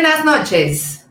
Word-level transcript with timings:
Buenas 0.00 0.24
noches. 0.24 1.06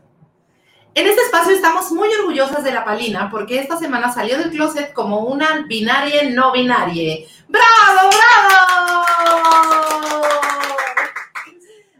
En 0.96 1.06
este 1.06 1.22
espacio 1.22 1.54
estamos 1.54 1.92
muy 1.92 2.08
orgullosas 2.08 2.64
de 2.64 2.72
la 2.72 2.84
Palina 2.84 3.30
porque 3.30 3.60
esta 3.60 3.78
semana 3.78 4.12
salió 4.12 4.36
del 4.36 4.50
closet 4.50 4.92
como 4.92 5.20
una 5.26 5.64
binaria 5.68 6.28
no 6.28 6.50
binaria. 6.50 7.24
¡Bravo, 7.46 8.10
bravo! 8.10 9.06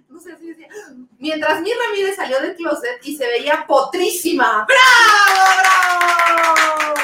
No 0.09 0.18
sé 0.18 0.37
si 0.37 0.48
decía. 0.48 0.66
Mientras 1.20 1.61
mi 1.61 1.70
Ramírez 1.73 2.16
salió 2.16 2.41
del 2.41 2.56
closet 2.56 2.98
y 3.04 3.16
se 3.16 3.25
veía 3.25 3.64
potrísima. 3.68 4.66
¡Bravo, 4.66 5.46
bravo! 5.60 6.95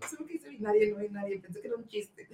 No 0.00 0.08
sé 0.08 0.16
por 0.16 0.26
qué 0.26 0.34
hice 0.34 0.48
binaria 0.48 0.92
no 0.92 0.96
binaria, 0.96 1.40
pensé 1.40 1.60
que 1.60 1.68
era 1.68 1.76
un 1.76 1.86
chiste. 1.86 2.28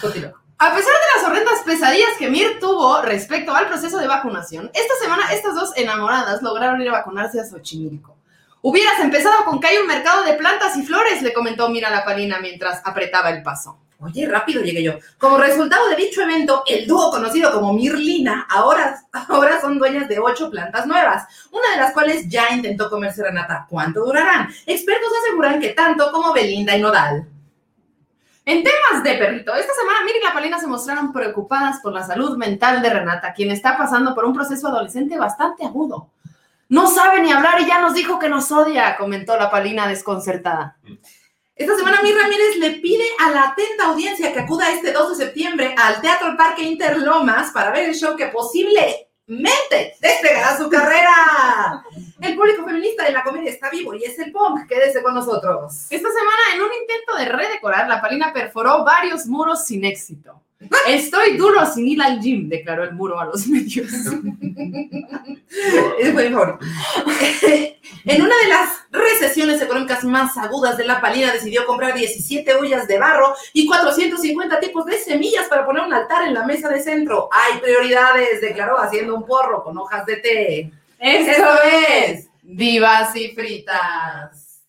Continúa. 0.00 0.45
A 0.58 0.74
pesar 0.74 0.92
de 0.94 1.20
las 1.20 1.28
horrendas 1.28 1.62
pesadillas 1.66 2.16
que 2.18 2.30
Mir 2.30 2.58
tuvo 2.58 3.02
respecto 3.02 3.54
al 3.54 3.68
proceso 3.68 3.98
de 3.98 4.08
vacunación, 4.08 4.70
esta 4.72 4.94
semana 5.02 5.30
estas 5.30 5.54
dos 5.54 5.76
enamoradas 5.76 6.40
lograron 6.40 6.80
ir 6.80 6.88
a 6.88 6.92
vacunarse 6.92 7.38
a 7.38 7.44
Xochimilco. 7.44 8.16
Hubieras 8.62 8.98
empezado 9.00 9.44
con 9.44 9.60
que 9.60 9.66
hay 9.66 9.76
un 9.76 9.86
mercado 9.86 10.24
de 10.24 10.32
plantas 10.32 10.74
y 10.78 10.82
flores, 10.82 11.20
le 11.20 11.34
comentó 11.34 11.68
Mira 11.68 11.90
la 11.90 12.06
Palina 12.06 12.38
mientras 12.40 12.80
apretaba 12.86 13.28
el 13.28 13.42
paso. 13.42 13.78
Oye, 14.00 14.26
rápido 14.26 14.62
llegué 14.62 14.82
yo. 14.82 14.94
Como 15.18 15.36
resultado 15.36 15.90
de 15.90 15.96
dicho 15.96 16.22
evento, 16.22 16.62
el 16.66 16.86
dúo 16.86 17.10
conocido 17.10 17.52
como 17.52 17.74
Mirlina 17.74 18.46
ahora, 18.48 18.98
ahora 19.28 19.60
son 19.60 19.78
dueñas 19.78 20.08
de 20.08 20.18
ocho 20.18 20.50
plantas 20.50 20.86
nuevas, 20.86 21.26
una 21.50 21.70
de 21.72 21.82
las 21.82 21.92
cuales 21.92 22.28
ya 22.30 22.48
intentó 22.50 22.88
comerse 22.88 23.22
Renata. 23.22 23.66
¿Cuánto 23.68 24.06
durarán? 24.06 24.48
Expertos 24.64 25.10
aseguran 25.22 25.60
que 25.60 25.74
tanto 25.74 26.10
como 26.10 26.32
Belinda 26.32 26.74
y 26.74 26.80
Nodal. 26.80 27.35
En 28.46 28.62
temas 28.62 29.02
de 29.02 29.14
perrito, 29.14 29.52
esta 29.56 29.74
semana 29.74 30.04
Miri 30.04 30.20
y 30.20 30.24
la 30.24 30.32
Palina 30.32 30.60
se 30.60 30.68
mostraron 30.68 31.12
preocupadas 31.12 31.80
por 31.80 31.92
la 31.92 32.06
salud 32.06 32.36
mental 32.36 32.80
de 32.80 32.90
Renata, 32.90 33.34
quien 33.34 33.50
está 33.50 33.76
pasando 33.76 34.14
por 34.14 34.24
un 34.24 34.32
proceso 34.32 34.68
adolescente 34.68 35.18
bastante 35.18 35.64
agudo. 35.64 36.10
No 36.68 36.88
sabe 36.88 37.20
ni 37.20 37.32
hablar 37.32 37.60
y 37.60 37.66
ya 37.66 37.80
nos 37.80 37.94
dijo 37.94 38.20
que 38.20 38.28
nos 38.28 38.52
odia, 38.52 38.96
comentó 38.96 39.36
la 39.36 39.50
Palina 39.50 39.88
desconcertada. 39.88 40.76
Esta 41.56 41.74
semana 41.74 42.00
Mir 42.04 42.14
Ramírez 42.14 42.56
le 42.58 42.70
pide 42.78 43.04
a 43.18 43.32
la 43.32 43.48
atenta 43.48 43.86
audiencia 43.86 44.32
que 44.32 44.38
acuda 44.38 44.70
este 44.70 44.92
2 44.92 45.18
de 45.18 45.24
septiembre 45.24 45.74
al 45.76 46.00
Teatro 46.00 46.36
Parque 46.36 46.62
Interlomas 46.62 47.50
para 47.50 47.72
ver 47.72 47.88
el 47.88 47.96
show 47.96 48.14
que 48.14 48.28
posiblemente 48.28 49.96
despegará 50.00 50.56
su 50.56 50.70
carrera. 50.70 51.82
El 52.20 52.34
público 52.34 52.64
feminista 52.64 53.04
de 53.04 53.12
la 53.12 53.22
comedia 53.22 53.50
está 53.50 53.68
vivo 53.70 53.94
y 53.94 54.04
es 54.04 54.18
el 54.18 54.32
punk. 54.32 54.66
Quédese 54.66 55.02
con 55.02 55.14
nosotros. 55.14 55.86
Esta 55.90 56.08
semana, 56.08 56.54
en 56.54 56.62
un 56.62 56.70
intento 56.80 57.14
de 57.18 57.26
redecorar, 57.26 57.88
la 57.88 58.00
Palina 58.00 58.32
perforó 58.32 58.84
varios 58.84 59.26
muros 59.26 59.66
sin 59.66 59.84
éxito. 59.84 60.40
Estoy 60.88 61.36
duro 61.36 61.66
sin 61.66 61.86
ir 61.86 62.00
al 62.00 62.20
gym, 62.20 62.48
declaró 62.48 62.84
el 62.84 62.92
muro 62.92 63.20
a 63.20 63.26
los 63.26 63.46
medios. 63.46 63.92
es 65.98 66.14
mejor. 66.14 66.58
en 68.04 68.22
una 68.22 68.34
de 68.42 68.48
las 68.48 68.70
recesiones 68.90 69.60
económicas 69.60 70.02
más 70.04 70.38
agudas 70.38 70.78
de 70.78 70.86
la 70.86 71.02
Palina, 71.02 71.32
decidió 71.32 71.66
comprar 71.66 71.94
17 71.94 72.54
ollas 72.54 72.88
de 72.88 72.98
barro 72.98 73.34
y 73.52 73.66
450 73.66 74.58
tipos 74.60 74.86
de 74.86 74.98
semillas 74.98 75.48
para 75.48 75.66
poner 75.66 75.82
un 75.82 75.92
altar 75.92 76.26
en 76.26 76.32
la 76.32 76.46
mesa 76.46 76.70
de 76.70 76.80
centro. 76.80 77.28
Hay 77.30 77.60
prioridades, 77.60 78.40
declaró 78.40 78.78
haciendo 78.80 79.14
un 79.14 79.26
porro 79.26 79.62
con 79.62 79.76
hojas 79.76 80.06
de 80.06 80.16
té. 80.16 80.72
Esto 80.98 81.46
es 81.64 82.28
Vivas 82.42 83.14
y 83.16 83.28
Fritas. 83.34 84.62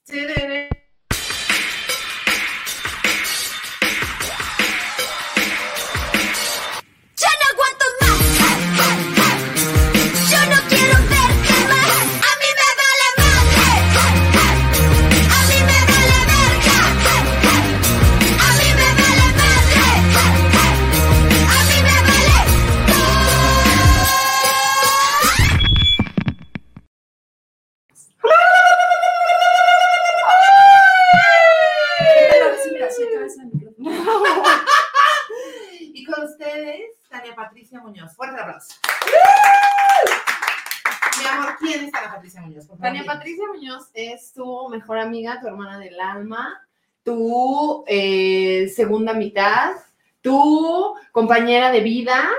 Mejor 44.87 44.99
amiga, 44.99 45.41
tu 45.41 45.47
hermana 45.47 45.77
del 45.79 45.99
alma, 45.99 46.65
tu 47.03 47.83
eh, 47.87 48.71
segunda 48.73 49.11
mitad, 49.11 49.73
tu 50.21 50.95
compañera 51.11 51.73
de 51.73 51.81
vida, 51.81 52.29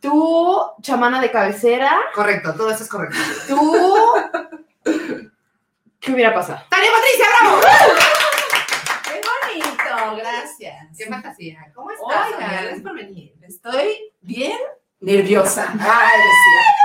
tu 0.00 0.60
chamana 0.82 1.20
de 1.20 1.30
cabecera, 1.30 1.96
Correcto, 2.12 2.52
todo 2.54 2.72
eso 2.72 2.82
es 2.82 2.88
correcto. 2.90 3.16
tu... 3.46 3.84
¿Qué 6.00 6.12
hubiera 6.12 6.34
pasado? 6.34 6.64
¡Tania 6.68 6.90
Patricia, 6.90 7.26
bravo! 7.40 7.60
¡Qué 9.04 9.20
bonito! 9.54 10.16
Gracias. 10.16 10.98
¡Qué 10.98 11.06
fantasía! 11.06 11.70
¿Cómo 11.76 11.92
estás? 11.92 12.30
Gracias 12.36 12.80
por 12.82 12.96
venir. 12.96 13.34
Estoy 13.40 14.12
bien 14.20 14.58
nerviosa. 14.98 15.72
Ay, 15.78 15.78
decía. 15.78 16.83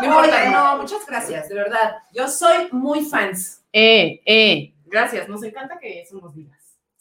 No 0.00 0.06
importa, 0.06 0.36
Oigan, 0.36 0.52
no. 0.52 0.76
muchas 0.82 1.04
gracias, 1.06 1.48
de 1.48 1.54
verdad. 1.54 1.96
Yo 2.12 2.28
soy 2.28 2.68
muy 2.72 3.04
fans. 3.04 3.62
Eh, 3.72 4.20
eh, 4.24 4.74
gracias, 4.86 5.28
nos 5.28 5.42
encanta 5.42 5.78
que 5.78 6.04
somos 6.08 6.34
vivas. 6.34 6.58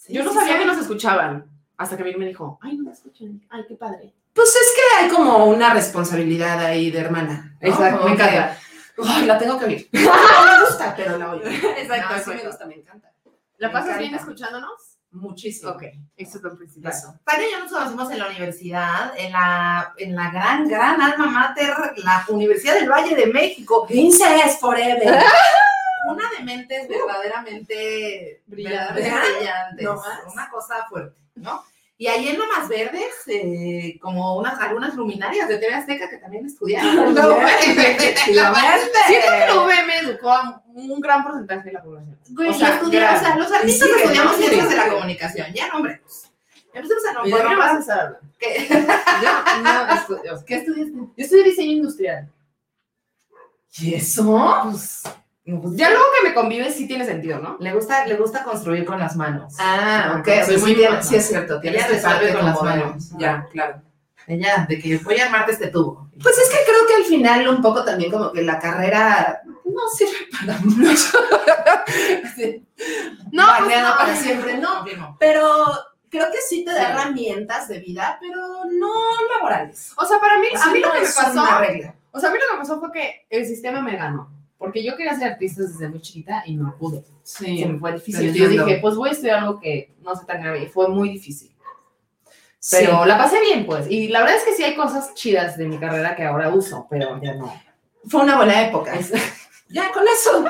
Yo 0.10 0.24
no 0.24 0.32
Sí, 0.32 0.38
sabía 0.38 0.54
sí, 0.54 0.60
que 0.60 0.66
nos 0.66 0.78
escuchaban, 0.78 1.50
hasta 1.78 1.98
que 1.98 2.04
Vir 2.04 2.18
me 2.18 2.26
dijo, 2.26 2.58
ay, 2.62 2.78
no 2.78 2.86
me 2.86 2.92
escuchan, 2.92 3.42
ay, 3.50 3.66
qué 3.68 3.76
padre. 3.76 4.14
Pues 4.34 4.50
es 4.56 4.74
que 4.76 5.04
hay 5.04 5.10
como 5.12 5.46
una 5.46 5.74
responsabilidad 5.74 6.60
ahí 6.66 6.92
de 6.92 7.00
hermana. 7.00 7.58
¿no? 7.62 7.68
Exacto, 7.68 8.06
me 8.06 8.12
encanta. 8.14 8.58
Ay, 9.06 9.26
la 9.26 9.38
tengo 9.38 9.60
que 9.60 9.66
oír. 9.66 9.90
No 9.92 10.00
me 10.60 10.66
gusta, 10.66 10.94
pero 10.96 11.18
la 11.18 11.32
oigo. 11.32 11.46
Exacto, 11.46 12.16
No, 12.16 12.24
sí 12.24 12.30
me 12.42 12.48
gusta, 12.50 12.66
me 12.66 12.76
encanta. 12.76 13.12
¿La 13.58 13.68
Me 13.68 13.74
pasas 13.74 13.98
bien 14.00 14.16
escuchándonos? 14.16 14.97
Muchísimo. 15.20 15.72
Ok, 15.72 15.84
eso 16.16 16.38
es 16.38 16.44
lo 16.44 16.56
principal. 16.56 16.92
Eso. 16.92 17.16
Tania 17.26 17.48
y 17.48 17.52
yo 17.52 17.60
nos 17.60 17.72
conocimos 17.72 18.12
en 18.12 18.20
la 18.20 18.28
universidad, 18.28 19.14
en 19.18 19.32
la, 19.32 19.94
en 19.98 20.16
la 20.16 20.32
gran, 20.32 20.68
gran 20.68 21.02
alma 21.02 21.26
mater, 21.26 21.74
la 21.98 22.26
Universidad 22.30 22.76
del 22.76 22.90
Valle 22.90 23.16
de 23.16 23.28
México. 23.28 23.86
Princess 23.88 24.60
Forever. 24.60 25.24
Una 26.10 26.24
de 26.38 26.44
mentes 26.44 26.88
verdaderamente 26.88 28.42
Brillantes. 28.46 28.96
brillantes. 28.96 29.84
No 29.84 29.96
más. 29.96 30.20
Una 30.32 30.50
cosa 30.50 30.86
fuerte, 30.88 31.18
¿no? 31.36 31.64
Y 32.00 32.06
ahí 32.06 32.28
en 32.28 32.38
Lomas 32.38 32.70
Verdes, 32.70 33.16
eh, 33.26 33.98
como 34.00 34.38
unas, 34.38 34.62
algunas 34.62 34.94
luminarias 34.94 35.48
de 35.48 35.58
TV 35.58 35.74
Azteca 35.74 36.08
que 36.08 36.18
también 36.18 36.46
estudiaron. 36.46 37.16
Siento 37.16 37.36
que 39.68 39.76
Educó 40.18 40.32
a 40.32 40.64
un 40.74 41.00
gran 41.02 41.24
porcentaje 41.24 41.64
de 41.66 41.72
la 41.74 41.84
población. 41.84 42.18
Güey, 42.30 42.50
O 42.50 42.54
sea, 42.54 42.76
estudiamos, 42.76 43.22
o 43.22 43.24
sea, 43.26 43.36
los 43.36 43.52
artistas 43.52 43.88
sigue, 43.88 44.02
estudiamos 44.04 44.32
¿no? 44.34 44.38
ciencias 44.38 44.70
de 44.70 44.76
la 44.76 44.90
comunicación, 44.90 45.48
ya 45.54 45.68
no, 45.70 45.78
hombre. 45.78 46.02
Empecemos 46.74 47.04
a 47.08 47.14
no, 47.14 47.26
¿Y 47.26 47.32
de 47.32 47.38
qué 47.38 47.56
vas 47.56 47.90
a 47.90 48.20
que- 48.40 48.68
Yo 48.70 49.64
no 49.64 49.94
estudio. 49.94 50.46
¿Qué 50.46 50.56
estudiaste? 50.56 50.94
Yo 50.96 51.08
estudié 51.18 51.44
diseño 51.44 51.72
industrial. 51.72 52.30
¿Y 53.80 53.94
eso? 53.96 54.24
Pues, 54.64 55.04
no, 55.46 55.62
pues, 55.62 55.76
ya 55.76 55.90
luego 55.90 56.06
que 56.22 56.28
me 56.30 56.34
convives 56.36 56.76
sí 56.76 56.88
tiene 56.88 57.06
sentido, 57.06 57.40
¿no? 57.40 57.58
Le 57.60 57.74
gusta, 57.74 58.06
le 58.06 58.16
gusta 58.16 58.44
construir 58.44 58.86
con 58.86 59.00
las 59.00 59.16
manos. 59.16 59.54
Ah, 59.60 60.18
ok, 60.20 60.28
Sí, 60.28 60.46
soy 60.46 60.56
sí, 60.58 60.62
muy 60.62 60.76
buena. 60.76 61.02
sí, 61.04 61.16
es 61.16 61.28
cierto. 61.28 61.60
Tienes 61.62 61.86
que 61.86 62.00
saber 62.00 62.36
con 62.36 62.46
las 62.46 62.62
manos. 62.62 63.10
Ya, 63.18 63.48
claro. 63.52 63.82
Ella, 64.28 64.66
de 64.68 64.78
que 64.78 64.98
voy 64.98 65.18
a 65.20 65.26
armarte 65.26 65.54
este 65.54 65.68
tubo. 65.68 66.10
Pues 66.22 66.38
es 66.38 66.50
que 66.50 66.58
creo 66.66 66.86
que 66.88 66.96
al 66.96 67.04
final 67.06 67.48
un 67.48 67.62
poco 67.62 67.86
también 67.86 68.12
como 68.12 68.32
que 68.34 68.42
la 68.42 68.60
carrera 68.60 69.42
no 69.78 69.90
sirve 69.96 70.28
para 70.40 70.60
mucho. 70.60 71.18
Sí. 72.36 72.66
No, 73.32 73.46
Baneada 73.48 73.66
pues 73.68 73.82
no. 73.84 73.98
para 73.98 74.16
siempre, 74.16 74.58
no. 74.58 75.18
Pero 75.20 75.46
creo 76.10 76.32
que 76.32 76.40
sí 76.48 76.64
te 76.66 76.72
da 76.72 76.78
Sí. 76.78 76.92
herramientas 76.92 77.68
de 77.68 77.80
vida, 77.80 78.18
pero 78.20 78.66
no 78.66 78.92
laborales. 79.36 79.94
O 79.98 80.06
sea, 80.06 80.20
para 80.20 80.40
mí, 80.40 80.48
a 80.54 80.72
mí 80.72 80.80
lo 80.80 80.92
que 80.92 81.00
me 81.00 81.06
pasó, 81.06 81.44
o 82.12 82.20
sea, 82.20 82.30
a 82.30 82.34
mí 82.34 82.40
lo 82.40 82.48
que 82.48 82.54
me 82.54 82.60
pasó 82.60 82.80
fue 82.80 82.92
que 82.92 83.26
el 83.30 83.46
sistema 83.46 83.82
me 83.82 83.96
ganó. 83.96 84.30
Porque 84.58 84.84
yo 84.84 84.98
quería 84.98 85.14
ser 85.18 85.34
artista 85.34 85.62
desde 85.62 85.88
muy 85.88 86.02
chiquita 86.02 86.42
y 86.48 86.56
no 86.56 86.76
pude. 86.78 87.04
Sí. 87.24 87.60
Se 87.60 87.66
me 87.68 87.78
fue 87.80 87.94
difícil. 87.94 88.34
yo 88.34 88.48
dije, 88.50 88.80
pues 88.82 88.96
voy 88.96 89.10
a 89.10 89.12
estudiar 89.12 89.40
algo 89.40 89.60
que 89.60 89.94
no 90.02 90.16
sé 90.16 90.26
tan 90.26 90.42
grave. 90.42 90.64
Y 90.64 90.68
fue 90.68 90.88
muy 90.90 91.10
difícil. 91.10 91.56
Pero 92.72 93.06
la 93.06 93.18
pasé 93.20 93.40
bien, 93.40 93.66
pues. 93.68 93.86
Y 93.90 94.08
la 94.08 94.22
verdad 94.22 94.38
es 94.38 94.44
que 94.44 94.54
sí 94.54 94.64
hay 94.64 94.76
cosas 94.76 95.14
chidas 95.14 95.58
de 95.58 95.68
mi 95.68 95.78
carrera 95.78 96.16
que 96.16 96.24
ahora 96.24 96.50
uso, 96.50 96.88
pero 96.90 97.22
ya 97.22 97.36
no. 97.36 97.54
fue 98.10 98.22
una 98.24 98.36
buena 98.36 98.68
época. 98.68 98.94
Ya 99.70 99.92
con 99.92 100.06
eso. 100.08 100.46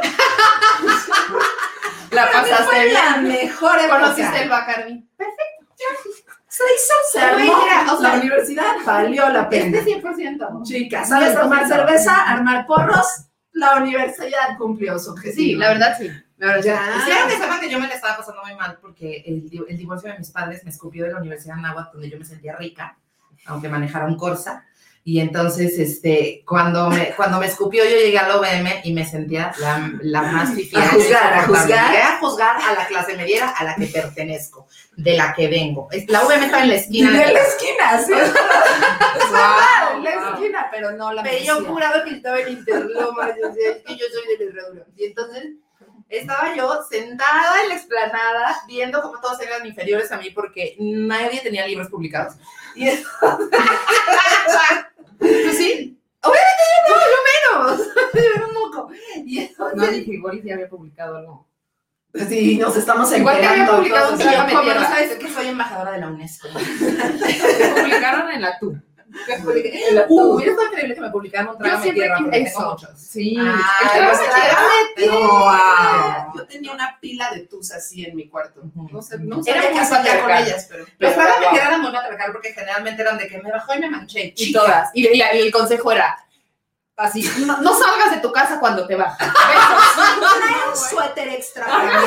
la 2.12 2.32
pasaste 2.32 2.84
bien. 2.84 2.94
la 2.94 3.18
mejor 3.18 3.80
época. 3.80 4.00
Conociste 4.00 4.44
el 4.44 4.50
Bacardi. 4.50 5.10
Se 6.48 6.64
hizo, 6.64 6.94
se 7.12 7.20
armó. 7.20 7.54
o 7.94 8.02
sea, 8.02 8.14
la 8.14 8.20
universidad 8.20 8.76
valió 8.86 9.30
la 9.30 9.48
pena. 9.50 9.78
Este 9.78 10.02
100%. 10.02 10.64
Chicas, 10.64 11.10
¿sabes 11.10 11.40
tomar 11.40 11.68
cerveza, 11.68 12.16
armar 12.24 12.66
porros? 12.66 13.06
La 13.52 13.76
universidad 13.78 14.58
cumplió 14.58 14.98
su 14.98 15.12
objetivo. 15.12 15.36
Sí, 15.36 15.56
la 15.56 15.70
verdad 15.70 15.96
sí. 15.98 16.10
La 16.38 16.48
verdad, 16.48 16.64
Ya. 16.64 16.82
Y 16.98 17.02
quiero 17.06 17.28
que 17.28 17.38
sepan 17.38 17.60
que 17.60 17.70
yo 17.70 17.80
me 17.80 17.88
la 17.88 17.96
estaba 17.96 18.18
pasando 18.18 18.42
muy 18.44 18.56
mal 18.56 18.78
porque 18.80 19.24
el, 19.26 19.50
el 19.68 19.78
divorcio 19.78 20.12
de 20.12 20.18
mis 20.20 20.30
padres 20.32 20.64
me 20.64 20.70
escupió 20.70 21.06
de 21.06 21.12
la 21.12 21.20
Universidad 21.20 21.56
de 21.56 21.60
Anáhuac, 21.62 21.92
donde 21.92 22.10
yo 22.10 22.18
me 22.20 22.26
sentía 22.26 22.56
rica, 22.56 22.98
aunque 23.48 23.70
manejara 23.70 24.06
un 24.06 24.18
Corsa. 24.18 24.64
Y 25.08 25.22
entonces, 25.22 25.80
este, 25.80 26.44
cuando 26.46 26.90
me, 26.90 27.16
cuando 27.16 27.40
me 27.40 27.46
escupió, 27.46 27.82
yo 27.86 27.92
llegué 27.92 28.20
al 28.20 28.30
OBM 28.30 28.82
y 28.84 28.92
me 28.92 29.06
sentía 29.06 29.54
la, 29.58 29.90
la 30.02 30.22
más 30.22 30.54
fifiera. 30.54 30.86
A 30.86 30.90
juzgar, 30.90 31.34
a 31.34 31.44
juzgar. 31.44 31.92
Llegué 31.92 32.04
a 32.04 32.18
juzgar 32.20 32.58
a 32.62 32.74
la 32.74 32.88
clase 32.88 33.16
mediera 33.16 33.52
a 33.52 33.64
la 33.64 33.76
que 33.76 33.86
pertenezco, 33.86 34.68
de 34.98 35.16
la 35.16 35.34
que 35.34 35.48
vengo. 35.48 35.88
La 36.10 36.26
OBM 36.26 36.44
estaba 36.44 36.64
en 36.64 36.68
la 36.68 36.76
esquina. 36.76 37.10
de 37.10 37.32
la 37.32 37.40
esquina, 37.40 38.04
sí. 38.06 38.12
Es 39.18 39.32
verdad, 39.32 39.96
en 39.96 40.04
la 40.04 40.12
esquina, 40.12 40.68
pero 40.70 40.92
no 40.92 41.14
la 41.14 41.24
Pero 41.24 41.42
yo 41.42 41.64
juraba 41.64 42.04
que 42.04 42.16
estaba 42.16 42.42
en 42.42 42.50
Interlomas, 42.50 43.32
yo 43.42 43.54
que 43.54 43.96
yo 43.96 44.06
soy 44.12 44.38
de 44.38 44.44
la 44.44 44.52
herradura. 44.52 44.86
Y 44.98 45.06
entonces 45.06 45.54
estaba 46.10 46.54
yo 46.54 46.84
sentada 46.90 47.62
en 47.64 47.70
la 47.70 47.76
explanada 47.76 48.58
viendo 48.68 49.02
cómo 49.02 49.22
todos 49.22 49.40
eran 49.40 49.66
inferiores 49.66 50.12
a 50.12 50.18
mí 50.18 50.32
porque 50.32 50.76
nadie 50.80 51.40
tenía 51.40 51.66
libros 51.66 51.88
publicados. 51.88 52.34
Y 52.76 52.90
entonces, 52.90 53.58
pues 55.20 55.58
sí, 55.58 56.00
obviamente 56.22 56.64
yo 56.88 56.96
no, 56.96 57.02
yo 57.02 57.76
menos, 57.78 57.88
yo 58.14 58.22
era 58.36 58.48
un 58.48 58.54
moco. 58.54 58.90
Y 59.26 59.50
No, 59.76 59.88
dije, 59.88 60.14
igual 60.14 60.42
sí 60.42 60.52
había 60.52 60.70
publicado 60.70 61.18
algo. 61.18 61.48
Sí, 62.28 62.58
nos 62.58 62.76
estamos 62.76 63.16
Igual 63.16 63.40
que 63.40 63.46
había 63.46 63.64
enterando 63.64 63.84
publicado 63.84 64.14
un 64.14 64.20
yo, 64.20 64.58
como 64.58 64.74
no 64.74 64.82
sabes 64.82 65.16
que 65.18 65.30
soy 65.30 65.48
embajadora 65.48 65.92
de 65.92 66.00
la 66.00 66.08
UNESCO. 66.08 66.48
Publicaron 67.76 68.32
en 68.32 68.42
la 68.42 68.58
TU. 68.60 68.76
Uh, 70.10 70.34
hubiera 70.36 70.52
estado 70.52 70.68
increíble 70.68 70.96
que 70.96 71.02
me 71.02 71.10
publicaran 71.10 71.48
un 71.50 71.58
trágame 71.58 71.84
siempre 71.84 72.04
tierra, 72.04 72.20
porque 72.22 72.42
eso. 72.42 72.58
tengo 72.60 72.72
muchos. 72.72 72.90
Sí. 73.00 73.38
Ah. 75.00 76.32
Yo 76.36 76.46
tenía 76.48 76.72
una 76.74 76.98
pila 77.00 77.32
de 77.32 77.42
tus 77.42 77.72
así 77.72 78.06
en 78.06 78.16
mi 78.16 78.28
cuarto. 78.28 78.62
No 78.92 79.02
sé, 79.02 79.18
no 79.20 79.42
Era 79.46 79.62
sabía 79.64 79.70
qué 79.70 79.76
ya 80.08 80.22
con 80.22 80.32
ellas, 80.32 80.68
pero. 80.70 80.86
Pero, 80.98 81.14
trágame 81.14 81.46
wow. 81.46 81.52
tierra 81.54 81.68
eran 81.68 81.82
muy 81.82 81.92
matriarcal 81.92 82.32
porque 82.34 82.54
generalmente 82.54 83.02
eran 83.02 83.18
de 83.18 83.28
que 83.28 83.38
me 83.42 83.52
bajó 83.52 83.76
y 83.76 83.80
me 83.80 83.90
manché. 83.90 84.34
Y 84.36 84.52
todas. 84.52 84.90
Y, 84.94 85.08
y- 85.08 85.18
y 85.18 85.22
el 85.22 85.52
consejo 85.52 85.92
era 85.92 86.18
así, 86.98 87.24
no, 87.46 87.62
no 87.62 87.74
salgas 87.74 88.12
de 88.12 88.18
tu 88.18 88.32
casa 88.32 88.60
cuando 88.60 88.86
te 88.88 88.96
bajas. 88.96 89.18
Trae 89.38 90.70
un 90.70 90.76
suéter 90.76 91.30
extra 91.30 91.66
para 91.66 92.02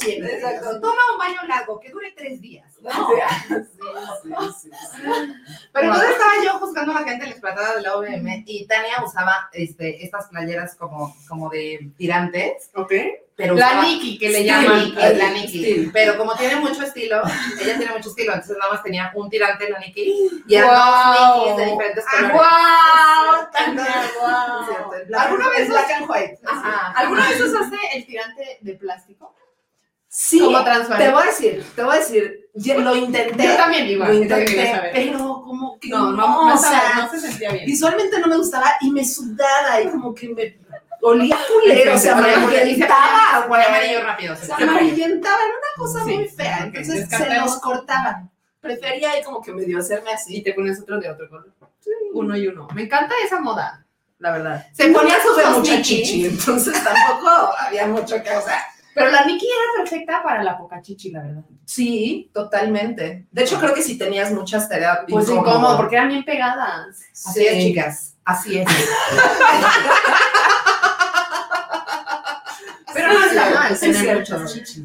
que 0.00 0.20
lo. 0.60 0.80
Toma 0.80 1.02
un 1.12 1.18
baño 1.18 1.40
largo 1.46 1.80
que 1.80 1.90
dure 1.90 2.12
tres 2.16 2.40
días. 2.40 2.72
¿no? 2.80 3.08
Pero 5.72 5.86
entonces 5.86 6.10
estaba 6.10 6.32
yo 6.44 6.58
juzgando 6.58 6.92
a 6.92 7.00
la 7.00 7.06
gente 7.06 7.24
en 7.24 7.30
la 7.30 7.36
explanada 7.36 7.76
de 7.76 7.82
la 7.82 7.96
OBM 7.96 8.44
y 8.46 8.66
Tania 8.66 9.02
usaba 9.04 9.48
este, 9.52 10.04
estas 10.04 10.28
playeras 10.28 10.74
como, 10.76 11.16
como 11.28 11.48
de 11.48 11.92
tirantes. 11.96 12.70
¿Ok? 12.74 12.92
Pero 13.36 13.54
La 13.54 13.66
usaba- 13.66 13.82
Nikki, 13.84 14.18
que 14.18 14.30
le 14.30 14.38
Sí, 14.38 14.44
llaman. 14.44 14.78
Nikki, 14.84 14.94
la 15.18 15.30
Nikki. 15.30 15.90
Pero 15.92 16.16
como 16.16 16.34
tiene 16.36 16.56
mucho 16.56 16.82
estilo, 16.82 17.20
ella 17.60 17.76
tiene 17.76 17.92
mucho 17.92 18.08
estilo, 18.08 18.32
entonces 18.32 18.56
nada 18.58 18.72
más 18.72 18.82
tenía 18.82 19.12
un 19.14 19.28
tirante 19.28 19.68
la 19.68 19.78
Nikki 19.78 20.42
y 20.48 20.54
eran 20.54 20.70
Wow. 20.70 20.76
dos 20.78 21.36
Nikis 21.44 21.56
de 21.58 21.64
diferentes 21.72 22.04
Ah, 22.06 22.32
colores. 23.52 23.76
El 25.00 25.06
black- 25.06 25.20
¿Alguna 25.26 25.48
vez 25.50 25.60
el 25.60 25.68
black 25.68 25.90
and 25.90 26.10
white? 26.10 26.38
Ajá. 26.46 26.92
¿Alguna 26.96 27.28
vez 27.28 27.40
usaste 27.40 27.76
el 27.94 28.06
tirante 28.06 28.58
de 28.60 28.74
plástico? 28.74 29.34
Sí, 30.08 30.38
Como 30.38 30.64
te 30.64 30.70
voy 31.10 31.22
a 31.22 31.26
decir, 31.26 31.62
te 31.74 31.82
voy 31.82 31.94
a 31.94 31.98
decir, 31.98 32.48
yo 32.54 32.78
lo 32.78 32.96
intenté, 32.96 33.48
Yo 33.48 33.56
también 33.56 33.86
igual. 33.86 34.16
lo 34.16 34.22
intenté, 34.22 34.72
saber. 34.72 34.90
pero 34.94 35.18
como 35.18 35.78
que 35.78 35.88
No, 35.90 36.10
no, 36.12 36.16
no, 36.16 36.48
no, 36.48 36.54
o 36.54 36.56
sea, 36.56 36.94
no 36.96 37.10
se 37.10 37.20
sentía 37.20 37.52
bien. 37.52 37.66
visualmente 37.66 38.18
no 38.18 38.26
me 38.28 38.38
gustaba 38.38 38.76
y 38.80 38.90
me 38.92 39.04
sudaba 39.04 39.78
y 39.82 39.88
como 39.90 40.14
que 40.14 40.30
me 40.30 40.56
olía 41.06 41.36
culero, 41.62 41.94
o 41.94 41.98
sea, 41.98 42.16
Se 42.16 42.22
ponía- 42.22 42.36
amarillentaba, 42.36 43.00
ponía- 43.00 43.40
se 43.42 43.48
ponía 43.48 43.66
amarillo 43.66 44.02
rápido. 44.02 44.36
se 44.36 44.46
Se 44.46 44.52
ponía 44.52 44.70
amarillentaba, 44.70 45.36
era 45.36 45.54
una 45.56 45.72
cosa 45.76 46.04
Sí, 46.04 46.14
muy 46.16 46.28
fea, 46.28 46.58
entonces 46.64 47.08
se 47.08 47.34
los 47.40 47.60
cortaban. 47.60 48.30
Prefería 48.60 49.12
ahí 49.12 49.22
como 49.22 49.40
que 49.40 49.52
medio 49.52 49.78
hacerme 49.78 50.10
Y 50.10 50.14
así. 50.14 50.42
te 50.42 50.52
pones 50.52 50.80
otro 50.80 50.98
de 50.98 51.08
otro 51.10 51.28
color. 51.28 51.52
Uno 52.14 52.36
y 52.36 52.48
uno. 52.48 52.66
Me 52.74 52.82
encanta 52.82 53.14
esa 53.24 53.38
moda, 53.40 53.84
la 54.18 54.32
verdad. 54.32 54.66
Se 54.72 54.88
ponía 54.88 55.14
sus 55.22 55.34
tuve 55.34 55.44
dos 55.44 55.58
mucha 55.58 55.82
chichi, 55.82 56.26
entonces 56.26 56.82
tampoco 56.82 57.30
había 57.58 57.86
mucho 57.86 58.20
que 58.22 58.30
hacer. 58.30 58.54
Pero 58.94 59.10
la 59.10 59.24
Nikki 59.26 59.46
era 59.46 59.82
perfecta 59.84 60.22
para 60.22 60.42
la 60.42 60.56
poca 60.56 60.80
chichi, 60.80 61.10
la 61.10 61.20
verdad. 61.22 61.42
Sí, 61.66 62.30
totalmente. 62.32 63.26
De 63.30 63.42
hecho, 63.42 63.60
creo 63.60 63.74
que 63.74 63.82
si 63.82 63.98
tenías 63.98 64.32
muchas 64.32 64.68
tareas 64.70 65.00
Pues 65.06 65.28
incómodo, 65.28 65.76
porque 65.76 65.96
eran 65.96 66.08
bien 66.08 66.24
pegadas. 66.24 66.96
Así 67.26 67.46
es, 67.46 67.62
chicas. 67.62 68.16
Así 68.24 68.58
es. 68.58 68.66
Pero 73.06 73.20
no 73.20 73.26
está 73.26 73.50
mal 73.50 73.78
tener. 73.78 74.30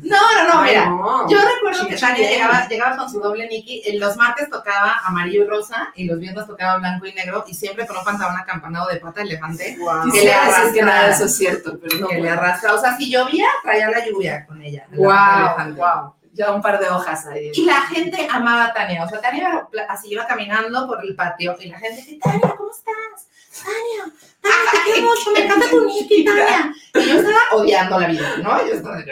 No, 0.04 0.18
no, 0.34 0.54
no, 0.54 0.62
mira. 0.64 0.86
no. 0.86 1.30
Yo 1.30 1.38
recuerdo 1.56 1.88
que 1.88 1.96
Tania 1.96 2.30
llegaba, 2.30 2.68
llegaba 2.68 2.98
con 2.98 3.10
su 3.10 3.20
doble 3.20 3.48
Nikki. 3.48 3.84
En 3.86 4.00
los 4.00 4.16
martes 4.18 4.50
tocaba 4.50 5.02
amarillo 5.06 5.44
y 5.44 5.48
rosa 5.48 5.92
y 5.96 6.06
los 6.06 6.20
viernes 6.20 6.46
tocaba 6.46 6.78
blanco 6.78 7.06
y 7.06 7.14
negro 7.14 7.44
y 7.48 7.54
siempre 7.54 7.86
con 7.88 7.98
un 7.98 8.04
pantalón 8.04 8.38
acampanado 8.38 8.88
de 8.90 8.98
pata 8.98 9.22
elefante 9.22 9.78
que 9.78 9.80
le 9.80 10.06
decir 10.06 10.22
que 10.24 10.34
arrastra. 10.34 10.86
nada 10.86 11.08
de 11.08 11.14
eso 11.14 11.26
es 11.26 11.38
cierto, 11.38 11.80
pero 11.80 11.98
no. 11.98 12.08
que 12.08 12.22
le 12.22 12.30
arrastra. 12.30 12.74
O 12.74 12.80
sea, 12.80 12.96
si 12.98 13.10
llovía, 13.12 13.48
traía 13.64 13.90
la 13.90 14.06
lluvia 14.06 14.46
con 14.46 14.62
ella. 14.62 14.86
Wow, 14.92 15.76
wow. 15.76 16.21
Ya 16.34 16.52
un 16.52 16.62
par 16.62 16.80
de 16.80 16.90
hojas 16.90 17.26
ahí. 17.28 17.52
Y 17.54 17.66
la 17.66 17.82
gente 17.82 18.28
amaba 18.32 18.66
a 18.66 18.74
Tania. 18.74 19.04
O 19.04 19.10
sea, 19.10 19.20
Tania 19.20 19.68
así 19.90 20.10
iba 20.14 20.26
caminando 20.26 20.88
por 20.88 21.04
el 21.04 21.16
patio 21.16 21.56
y 21.60 21.68
la 21.70 21.78
gente 21.80 21.98
decía, 21.98 22.18
Tania, 22.24 22.56
¿cómo 22.58 22.72
estás? 22.72 23.28
Tania, 23.64 24.14
Tania, 24.42 24.72
te 24.72 24.92
quiero 24.92 25.08
mucho, 25.10 25.32
me 25.34 25.44
encanta 25.46 25.70
tu 25.70 25.82
Tania. 26.26 26.74
Y 26.96 27.10
yo 27.10 27.20
estaba 27.20 27.38
odiando 27.54 28.00
la 28.00 28.08
vida, 28.08 28.38
¿no? 28.38 28.66
Yo 28.66 28.74
estaba 28.74 28.98
de- 28.98 29.12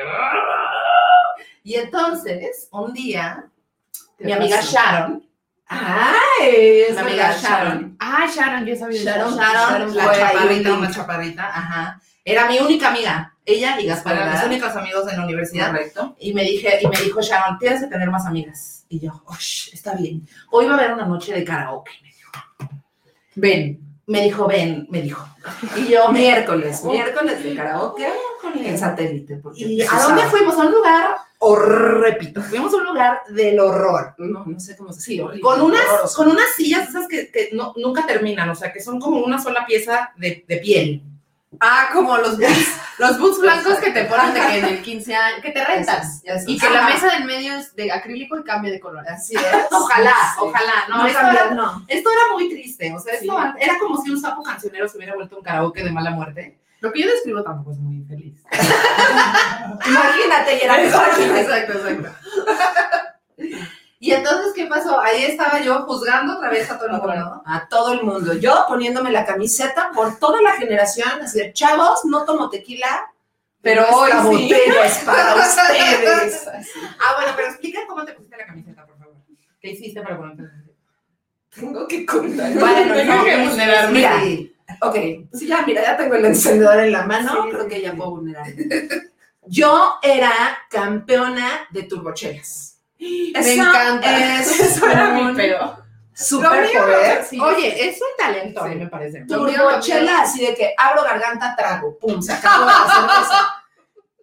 Y 1.64 1.76
entonces, 1.76 2.68
un 2.72 2.94
día, 2.94 3.46
¿Qué 4.18 4.26
mi 4.26 4.32
amiga 4.32 4.58
pasó? 4.58 4.72
Sharon, 4.72 5.26
Ay, 5.68 6.86
mi 6.92 6.98
amiga 6.98 7.28
verdad, 7.28 7.42
Sharon, 7.42 7.98
Ah, 8.00 8.28
Sharon, 8.34 8.66
yo 8.66 8.76
sabía. 8.76 9.04
Sharon, 9.04 9.38
Sharon. 9.38 9.54
Sharon, 9.70 9.96
la 9.96 10.04
fue 10.04 10.18
chaparrita, 10.18 10.72
un 10.74 10.78
una 10.80 10.92
chaparrita, 10.92 11.48
ajá. 11.48 12.02
Era 12.32 12.48
mi 12.48 12.60
única 12.60 12.90
amiga, 12.90 13.36
ella 13.46 13.80
y 13.82 13.86
Gaspar, 13.88 14.16
eran 14.18 14.34
mis 14.34 14.44
únicos 14.44 14.76
amigos 14.76 15.10
en 15.12 15.18
la 15.18 15.24
universidad. 15.26 15.72
Correcto. 15.72 16.16
Y 16.20 16.34
me, 16.34 16.44
dije, 16.44 16.80
y 16.82 16.88
me 16.88 17.02
dijo 17.02 17.22
Sharon, 17.22 17.58
tienes 17.58 17.82
que 17.82 17.88
tener 17.88 18.10
más 18.12 18.26
amigas. 18.26 18.86
Y 18.90 19.00
yo, 19.00 19.24
"Ush, 19.28 19.70
está 19.74 19.96
bien. 19.96 20.28
Hoy 20.52 20.66
va 20.66 20.74
a 20.74 20.78
haber 20.78 20.94
una 20.94 21.06
noche 21.06 21.34
de 21.34 21.44
karaoke. 21.44 21.92
me 22.04 22.10
dijo. 22.10 22.32
Ven. 23.36 23.80
Me 24.08 24.24
dijo, 24.24 24.48
ven, 24.48 24.88
me 24.90 25.04
dijo. 25.04 25.24
Y 25.78 25.88
yo, 25.92 26.10
Miércoles, 26.12 26.84
miércoles 26.84 27.44
de 27.44 27.56
karaoke 27.56 28.08
en 28.56 28.78
satélite. 28.78 29.36
Porque 29.38 29.60
¿Y 29.62 29.82
a 29.84 29.86
dónde 30.02 30.22
sabe. 30.24 30.32
fuimos? 30.32 30.56
A 30.56 30.62
un 30.66 30.72
lugar, 30.72 31.16
repito, 32.02 32.42
fuimos 32.42 32.74
a 32.74 32.78
un 32.78 32.86
lugar 32.86 33.20
del 33.30 33.60
horror. 33.60 34.16
No, 34.18 34.44
no 34.46 34.60
sé 34.60 34.76
cómo 34.76 34.92
se 34.92 35.02
Sí, 35.02 35.20
horrible. 35.20 35.42
Con 35.42 35.62
unas, 35.62 35.86
horroroso. 35.86 36.18
con 36.18 36.32
unas 36.32 36.50
sillas 36.56 36.90
esas 36.90 37.08
que, 37.08 37.30
que 37.32 37.50
no- 37.54 37.74
nunca 37.78 38.06
terminan, 38.08 38.50
o 38.50 38.56
sea, 38.56 38.74
que 38.74 38.82
son 38.82 39.00
como 39.00 39.20
una 39.24 39.40
sola 39.40 39.64
pieza 39.68 40.12
de, 40.18 40.44
de 40.48 40.58
piel. 40.58 41.04
Ah, 41.60 41.90
como 41.94 42.16
los 42.18 42.38
boots, 42.40 42.68
los 43.00 43.20
boots 43.20 43.40
blancos 43.40 43.80
que 43.80 43.92
te 43.92 44.06
ponen 44.06 44.34
de 44.34 44.40
que 44.40 44.58
en 44.60 44.66
el 44.66 44.82
15 44.82 45.16
años, 45.16 45.40
que 45.42 45.52
te 45.52 45.62
esos. 45.82 46.24
Y 46.48 46.60
que 46.60 46.70
la 46.70 46.84
mesa 46.84 47.08
del 47.16 47.26
medio 47.26 47.56
es 47.56 47.76
de 47.76 47.92
acrílico 47.92 48.38
y 48.38 48.44
cambia 48.44 48.72
de 48.72 48.80
color. 48.80 49.04
Así 49.08 49.36
es. 49.36 49.42
Ojalá, 49.72 50.14
Sí. 50.36 50.40
ojalá. 50.42 50.74
No, 50.90 50.98
No, 50.98 51.08
esto, 51.08 51.20
era, 51.20 51.52
no. 51.52 51.86
esto 51.88 52.10
era 52.12 52.34
muy 52.34 52.50
triste, 52.50 52.94
o 52.96 53.00
sea, 53.00 53.14
esto 53.16 53.36
Sí. 53.36 53.64
era 53.64 53.80
como 53.80 54.02
si 54.02 54.12
un 54.12 54.22
sapo 54.22 54.44
cancionero 54.44 54.88
se 54.88 54.98
hubiera 54.98 55.16
vuelto 55.16 55.38
un 55.38 55.44
karaoke 55.44 55.84
de 55.84 55.92
mala 55.92 56.12
muerte. 56.12 56.60
Lo 56.82 56.94
que 56.94 57.02
yo 57.02 57.10
describo 57.10 57.44
tampoco 57.44 57.72
es 57.72 57.78
muy 57.80 58.04
feliz. 58.06 58.42
Imagínate, 59.86 60.58
y 60.58 60.62
era 60.62 60.82
Exacto, 60.82 61.74
exacto. 61.74 62.10
Y 64.02 64.14
entonces, 64.14 64.54
¿qué 64.56 64.66
pasó? 64.66 64.98
Ahí 65.00 65.24
estaba 65.26 65.60
yo 65.60 65.82
juzgando 65.82 66.38
otra 66.38 66.50
vez 66.50 66.72
a 66.72 66.78
todo 66.78 66.88
el 66.88 66.94
mundo. 66.94 67.44
A 67.46 67.68
todo 67.68 67.94
el 67.94 68.04
mundo. 68.04 68.34
Yo 68.34 68.64
poniéndome 68.68 69.12
la 69.12 69.26
camiseta 69.26 69.92
por 69.94 70.18
toda 70.20 70.42
la 70.42 70.54
generación, 70.54 71.10
así 71.22 71.38
de 71.40 71.52
chavos, 71.52 72.06
no 72.06 72.24
tomo 72.24 72.50
tequila, 72.50 73.12
Pero 73.62 73.86
hoy 73.90 74.12
sí. 74.12 74.18
botella 74.24 74.86
es 74.86 75.00
para 75.00 75.36
ustedes. 75.38 76.48
Ah, 76.98 77.16
bueno, 77.18 77.34
pero 77.36 77.50
explica 77.50 77.82
cómo 77.88 78.06
te 78.06 78.14
pusiste 78.14 78.38
la 78.38 78.46
camiseta, 78.46 78.86
por 78.86 78.98
favor. 78.98 79.16
¿Qué 79.60 79.72
hiciste 79.72 80.02
para 80.02 80.18
ponerte 80.18 80.44
la 80.44 80.50
camiseta? 80.50 80.74
Tengo 81.56 81.88
que 81.88 82.06
contar. 82.06 82.54
Bueno, 82.54 82.94
Tengo 82.96 83.16
no, 83.16 83.24
que 83.26 83.36
sí, 83.36 83.48
vulnerarme. 83.50 83.92
Mira, 83.94 84.22
Ok, 84.82 84.96
sí, 85.34 85.48
ya, 85.48 85.64
mira, 85.64 85.82
ya 85.82 85.98
tengo 85.98 86.14
el 86.16 86.24
encendedor 86.26 86.80
en 86.80 86.92
la 86.94 87.04
mano, 87.06 87.34
Sí, 87.44 87.50
creo 87.50 87.64
sí, 87.64 87.70
que 87.70 87.82
ya 87.82 87.94
puedo 87.96 88.12
vulnerar. 88.12 88.46
Yo 89.48 89.96
era 90.04 90.32
campeona 90.70 91.68
de 91.72 91.84
turbochelas. 91.84 92.69
Me 93.00 93.54
encanta. 93.54 94.40
Es 94.40 94.60
Eso 94.60 94.88
era 94.90 95.14
mi 95.14 95.34
superpoder. 96.14 97.24
Sí. 97.24 97.40
oye, 97.40 97.90
es 97.90 98.02
un 98.02 98.08
talento, 98.18 98.62
a 98.62 98.66
mí 98.66 98.74
Sí. 98.74 98.80
me 98.80 98.88
parece. 98.88 99.26
Turbochela, 99.26 100.22
así 100.22 100.46
de 100.46 100.54
que 100.54 100.74
abro 100.78 101.04
garganta, 101.04 101.56
trago, 101.56 101.98
pum, 101.98 102.22
se 102.22 102.34
acabó 102.34 102.66
la 102.66 102.86
cerveza. 102.94 103.56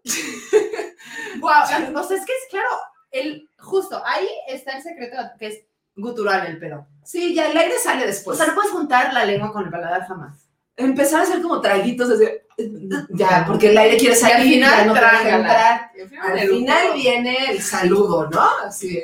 Wow, 1.41 1.51
o 1.63 1.67
sea, 1.67 2.17
es 2.17 2.25
que 2.25 2.33
es 2.33 2.47
claro, 2.51 2.69
el, 3.11 3.51
justo, 3.59 4.03
ahí 4.05 4.27
está 4.49 4.77
el 4.77 4.83
secreto 4.83 5.17
que 5.39 5.47
es 5.49 5.61
gutural 5.95 6.47
el 6.47 6.59
pedo. 6.59 6.87
Sí, 7.05 7.35
ya 7.35 7.51
el 7.51 7.57
aire 7.57 7.79
sale 7.79 8.05
O 8.05 8.07
después. 8.07 8.39
sea, 8.39 8.47
no 8.47 8.55
puedes 8.55 8.71
juntar 8.71 9.13
la 9.13 9.25
lengua 9.25 9.53
con 9.53 9.65
el 9.65 9.71
paladar 9.71 10.07
jamás. 10.07 10.49
Empezar 10.77 11.21
a 11.21 11.23
hacer 11.25 11.43
como 11.43 11.61
traguitos 11.61 12.09
desde... 12.09 12.46
Ya, 13.11 13.45
porque 13.47 13.71
el 13.71 13.79
aire 13.79 13.97
quiere 13.99 14.15
Y 14.15 14.17
al 14.17 14.21
salir 14.31 14.47
y 14.47 14.55
final, 14.55 14.77
ya 14.79 14.85
no 14.87 14.93
te 14.95 15.01
deja 15.01 15.11
trágala. 15.11 15.37
entrar. 15.37 15.91
Al 16.33 16.49
final 16.49 16.95
viene 16.95 17.51
el 17.51 17.63
saludo, 17.63 18.29
¿no? 18.31 18.49
Así. 18.65 18.99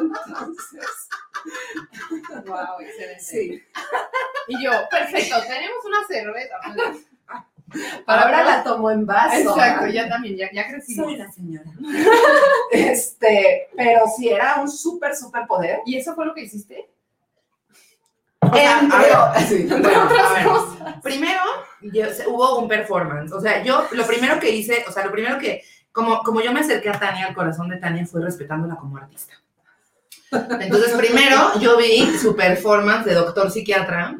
Entonces, 0.00 1.08
Wow, 2.46 2.80
excelente. 2.80 3.20
sí. 3.20 3.62
Y 4.48 4.62
yo, 4.62 4.72
perfecto, 4.90 5.36
tenemos 5.48 5.82
una 5.86 6.06
cerveza. 6.06 6.54
Ahora 8.06 8.44
la 8.44 8.62
tomo 8.62 8.90
en 8.90 9.06
vaso. 9.06 9.38
Exacto, 9.50 9.86
ya 9.86 10.06
también, 10.06 10.36
ya, 10.36 10.50
ya 10.52 10.68
crecimos. 10.68 11.06
Soy 11.06 11.16
la 11.16 11.32
señora. 11.32 11.64
Este, 12.70 13.68
pero 13.74 14.02
sí, 14.14 14.28
era 14.28 14.56
un 14.60 14.70
súper, 14.70 15.16
súper 15.16 15.46
poder. 15.46 15.80
¿Y 15.86 15.96
eso 15.96 16.14
fue 16.14 16.26
lo 16.26 16.34
que 16.34 16.42
hiciste? 16.42 16.90
Sea, 18.52 18.80
Entre- 18.80 19.12
a 19.12 19.30
ver, 19.32 19.42
sí, 19.48 19.54
Entre 19.62 19.78
bueno, 19.80 20.04
otras 20.04 20.30
a 20.30 20.34
ver. 20.34 20.44
cosas. 20.46 20.94
Primero, 21.02 21.40
yo- 21.82 22.06
hubo 22.28 22.58
un 22.58 22.68
performance. 22.68 23.32
O 23.32 23.40
sea, 23.40 23.62
yo 23.62 23.86
lo 23.92 24.06
primero 24.06 24.38
que 24.40 24.50
hice, 24.50 24.84
o 24.88 24.92
sea, 24.92 25.04
lo 25.04 25.12
primero 25.12 25.38
que, 25.38 25.62
como, 25.92 26.22
como 26.22 26.40
yo 26.40 26.52
me 26.52 26.60
acerqué 26.60 26.88
a 26.90 26.98
Tania, 26.98 27.26
al 27.26 27.34
corazón 27.34 27.68
de 27.68 27.76
Tania, 27.76 28.06
fue 28.06 28.20
respetándola 28.22 28.76
como 28.76 28.96
artista. 28.98 29.34
Entonces, 30.60 30.92
primero 30.96 31.58
yo 31.60 31.76
vi 31.76 32.16
su 32.18 32.34
performance 32.34 33.04
de 33.06 33.14
doctor 33.14 33.50
psiquiatra, 33.50 34.16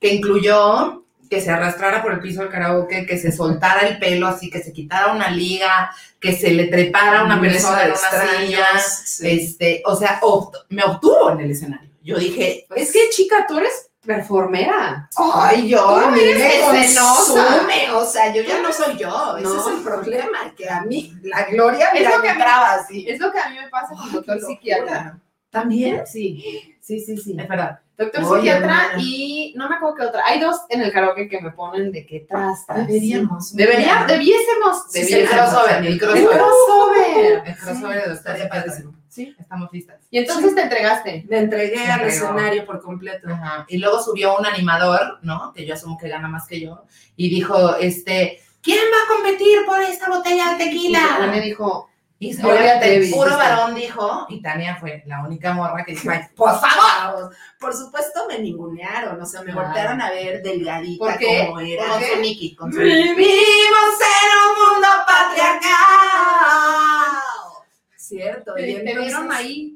que 0.00 0.14
incluyó 0.14 1.00
que 1.30 1.40
se 1.40 1.50
arrastrara 1.50 2.02
por 2.02 2.12
el 2.12 2.20
piso 2.20 2.42
del 2.42 2.50
karaoke, 2.50 3.06
que 3.06 3.16
se 3.18 3.32
soltara 3.32 3.80
el 3.88 3.98
pelo 3.98 4.26
así, 4.26 4.50
que 4.50 4.62
se 4.62 4.70
quitara 4.70 5.12
una 5.12 5.30
liga, 5.30 5.90
que 6.20 6.34
se 6.36 6.50
le 6.50 6.66
trepara 6.66 7.24
una 7.24 7.40
persona 7.40 7.84
en 7.84 7.90
una 7.92 8.38
silla. 8.38 8.66
Sí. 8.78 9.30
Este, 9.40 9.82
o 9.86 9.96
sea, 9.96 10.20
obt- 10.20 10.66
me 10.68 10.84
obtuvo 10.84 11.30
en 11.32 11.40
el 11.40 11.50
escenario. 11.52 11.90
Yo 12.02 12.18
dije, 12.18 12.66
Es 12.74 12.92
que, 12.92 13.08
chica, 13.10 13.46
tú 13.48 13.58
eres 13.58 13.90
performera. 14.04 15.08
Ay, 15.16 15.68
yo, 15.68 15.86
a 15.88 16.10
mí 16.10 16.20
me 16.20 16.60
consume, 16.60 17.90
o 17.92 18.04
sea, 18.04 18.32
yo 18.34 18.42
ya 18.42 18.60
no 18.60 18.72
soy 18.72 18.96
yo, 18.96 19.36
ese 19.36 19.56
es 19.56 19.66
el 19.76 19.82
problema, 19.82 20.52
que 20.56 20.68
a 20.68 20.82
mí 20.82 21.14
la 21.22 21.44
gloria 21.44 21.86
Es 21.88 22.00
mira, 22.00 22.10
lo 22.10 22.16
me 22.18 22.22
que 22.24 22.28
entraba 22.30 22.72
así. 22.74 23.06
Es 23.08 23.20
lo 23.20 23.30
que 23.32 23.38
a 23.38 23.48
mí 23.50 23.56
me 23.56 23.68
pasa 23.68 23.94
con 23.94 24.12
doctor 24.12 24.40
psiquiatra. 24.40 25.18
¿También? 25.50 26.02
Sí, 26.06 26.76
sí, 26.80 26.98
sí, 27.00 27.16
sí. 27.16 27.36
es 27.38 27.48
verdad. 27.48 27.78
Doctor 27.96 28.24
Oye, 28.24 28.50
psiquiatra 28.52 28.92
y 28.98 29.52
no 29.56 29.68
me 29.68 29.76
acuerdo 29.76 29.96
qué 29.96 30.02
otra. 30.06 30.22
Hay 30.24 30.40
dos 30.40 30.56
en 30.70 30.80
el 30.80 30.90
karaoke 30.90 31.28
que 31.28 31.40
me 31.42 31.50
ponen 31.52 31.92
de 31.92 32.06
qué 32.06 32.26
tras, 32.28 32.66
tras. 32.66 32.86
Deberíamos. 32.86 33.54
Debería, 33.54 34.04
debiésemos. 34.08 34.84
Sí, 34.90 35.00
el 35.00 35.06
debiésemos. 35.08 35.50
crossover, 35.50 35.76
el 35.76 35.86
El 35.86 35.98
crossover. 36.00 36.28
crossover. 36.38 37.42
El 37.46 37.56
crossover 37.56 38.18
de 38.38 38.46
padrísimo. 38.48 39.01
Sí. 39.12 39.36
Estamos 39.38 39.68
listas. 39.72 40.00
Y 40.10 40.16
entonces 40.18 40.54
te 40.54 40.62
entregaste. 40.62 41.26
Me 41.28 41.36
entregué 41.38 41.84
al 41.86 42.00
escenario 42.00 42.64
por 42.64 42.80
completo. 42.80 43.28
Ajá. 43.28 43.66
Y 43.68 43.76
luego 43.76 44.02
subió 44.02 44.38
un 44.38 44.46
animador, 44.46 45.18
¿no? 45.20 45.52
Que 45.52 45.66
yo 45.66 45.74
asumo 45.74 45.98
que 45.98 46.08
gana 46.08 46.28
más 46.28 46.46
que 46.46 46.58
yo. 46.62 46.84
Y 47.14 47.28
dijo, 47.28 47.76
este, 47.76 48.40
¿quién 48.62 48.78
va 48.78 49.04
a 49.04 49.14
competir 49.14 49.66
por 49.66 49.82
esta 49.82 50.08
botella 50.08 50.56
de 50.56 50.64
Y 50.64 50.66
tequila? 50.66 51.28
me 51.30 51.42
dijo, 51.42 51.90
Y 52.18 52.34
obviamente, 52.40 53.10
puro 53.12 53.36
varón 53.36 53.74
dijo, 53.74 54.26
y 54.28 54.40
Tania 54.40 54.76
fue 54.76 55.02
la 55.06 55.24
única 55.24 55.52
morra 55.52 55.84
que 55.84 55.90
dijo, 55.92 56.08
"Ay, 56.08 56.20
Por 56.36 56.52
favor. 56.58 57.34
Por 57.58 57.74
supuesto 57.74 58.20
me 58.28 58.38
ningunearon, 58.38 59.20
o 59.20 59.26
sea, 59.26 59.42
me 59.42 59.52
voltearon 59.52 60.00
a 60.00 60.08
ver 60.08 60.40
delgadita 60.40 61.04
¿Por 61.04 61.18
qué? 61.18 61.46
como 61.48 61.58
era. 61.60 61.84
con 61.86 62.00
su 62.00 62.16
Mickey, 62.20 62.54
con 62.54 62.72
su 62.72 62.78
Vivimos 62.78 63.26
en 63.26 64.31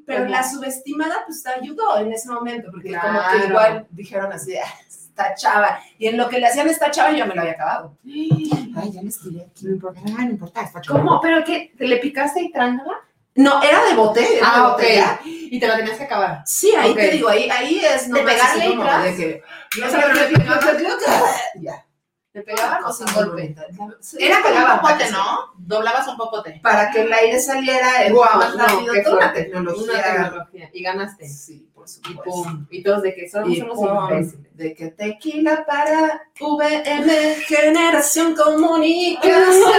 Pero 0.07 0.25
la 0.25 0.41
subestimada 0.49 1.23
pues 1.25 1.43
te 1.43 1.49
ayudó 1.51 1.99
en 1.99 2.11
ese 2.13 2.29
momento, 2.29 2.69
porque 2.71 2.97
como 2.97 3.19
que 3.29 3.47
igual 3.47 3.85
dijeron 3.91 4.31
así, 4.31 4.55
"Ah, 4.57 4.73
esta 4.87 5.35
chava, 5.35 5.79
y 5.99 6.07
en 6.07 6.15
lo 6.17 6.29
que 6.29 6.39
le 6.39 6.47
hacían 6.47 6.69
esta 6.69 6.89
chava 6.89 7.11
yo 7.11 7.25
me 7.27 7.35
lo 7.35 7.41
había 7.41 7.53
acabado. 7.53 7.97
Ay, 8.05 8.91
ya 8.91 9.01
les 9.01 9.19
tiré 9.19 9.41
aquí. 9.43 9.65
No 9.65 9.71
importa, 9.73 9.99
no 10.05 10.21
importa, 10.23 10.61
está 10.61 10.79
chulo. 10.81 10.99
¿Cómo? 10.99 11.21
¿Pero 11.21 11.43
qué? 11.43 11.73
¿Te 11.77 11.87
le 11.87 11.97
picaste 11.97 12.41
y 12.41 12.51
trángala? 12.51 12.93
No, 13.35 13.61
era 13.61 13.83
de 13.85 13.93
bote, 13.95 14.21
era 14.21 14.31
de 14.33 14.41
Ah, 14.43 14.67
ok. 14.69 14.71
botella. 14.73 15.19
Y 15.25 15.59
te 15.59 15.67
la 15.67 15.75
tenías 15.77 15.97
que 15.97 16.03
acabar. 16.05 16.41
Sí, 16.45 16.73
ahí 16.75 16.91
Ok. 16.91 16.97
te 16.97 17.11
digo, 17.11 17.29
ahí, 17.29 17.49
ahí 17.49 17.79
es 17.83 18.03
¿De 18.11 18.19
nomás 18.19 18.33
pegarle 18.33 18.65
y 18.65 19.11
de 19.11 19.15
que... 19.15 19.43
O 19.85 19.89
sea, 19.89 20.01
pero 20.01 20.13
le 20.13 20.37
pegaba- 20.37 20.59
Ya. 21.61 21.85
¿Te 22.37 22.43
pegaban 22.43 22.83
o 22.83 22.93
sin 22.93 23.07
muy 23.15 23.23
golpe? 23.23 23.55
Sí, 23.99 24.17
Era 24.19 24.43
como 24.43 24.55
un 24.55 24.79
popote, 24.79 25.05
que 25.05 25.11
¿no? 25.11 25.39
Doblabas 25.57 26.07
un 26.07 26.17
popote. 26.17 26.59
Para 26.61 26.91
que 26.91 27.01
el 27.01 27.11
aire 27.11 27.39
saliera 27.41 28.03
el 28.03 28.13
Guau, 28.13 28.37
más 28.37 28.55
no, 28.55 28.63
toda 29.03 29.15
una 29.15 29.33
tecnología. 29.33 29.83
Una 29.83 30.03
tecnología. 30.03 30.69
Y 30.71 30.83
ganaste. 30.83 31.27
Sí, 31.27 31.67
por 31.73 31.85
Y 31.87 31.89
supuesto. 31.89 32.23
pum. 32.23 32.67
Y 32.69 32.83
todos 32.83 33.01
de 33.01 33.15
que 33.15 33.27
somos 33.27 33.49
Y 33.49 33.61
unos 33.61 33.75
pum, 33.75 33.87
imbéciles. 34.11 34.55
de 34.55 34.75
que 34.75 34.87
tequila 34.91 35.65
para 35.65 36.21
VM, 36.39 37.35
generación 37.47 38.35
comunicación. 38.35 39.71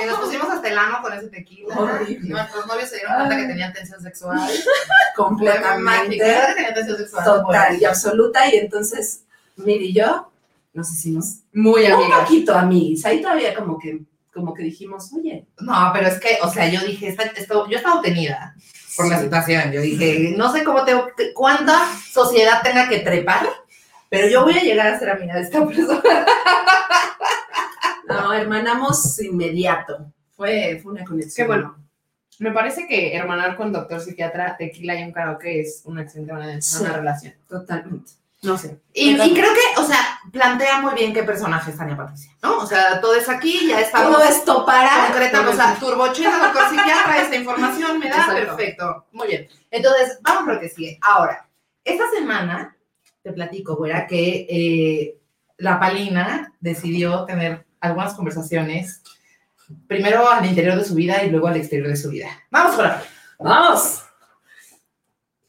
Que 0.00 0.06
nos 0.08 0.18
pusimos 0.18 0.48
hasta 0.48 0.68
el 0.68 0.76
ano 0.76 0.98
con 1.02 1.12
ese 1.12 1.28
tequila. 1.28 1.72
Horrible. 1.78 2.30
Nuestros 2.30 2.66
novios 2.66 2.88
se 2.88 2.96
dieron 2.96 3.14
cuenta 3.14 3.36
que 3.36 3.44
tenían 3.44 3.72
tensión 3.72 4.02
sexual. 4.02 4.40
completamente 5.14 6.18
que 6.18 6.96
sexual. 6.96 7.24
total 7.24 7.80
y 7.80 7.84
absoluta. 7.84 8.52
Y 8.52 8.56
entonces, 8.56 9.22
Miri 9.54 9.90
y 9.90 9.94
yo 9.94 10.32
nos 10.74 10.90
hicimos 10.92 11.38
Muy 11.52 11.84
un 11.86 11.92
amigas. 11.92 12.20
poquito 12.20 12.54
amiguis. 12.54 13.04
Ahí 13.06 13.22
todavía 13.22 13.54
como 13.54 13.78
que, 13.78 14.00
como 14.32 14.52
que 14.52 14.64
dijimos, 14.64 15.10
oye, 15.14 15.46
No, 15.60 15.90
pero 15.94 16.08
es 16.08 16.18
que, 16.20 16.38
o 16.42 16.50
sea, 16.50 16.68
yo 16.68 16.80
dije, 16.80 17.08
esta- 17.08 17.22
esto, 17.24 17.68
yo 17.70 17.76
estaba 17.78 17.96
obtenida 18.00 18.54
por 18.96 19.08
la 19.08 19.20
situación. 19.20 19.72
Yo 19.72 19.80
dije, 19.80 20.34
no 20.36 20.52
sé 20.52 20.64
cómo 20.64 20.84
tengo, 20.84 21.06
que- 21.16 21.32
cuánta 21.32 21.78
sociedad 22.12 22.60
tenga 22.62 22.88
que 22.88 22.98
trepar, 23.00 23.46
pero 24.10 24.28
yo 24.28 24.42
voy 24.44 24.58
a 24.58 24.62
llegar 24.62 24.88
a 24.88 24.98
ser 24.98 25.10
amiga 25.10 25.34
de 25.36 25.42
esta 25.42 25.64
persona. 25.66 26.02
no, 28.08 28.32
hermanamos 28.32 29.20
inmediato. 29.20 30.12
Fue, 30.36 30.80
fue 30.82 30.92
una 30.92 31.04
conexión. 31.04 31.44
Qué 31.44 31.46
bueno. 31.48 31.76
Me 32.40 32.50
parece 32.50 32.86
que 32.88 33.14
hermanar 33.14 33.56
con 33.56 33.72
doctor 33.72 34.00
psiquiatra, 34.00 34.56
tequila 34.56 34.98
y 34.98 35.04
un 35.04 35.12
karaoke 35.12 35.60
es 35.60 35.82
una 35.84 36.02
excelente 36.02 36.32
manera 36.32 36.48
de 36.48 36.54
empezar 36.54 36.78
Sí. 36.80 36.84
una 36.84 36.96
relación. 36.96 37.34
Totalmente. 37.48 38.12
No 38.44 38.58
sé. 38.58 38.80
Y, 38.92 39.10
y 39.20 39.34
creo 39.34 39.52
que, 39.52 39.80
o 39.80 39.84
sea, 39.84 40.20
plantea 40.30 40.80
muy 40.80 40.94
bien 40.94 41.12
qué 41.12 41.22
personaje 41.22 41.70
es 41.70 41.78
Tania 41.78 41.96
Patricia, 41.96 42.32
¿no? 42.42 42.58
O 42.58 42.66
sea, 42.66 43.00
todo 43.00 43.14
es 43.14 43.28
aquí, 43.28 43.68
ya 43.68 43.80
está. 43.80 44.02
Todo 44.02 44.22
esto 44.22 44.66
para. 44.66 45.06
concreta, 45.06 45.48
o 45.48 45.52
sea, 45.52 45.76
turbochera, 45.80 46.38
doctor 46.38 46.68
psiquiatra, 46.68 47.22
esta 47.22 47.36
información 47.36 47.98
me 47.98 48.08
da, 48.08 48.16
Exacto. 48.16 48.34
perfecto. 48.34 49.06
Muy 49.12 49.28
bien. 49.28 49.48
Entonces, 49.70 50.18
vamos 50.22 50.48
a 50.48 50.52
lo 50.52 50.60
que 50.60 50.68
sigue. 50.68 50.98
Ahora, 51.02 51.48
esta 51.82 52.10
semana, 52.10 52.76
te 53.22 53.32
platico, 53.32 53.76
güera, 53.76 54.06
que 54.06 54.46
eh, 54.48 55.18
la 55.58 55.80
Palina 55.80 56.52
decidió 56.60 57.24
tener 57.24 57.66
algunas 57.80 58.14
conversaciones, 58.14 59.02
primero 59.86 60.28
al 60.28 60.44
interior 60.44 60.76
de 60.76 60.84
su 60.84 60.94
vida 60.94 61.24
y 61.24 61.30
luego 61.30 61.48
al 61.48 61.56
exterior 61.56 61.88
de 61.88 61.96
su 61.96 62.10
vida. 62.10 62.28
Vamos 62.50 62.76
la 62.78 63.02
Vamos. 63.38 64.04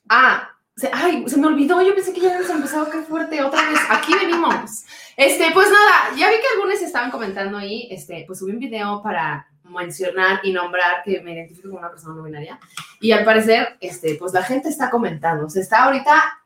Ah, 0.09 0.54
se, 0.75 0.89
ay, 0.91 1.23
se 1.27 1.37
me 1.37 1.47
olvidó. 1.47 1.81
Yo 1.81 1.95
pensé 1.95 2.13
que 2.13 2.21
ya 2.21 2.27
habíamos 2.27 2.49
empezado. 2.49 2.89
Qué 2.89 3.01
fuerte. 3.01 3.41
Otra 3.43 3.69
vez. 3.69 3.79
Aquí 3.89 4.13
venimos. 4.13 4.83
Este, 5.15 5.51
pues 5.53 5.67
nada, 5.69 6.15
ya 6.17 6.29
vi 6.29 6.35
que 6.35 6.47
algunos 6.53 6.81
estaban 6.81 7.11
comentando 7.11 7.57
ahí. 7.57 7.87
Este, 7.89 8.23
pues 8.27 8.39
subí 8.39 8.51
un 8.51 8.59
video 8.59 9.01
para 9.01 9.47
mencionar 9.63 10.41
y 10.43 10.51
nombrar 10.51 11.03
que 11.03 11.21
me 11.21 11.33
identifico 11.33 11.69
como 11.69 11.79
una 11.79 11.89
persona 11.89 12.15
no 12.15 12.23
binaria. 12.23 12.59
Y 12.99 13.11
al 13.11 13.23
parecer, 13.23 13.77
este, 13.79 14.15
pues 14.15 14.33
la 14.33 14.43
gente 14.43 14.69
está 14.69 14.89
comentando. 14.89 15.49
Se 15.49 15.61
está 15.61 15.85
ahorita 15.85 16.41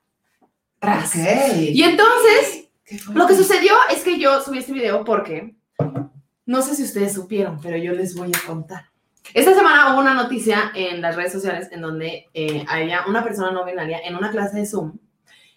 ras. 0.79 1.15
Y 1.15 1.83
entonces, 1.83 2.69
lo 3.13 3.27
que 3.27 3.35
sucedió 3.35 3.73
es 3.91 4.03
que 4.03 4.19
yo 4.19 4.41
subí 4.41 4.59
este 4.59 4.73
video 4.73 5.03
porque 5.03 5.55
no 6.45 6.61
sé 6.61 6.75
si 6.75 6.83
ustedes 6.83 7.13
supieron, 7.13 7.59
pero 7.61 7.77
yo 7.77 7.93
les 7.93 8.15
voy 8.15 8.31
a 8.31 8.47
contar. 8.47 8.88
Esta 9.33 9.53
semana 9.53 9.93
hubo 9.93 9.99
una 10.01 10.13
noticia 10.13 10.71
en 10.73 11.01
las 11.01 11.15
redes 11.15 11.31
sociales 11.31 11.69
en 11.71 11.81
donde 11.81 12.25
eh, 12.33 12.65
había 12.67 13.05
una 13.07 13.23
persona 13.23 13.51
no 13.51 13.65
binaria 13.65 13.99
en 14.03 14.15
una 14.15 14.31
clase 14.31 14.57
de 14.57 14.65
Zoom 14.65 14.97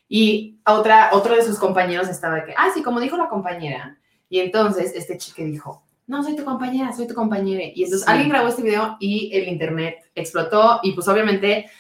y 0.08 0.58
otra, 0.66 1.10
otro 1.12 1.34
de 1.34 1.42
sus 1.42 1.58
compañeros 1.58 2.08
estaba 2.08 2.44
que, 2.44 2.54
ah, 2.56 2.68
sí, 2.74 2.82
como 2.82 3.00
dijo 3.00 3.16
la 3.16 3.28
compañera. 3.28 3.96
Y 4.28 4.40
entonces 4.40 4.92
este 4.94 5.16
chique 5.16 5.44
dijo, 5.44 5.84
no, 6.06 6.22
soy 6.22 6.36
tu 6.36 6.44
compañera, 6.44 6.92
soy 6.92 7.06
tu 7.06 7.14
compañera. 7.14 7.62
Y 7.74 7.84
entonces 7.84 8.04
Sí. 8.06 8.10
alguien 8.10 8.28
grabó 8.28 8.48
este 8.48 8.62
video 8.62 8.96
y 9.00 9.30
el 9.34 9.48
internet 9.48 10.10
explotó 10.14 10.80
y 10.82 10.92
pues 10.92 11.08
obviamente 11.08 11.70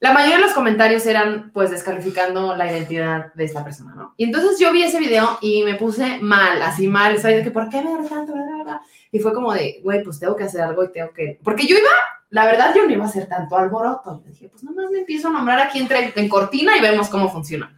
la 0.00 0.12
mayoría 0.12 0.36
de 0.36 0.42
los 0.42 0.52
comentarios 0.52 1.04
eran 1.06 1.50
pues 1.52 1.70
descalificando 1.70 2.54
la 2.56 2.70
identidad 2.70 3.34
de 3.34 3.44
esta 3.44 3.64
persona, 3.64 3.94
¿no? 3.96 4.14
Y 4.16 4.24
entonces 4.24 4.58
yo 4.60 4.72
vi 4.72 4.84
ese 4.84 5.00
video 5.00 5.38
y 5.42 5.64
me 5.64 5.74
puse 5.74 6.18
mal, 6.20 6.62
así 6.62 6.86
mal, 6.86 7.18
¿sabes? 7.18 7.38
De 7.38 7.42
que, 7.44 7.50
¿por 7.50 7.68
qué 7.68 7.82
me 7.82 8.08
tanto? 8.08 8.32
Bla, 8.32 8.44
bla, 8.44 8.62
bla. 8.64 8.82
Y 9.10 9.18
fue 9.20 9.32
como 9.32 9.52
de, 9.52 9.80
güey, 9.82 10.02
pues 10.02 10.18
tengo 10.18 10.36
que 10.36 10.44
hacer 10.44 10.60
algo 10.60 10.84
y 10.84 10.92
tengo 10.92 11.12
que... 11.12 11.38
Porque 11.42 11.66
yo 11.66 11.76
iba, 11.76 11.88
la 12.30 12.44
verdad, 12.44 12.74
yo 12.74 12.84
no 12.84 12.92
iba 12.92 13.04
a 13.04 13.08
hacer 13.08 13.26
tanto 13.26 13.56
alboroto. 13.56 14.22
Yo 14.24 14.30
dije, 14.30 14.48
pues 14.48 14.62
nomás 14.62 14.90
me 14.90 15.00
empiezo 15.00 15.28
a 15.28 15.32
nombrar 15.32 15.60
aquí 15.60 15.78
entre, 15.78 16.12
en 16.14 16.28
cortina 16.28 16.76
y 16.76 16.80
vemos 16.80 17.08
cómo 17.08 17.30
funciona. 17.30 17.74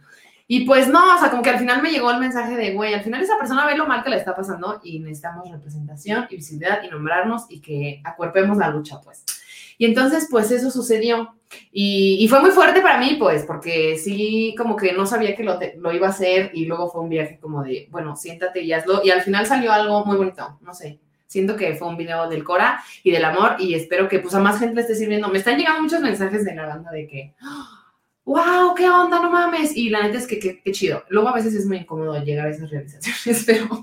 Y 0.47 0.65
pues 0.65 0.89
no, 0.89 1.15
o 1.15 1.17
sea, 1.17 1.29
como 1.29 1.41
que 1.41 1.49
al 1.49 1.59
final 1.59 1.81
me 1.81 1.91
llegó 1.91 2.11
el 2.11 2.19
mensaje 2.19 2.57
de, 2.57 2.73
güey, 2.73 2.93
al 2.93 3.03
final 3.03 3.21
esa 3.21 3.37
persona 3.37 3.65
ve 3.65 3.77
lo 3.77 3.87
mal 3.87 4.03
que 4.03 4.09
le 4.09 4.17
está 4.17 4.35
pasando 4.35 4.81
y 4.83 4.99
necesitamos 4.99 5.49
representación 5.49 6.27
y 6.29 6.35
visibilidad 6.35 6.83
y 6.83 6.89
nombrarnos 6.89 7.45
y 7.47 7.61
que 7.61 8.01
acuerpemos 8.03 8.57
la 8.57 8.69
lucha, 8.69 8.99
pues. 8.99 9.23
Y 9.77 9.85
entonces, 9.85 10.27
pues 10.29 10.51
eso 10.51 10.69
sucedió. 10.69 11.35
Y, 11.71 12.17
y 12.19 12.27
fue 12.27 12.41
muy 12.41 12.51
fuerte 12.51 12.81
para 12.81 12.97
mí, 12.97 13.15
pues, 13.17 13.45
porque 13.45 13.97
sí, 13.97 14.53
como 14.57 14.75
que 14.75 14.91
no 14.91 15.05
sabía 15.05 15.35
que 15.37 15.43
lo, 15.43 15.57
lo 15.77 15.93
iba 15.93 16.07
a 16.07 16.09
hacer 16.09 16.51
y 16.53 16.65
luego 16.65 16.89
fue 16.89 17.01
un 17.01 17.09
viaje 17.09 17.39
como 17.39 17.63
de, 17.63 17.87
bueno, 17.89 18.17
siéntate 18.17 18.61
y 18.61 18.73
hazlo. 18.73 19.01
Y 19.05 19.09
al 19.09 19.21
final 19.21 19.45
salió 19.45 19.71
algo 19.71 20.03
muy 20.05 20.17
bonito, 20.17 20.59
no 20.59 20.73
sé. 20.73 20.99
Siento 21.31 21.55
que 21.55 21.75
fue 21.75 21.87
un 21.87 21.95
video 21.95 22.27
del 22.27 22.43
Cora 22.43 22.83
y 23.03 23.11
del 23.11 23.23
amor 23.23 23.55
y 23.57 23.73
espero 23.73 24.09
que 24.09 24.19
pues 24.19 24.35
a 24.35 24.41
más 24.41 24.59
gente 24.59 24.75
le 24.75 24.81
esté 24.81 24.95
sirviendo. 24.95 25.29
Me 25.29 25.37
están 25.37 25.57
llegando 25.57 25.81
muchos 25.81 26.01
mensajes 26.01 26.43
de 26.43 26.53
la 26.53 26.65
banda 26.65 26.91
de 26.91 27.07
que, 27.07 27.33
wow, 28.25 28.75
qué 28.75 28.89
onda, 28.89 29.21
no 29.21 29.31
mames. 29.31 29.73
Y 29.77 29.87
la 29.87 30.03
neta 30.03 30.17
es 30.17 30.27
que 30.27 30.39
qué, 30.39 30.61
qué 30.61 30.71
chido. 30.73 31.05
Luego 31.07 31.29
a 31.29 31.33
veces 31.33 31.53
es 31.55 31.65
muy 31.65 31.77
incómodo 31.77 32.21
llegar 32.21 32.47
a 32.47 32.49
esas 32.49 32.69
realizaciones, 32.69 33.43
pero, 33.47 33.81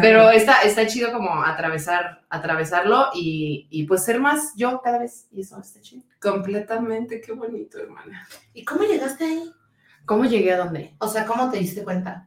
pero 0.00 0.30
está, 0.30 0.62
está 0.62 0.86
chido 0.86 1.12
como 1.12 1.42
atravesar, 1.42 2.24
atravesarlo 2.30 3.10
y, 3.14 3.66
y 3.68 3.84
pues 3.84 4.02
ser 4.02 4.18
más 4.18 4.54
yo 4.56 4.80
cada 4.82 4.98
vez. 4.98 5.28
Y 5.30 5.42
eso 5.42 5.60
está 5.60 5.82
chido. 5.82 6.02
Completamente, 6.18 7.20
qué 7.20 7.32
bonito, 7.32 7.78
hermana. 7.78 8.26
¿Y 8.54 8.64
cómo 8.64 8.84
llegaste 8.84 9.24
ahí? 9.24 9.52
¿Cómo 10.06 10.24
llegué 10.24 10.54
a 10.54 10.56
dónde? 10.56 10.94
O 10.96 11.08
sea, 11.08 11.26
¿cómo 11.26 11.50
te 11.50 11.58
diste 11.58 11.84
cuenta? 11.84 12.26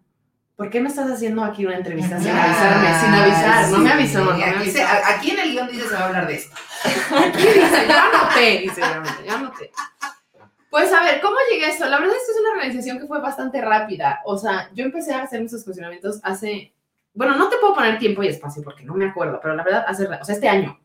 ¿Por 0.59 0.69
qué 0.69 0.81
me 0.81 0.89
estás 0.89 1.09
haciendo 1.09 1.41
aquí 1.41 1.65
una 1.65 1.77
entrevista 1.77 2.19
sin 2.19 2.31
Ah, 2.31 2.43
avisarme? 2.43 2.99
Sin 2.99 3.13
avisar, 3.15 3.69
no 3.69 3.77
sí. 3.77 3.81
me 3.81 3.91
avisó, 3.93 4.25
no 4.25 4.33
me 4.37 4.43
Aquí, 4.43 4.57
avisó. 4.59 4.71
se- 4.77 4.83
a- 4.83 5.09
aquí 5.15 5.31
en 5.31 5.39
el 5.39 5.51
guion 5.53 5.67
dice 5.69 5.87
se 5.87 5.93
va 5.93 5.99
a 6.01 6.05
hablar 6.07 6.27
de 6.27 6.35
esto. 6.35 6.55
Aquí 7.17 7.37
dice, 7.47 7.87
yo 7.87 7.95
anoté, 7.97 8.59
dice 8.59 8.81
yo 9.25 9.33
anoté. 9.35 9.71
Pues 10.69 10.91
a 10.91 11.01
ver, 11.01 11.21
¿cómo 11.21 11.37
llegué 11.49 11.65
a 11.65 11.69
esto? 11.69 11.85
La 11.87 11.97
verdad 11.97 12.13
es 12.17 12.23
que 12.25 12.31
es 12.33 12.39
una 12.41 12.51
organización 12.51 12.99
que 12.99 13.07
fue 13.07 13.21
bastante 13.21 13.61
rápida. 13.61 14.19
O 14.25 14.37
sea, 14.37 14.69
yo 14.73 14.83
empecé 14.83 15.13
a 15.13 15.23
hacer 15.23 15.41
esos 15.41 15.63
cuestionamientos 15.63 16.19
hace, 16.23 16.73
bueno, 17.13 17.37
no 17.37 17.47
te 17.47 17.55
puedo 17.57 17.73
poner 17.73 17.97
tiempo 17.97 18.21
y 18.21 18.27
espacio 18.27 18.61
porque 18.61 18.83
no 18.83 18.93
me 18.95 19.05
acuerdo, 19.05 19.39
pero 19.41 19.55
la 19.55 19.63
verdad 19.63 19.85
hace, 19.87 20.07
o 20.07 20.25
sea, 20.25 20.35
este 20.35 20.49
año. 20.49 20.77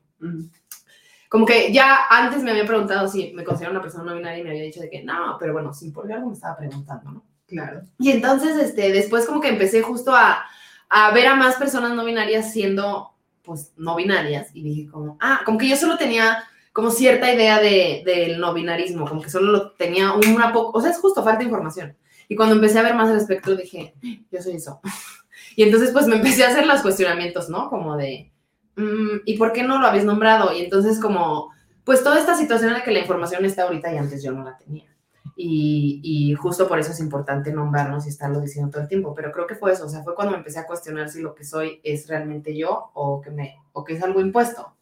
Como 1.29 1.45
que 1.47 1.73
ya 1.73 2.07
antes 2.09 2.45
me 2.45 2.53
había 2.53 2.65
preguntado 2.65 3.09
si 3.09 3.33
me 3.35 3.43
considero 3.43 3.73
una 3.73 3.83
persona 3.83 4.05
no 4.05 4.15
binaria 4.15 4.39
y 4.39 4.45
me 4.45 4.51
había 4.51 4.63
dicho 4.63 4.81
de 4.81 4.89
que 4.89 5.03
no, 5.03 5.37
pero 5.41 5.53
bueno, 5.53 5.75
sin 5.75 5.93
por 5.93 6.11
algo 6.13 6.29
me 6.29 6.35
estaba 6.35 6.57
preguntando, 6.57 7.11
¿no? 7.11 7.25
Claro. 7.47 7.83
Y 7.99 8.11
entonces, 8.11 8.57
este, 8.57 8.93
después 8.93 9.27
como 9.27 9.41
que 9.41 9.49
empecé 9.49 9.83
justo 9.83 10.15
a, 10.15 10.45
a 10.89 11.11
ver 11.13 11.27
a 11.27 11.37
más 11.37 11.57
personas 11.57 11.93
no 11.95 12.05
binarias 12.05 12.53
siendo, 12.53 13.15
pues, 13.43 13.73
no 13.77 13.97
binarias. 13.97 14.51
Y 14.55 14.63
dije 14.63 14.91
como, 14.91 15.17
ah, 15.21 15.41
como 15.45 15.59
que 15.59 15.69
yo 15.69 15.77
solo 15.77 15.97
tenía 15.97 16.45
como 16.75 16.91
cierta 16.91 17.33
idea 17.33 17.61
de, 17.61 18.03
del 18.05 18.41
no 18.41 18.53
binarismo, 18.53 19.07
como 19.07 19.23
que 19.23 19.31
solo 19.31 19.53
lo 19.53 19.71
tenía 19.73 20.13
una 20.13 20.53
poco, 20.53 20.77
o 20.77 20.83
sea, 20.83 20.91
es 20.91 20.99
justo, 20.99 21.23
falta 21.23 21.45
información. 21.45 21.97
Y 22.27 22.35
cuando 22.35 22.57
empecé 22.57 22.81
a 22.81 22.83
ver 22.83 22.97
más 22.97 23.09
al 23.09 23.17
espectro, 23.17 23.55
dije, 23.55 23.95
yo 24.31 24.43
soy 24.43 24.57
eso. 24.57 24.81
Y 25.57 25.63
entonces, 25.63 25.93
pues, 25.93 26.09
me 26.09 26.17
empecé 26.17 26.45
a 26.45 26.49
hacer 26.49 26.67
los 26.67 26.83
cuestionamientos, 26.83 27.49
¿no? 27.49 27.71
Como 27.71 27.97
de, 27.97 28.33
mm, 28.75 29.19
¿y 29.25 29.39
por 29.39 29.53
qué 29.53 29.63
no 29.63 29.79
lo 29.79 29.87
habéis 29.87 30.05
nombrado? 30.05 30.53
Y 30.53 30.61
entonces, 30.61 30.99
como, 30.99 31.53
pues, 31.85 32.03
toda 32.03 32.19
esta 32.19 32.37
situación 32.37 32.71
en 32.71 32.79
la 32.79 32.83
que 32.83 32.91
la 32.91 32.99
información 32.99 33.45
está 33.45 33.63
ahorita 33.63 33.93
y 33.95 33.99
antes 33.99 34.21
yo 34.21 34.33
no 34.33 34.43
la 34.43 34.57
tenía. 34.57 34.94
Y, 35.37 36.35
justo 36.35 36.69
por 36.69 36.79
eso 36.79 36.93
es 36.93 37.01
importante 37.01 37.53
nombrarnos 37.53 38.07
y 38.07 38.09
estarlo 38.09 38.41
diciendo 38.41 38.71
todo 38.71 38.83
el 38.83 38.89
tiempo. 38.89 39.15
Pero 39.15 39.33
creo 39.33 39.47
que 39.47 39.55
fue 39.55 39.73
eso, 39.73 39.87
o 39.87 39.89
sea, 39.89 40.03
fue 40.03 40.15
cuando 40.15 40.33
me 40.33 40.39
empecé 40.39 40.59
a 40.59 40.67
cuestionar 40.67 41.09
si 41.09 41.21
lo 41.21 41.35
que 41.35 41.45
soy 41.45 41.81
es 41.83 42.07
realmente 42.09 42.57
yo 42.57 42.91
o 42.95 43.21
que, 43.21 43.31
me, 43.31 43.57
o 43.73 43.85
que 43.85 43.95
es 43.95 44.03
algo 44.03 44.21
impuesto. 44.21 44.77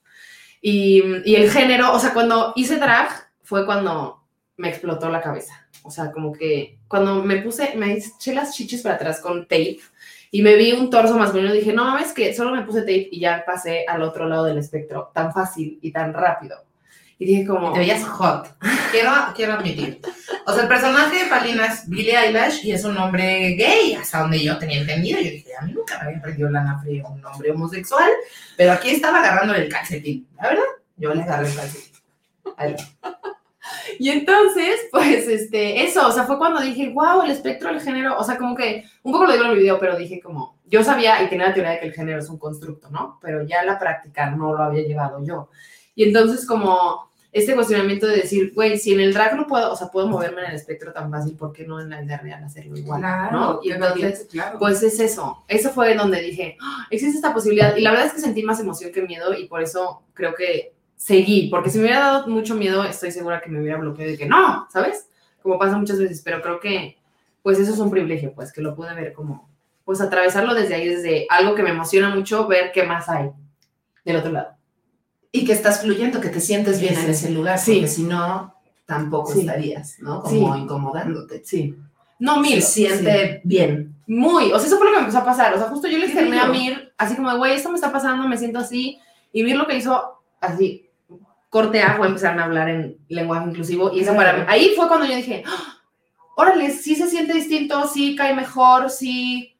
Y, 0.60 1.02
y 1.24 1.34
el 1.36 1.50
género, 1.50 1.92
o 1.92 1.98
sea, 1.98 2.12
cuando 2.12 2.52
hice 2.56 2.76
drag 2.76 3.08
fue 3.42 3.66
cuando 3.66 4.22
me 4.56 4.68
explotó 4.68 5.08
la 5.08 5.20
cabeza. 5.20 5.66
O 5.82 5.90
sea, 5.90 6.12
como 6.12 6.32
que 6.32 6.78
cuando 6.88 7.22
me 7.22 7.42
puse, 7.42 7.74
me 7.76 7.94
eché 7.94 8.34
las 8.34 8.54
chichis 8.54 8.82
para 8.82 8.94
atrás 8.94 9.20
con 9.20 9.42
tape 9.42 9.80
y 10.30 10.42
me 10.42 10.54
vi 10.56 10.72
un 10.72 10.88
torso 10.88 11.18
masculino, 11.18 11.52
dije, 11.52 11.72
no 11.72 11.84
mames, 11.84 12.12
que 12.12 12.32
solo 12.34 12.52
me 12.52 12.62
puse 12.62 12.80
tape 12.80 13.08
y 13.10 13.20
ya 13.20 13.44
pasé 13.44 13.84
al 13.86 14.02
otro 14.02 14.26
lado 14.26 14.44
del 14.44 14.58
espectro 14.58 15.10
tan 15.12 15.32
fácil 15.32 15.78
y 15.82 15.92
tan 15.92 16.14
rápido. 16.14 16.56
Y 17.22 17.24
dije 17.24 17.46
como... 17.46 17.72
Te 17.72 17.78
veías 17.78 18.04
hot. 18.04 18.48
Quiero, 18.90 19.12
quiero 19.36 19.52
admitir. 19.52 20.00
O 20.44 20.52
sea, 20.52 20.64
el 20.64 20.68
personaje 20.68 21.22
de 21.22 21.30
Palina 21.30 21.66
es 21.66 21.88
Billie 21.88 22.18
Eilish 22.18 22.64
y 22.64 22.72
es 22.72 22.84
un 22.84 22.98
hombre 22.98 23.54
gay, 23.54 23.94
hasta 23.94 24.22
donde 24.22 24.42
yo 24.42 24.58
tenía 24.58 24.80
entendido. 24.80 25.20
Yo 25.20 25.30
dije, 25.30 25.52
a 25.56 25.62
mí 25.64 25.72
nunca 25.72 26.00
me 26.00 26.08
había 26.08 26.20
prendido 26.20 26.50
la 26.50 26.64
nafre 26.64 27.00
un 27.00 27.24
hombre 27.24 27.52
homosexual, 27.52 28.10
pero 28.56 28.72
aquí 28.72 28.90
estaba 28.90 29.20
agarrando 29.20 29.54
el 29.54 29.68
calcetín. 29.68 30.26
La 30.36 30.48
verdad, 30.48 30.64
yo 30.96 31.14
le 31.14 31.22
agarré 31.22 31.48
el 31.48 31.54
calcetín. 31.54 31.92
Ahí. 32.56 32.74
Y 34.00 34.08
entonces, 34.10 34.80
pues, 34.90 35.28
este, 35.28 35.84
eso, 35.84 36.08
o 36.08 36.10
sea, 36.10 36.24
fue 36.24 36.38
cuando 36.38 36.60
dije, 36.60 36.88
wow, 36.88 37.22
el 37.22 37.30
espectro 37.30 37.68
del 37.68 37.80
género, 37.80 38.18
o 38.18 38.24
sea, 38.24 38.36
como 38.36 38.56
que, 38.56 38.84
un 39.04 39.12
poco 39.12 39.26
lo 39.26 39.32
digo 39.32 39.44
en 39.44 39.50
el 39.52 39.58
video, 39.58 39.78
pero 39.78 39.96
dije 39.96 40.20
como, 40.20 40.58
yo 40.66 40.82
sabía 40.82 41.22
y 41.22 41.28
tenía 41.28 41.46
la 41.46 41.54
teoría 41.54 41.72
de 41.74 41.78
que 41.78 41.86
el 41.86 41.94
género 41.94 42.18
es 42.18 42.28
un 42.28 42.38
constructo, 42.38 42.90
¿no? 42.90 43.20
Pero 43.22 43.44
ya 43.46 43.62
la 43.62 43.78
práctica 43.78 44.28
no 44.30 44.56
lo 44.56 44.64
había 44.64 44.82
llevado 44.82 45.24
yo. 45.24 45.50
Y 45.94 46.04
entonces, 46.04 46.44
como, 46.46 47.11
este 47.32 47.54
cuestionamiento 47.54 48.06
de 48.06 48.16
decir, 48.16 48.52
güey, 48.54 48.78
si 48.78 48.92
en 48.92 49.00
el 49.00 49.14
drag 49.14 49.34
no 49.36 49.46
puedo, 49.46 49.72
o 49.72 49.76
sea, 49.76 49.88
puedo 49.88 50.06
moverme 50.06 50.42
en 50.42 50.50
el 50.50 50.54
espectro 50.56 50.92
tan 50.92 51.10
fácil, 51.10 51.34
¿por 51.34 51.50
qué 51.52 51.64
no 51.66 51.80
en 51.80 51.88
la 51.88 52.02
vida 52.02 52.18
real 52.18 52.44
hacerlo 52.44 52.76
igual? 52.76 53.00
¿no? 53.32 53.60
Y 53.62 53.70
entonces, 53.72 54.26
claro. 54.30 54.58
pues 54.58 54.82
es 54.82 55.00
eso. 55.00 55.42
Eso 55.48 55.70
fue 55.70 55.94
donde 55.94 56.20
dije, 56.20 56.58
"Ah, 56.60 56.86
existe 56.90 57.16
esta 57.16 57.32
posibilidad. 57.32 57.74
Y 57.74 57.80
la 57.80 57.90
verdad 57.90 58.06
es 58.06 58.12
que 58.12 58.20
sentí 58.20 58.42
más 58.42 58.60
emoción 58.60 58.92
que 58.92 59.00
miedo 59.02 59.32
y 59.32 59.46
por 59.46 59.62
eso 59.62 60.02
creo 60.12 60.34
que 60.34 60.74
seguí. 60.94 61.48
Porque 61.48 61.70
si 61.70 61.78
me 61.78 61.84
hubiera 61.84 62.00
dado 62.00 62.26
mucho 62.28 62.54
miedo, 62.54 62.84
estoy 62.84 63.10
segura 63.10 63.40
que 63.40 63.48
me 63.50 63.60
hubiera 63.60 63.78
bloqueado 63.78 64.12
y 64.12 64.18
que 64.18 64.26
no, 64.26 64.68
¿sabes? 64.70 65.08
Como 65.42 65.58
pasa 65.58 65.78
muchas 65.78 65.98
veces. 65.98 66.20
Pero 66.22 66.42
creo 66.42 66.60
que, 66.60 66.98
pues 67.42 67.58
eso 67.58 67.72
es 67.72 67.78
un 67.78 67.90
privilegio, 67.90 68.34
pues 68.34 68.52
que 68.52 68.60
lo 68.60 68.76
pude 68.76 68.94
ver 68.94 69.14
como, 69.14 69.48
pues 69.86 70.00
atravesarlo 70.02 70.52
desde 70.54 70.74
ahí, 70.74 70.86
desde 70.86 71.26
algo 71.30 71.54
que 71.54 71.62
me 71.62 71.70
emociona 71.70 72.14
mucho, 72.14 72.46
ver 72.46 72.72
qué 72.72 72.82
más 72.84 73.08
hay 73.08 73.30
del 74.04 74.16
otro 74.16 74.32
lado. 74.32 74.54
Y 75.32 75.44
que 75.46 75.52
estás 75.52 75.80
fluyendo, 75.80 76.20
que 76.20 76.28
te 76.28 76.40
sientes 76.40 76.78
bien 76.80 76.94
Sí. 76.94 77.00
en 77.04 77.10
ese 77.10 77.30
lugar, 77.30 77.58
Sí. 77.58 77.72
porque 77.74 77.88
si 77.88 78.02
no, 78.04 78.54
tampoco 78.86 79.32
Sí. 79.32 79.40
estarías, 79.40 79.96
¿no? 80.00 80.22
Como 80.22 80.54
incomodándote. 80.56 81.42
Sí. 81.44 81.74
No, 82.18 82.38
mil. 82.40 82.62
siente 82.62 83.40
bien. 83.44 83.94
Muy, 84.06 84.52
o 84.52 84.58
sea, 84.58 84.66
eso 84.66 84.76
fue 84.76 84.86
lo 84.86 84.92
que 84.92 84.98
me 84.98 85.02
empezó 85.04 85.18
a 85.18 85.24
pasar. 85.24 85.54
O 85.54 85.58
sea, 85.58 85.68
justo 85.68 85.88
yo 85.88 85.98
le 85.98 86.04
externé 86.06 86.38
a. 86.38 86.46
Mir, 86.46 86.92
así 86.98 87.16
como, 87.16 87.30
de, 87.30 87.38
güey, 87.38 87.54
esto 87.54 87.70
me 87.70 87.76
está 87.76 87.90
pasando, 87.90 88.28
me 88.28 88.36
siento 88.36 88.58
así. 88.58 88.98
Y 89.32 89.42
Mir 89.42 89.56
lo 89.56 89.66
que 89.66 89.76
hizo, 89.78 90.20
así, 90.40 90.88
corte 91.48 91.80
A, 91.82 91.96
fue 91.96 92.06
empezarme 92.08 92.42
a 92.42 92.44
hablar 92.44 92.68
en 92.68 92.98
lenguaje 93.08 93.48
inclusivo. 93.48 93.90
Y 93.92 94.00
eso 94.00 94.14
para 94.14 94.34
mí, 94.34 94.44
ahí 94.46 94.72
fue 94.76 94.86
cuando 94.88 95.06
yo 95.06 95.16
dije, 95.16 95.42
"Ah, 95.46 95.78
órale, 96.36 96.70
sí 96.70 96.94
se 96.94 97.08
siente 97.08 97.32
distinto, 97.32 97.86
sí 97.88 98.14
cae 98.16 98.34
mejor, 98.34 98.90
sí 98.90 99.56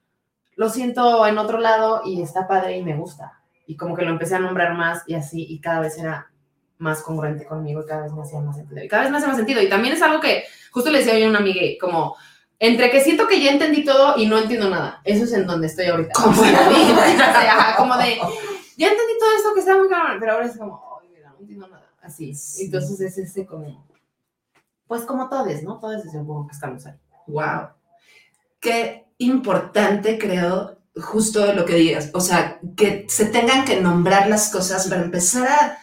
lo 0.57 0.69
siento 0.69 1.27
en 1.27 1.39
otro 1.39 1.59
lado 1.59 2.03
y 2.05 2.21
está 2.21 2.47
padre 2.47 2.77
y 2.79 2.83
me 2.83 2.95
gusta. 2.95 3.41
Y 3.67 3.77
como 3.77 3.97
que 3.97 4.05
lo 4.05 4.11
empecé 4.11 4.35
a 4.35 4.41
nombrar 4.41 4.75
más 4.75 5.03
y 5.07 5.15
así, 5.15 5.47
y 5.49 5.61
cada 5.61 5.81
vez 5.81 5.99
era 5.99 6.33
más 6.79 7.03
congruente 7.03 7.47
conmigo 7.47 7.83
y 7.83 7.87
cada 7.87 8.03
vez 8.03 8.13
me 8.13 8.23
hacía 8.23 8.41
más 8.41 8.57
sentido. 8.57 8.83
Y 8.83 8.89
cada 8.89 9.03
vez 9.03 9.13
me 9.13 9.19
hace 9.19 9.27
más 9.29 9.37
sentido. 9.37 9.63
Y 9.63 9.69
también 9.69 9.95
es 9.95 10.03
algo 10.03 10.21
que, 10.21 10.45
justo 10.71 10.91
le 10.91 10.99
decía 10.99 11.19
yo 11.19 11.27
a 11.27 11.31
una 11.31 11.39
amiga, 11.39 11.61
como, 11.81 12.17
entre 12.59 12.91
que 12.91 13.01
siento 13.01 13.27
que 13.27 13.41
ya 13.41 13.53
entendí 13.53 13.85
todo 13.85 14.17
y 14.19 14.27
no 14.27 14.39
entiendo 14.39 14.69
nada. 14.69 15.01
Eso 15.05 15.25
es 15.25 15.33
en 15.33 15.47
donde 15.47 15.69
estoy 15.69 15.87
ahorita. 15.87 16.13
Como 16.15 16.43
la 16.43 16.69
vida. 16.69 17.07
O 17.13 17.17
sea, 17.17 17.53
ajá, 17.53 17.77
como 17.77 17.97
de, 17.97 18.17
ya 18.77 18.89
entendí 18.89 19.19
todo 19.19 19.37
esto 19.37 19.55
que 19.55 19.61
está 19.61 19.77
muy 19.77 19.89
cabrón, 19.89 20.19
pero 20.21 20.33
ahora 20.33 20.47
es 20.47 20.57
como, 20.57 21.01
ay, 21.01 21.09
mira, 21.15 21.31
no 21.31 21.39
entiendo 21.41 21.69
nada. 21.69 21.89
Así. 22.03 22.35
Sí. 22.35 22.65
Entonces 22.65 23.01
es 23.01 23.19
ese 23.19 23.47
como, 23.47 23.87
pues 24.87 25.03
como 25.03 25.29
todos, 25.29 25.63
¿no? 25.63 25.79
Todos 25.79 26.03
supongo 26.03 26.47
que 26.47 26.53
estamos 26.53 26.85
ahí. 26.87 26.95
Wow. 27.27 27.69
Qué 28.61 29.07
importante, 29.19 30.19
creo, 30.19 30.79
justo 31.01 31.53
lo 31.55 31.65
que 31.65 31.75
digas. 31.75 32.11
O 32.15 32.21
sea, 32.21 32.59
que 32.77 33.07
se 33.09 33.27
tengan 33.27 33.65
que 33.65 33.81
nombrar 33.81 34.29
las 34.29 34.51
cosas 34.51 34.89
para 34.89 35.03
empezar 35.03 35.47
a 35.49 35.79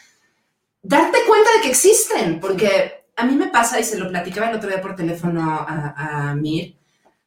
darte 0.81 1.17
cuenta 1.27 1.49
de 1.55 1.61
que 1.61 1.69
existen. 1.69 2.39
Porque 2.39 3.05
a 3.15 3.25
mí 3.25 3.35
me 3.35 3.47
pasa, 3.47 3.79
y 3.79 3.83
se 3.83 3.97
lo 3.97 4.09
platicaba 4.09 4.49
el 4.49 4.57
otro 4.57 4.69
día 4.69 4.81
por 4.81 4.95
teléfono 4.95 5.41
a, 5.67 6.29
a 6.29 6.35
Mir, 6.35 6.75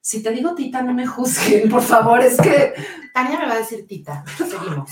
si 0.01 0.21
te 0.23 0.31
digo 0.33 0.55
tita, 0.55 0.83
no 0.83 0.93
me 0.93 1.07
juzguen, 1.07 1.69
por 1.71 1.83
favor, 1.83 2.21
es 2.23 2.37
que 2.41 2.75
Tania 3.15 3.39
me 3.39 3.47
va 3.47 3.53
a 3.53 3.59
decir 3.59 3.87
tita. 3.87 4.25
Seguimos. 4.37 4.91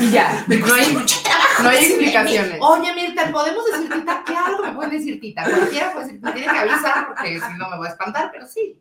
Y 0.00 0.10
ya, 0.10 0.44
me 0.46 0.56
no 0.56 0.74
hay, 0.74 0.92
mucho 0.92 1.20
trabajo. 1.22 1.62
no 1.62 1.68
hay 1.68 1.84
explicaciones. 1.84 2.58
Oye, 2.60 2.94
Mirta, 2.94 3.30
¿podemos 3.30 3.64
decir 3.70 3.92
tita? 3.92 4.22
Claro, 4.24 4.62
me 4.64 4.72
pueden 4.72 4.90
decir 4.92 5.20
tita. 5.20 5.44
Cualquiera 5.44 5.92
puede 5.92 6.06
decir 6.06 6.20
tita. 6.20 6.32
Tiene 6.32 6.50
que 6.52 6.58
avisar 6.58 7.06
porque 7.06 7.34
si 7.38 7.58
no 7.58 7.68
me 7.70 7.76
voy 7.76 7.86
a 7.86 7.90
espantar, 7.90 8.30
pero 8.32 8.46
sí. 8.48 8.80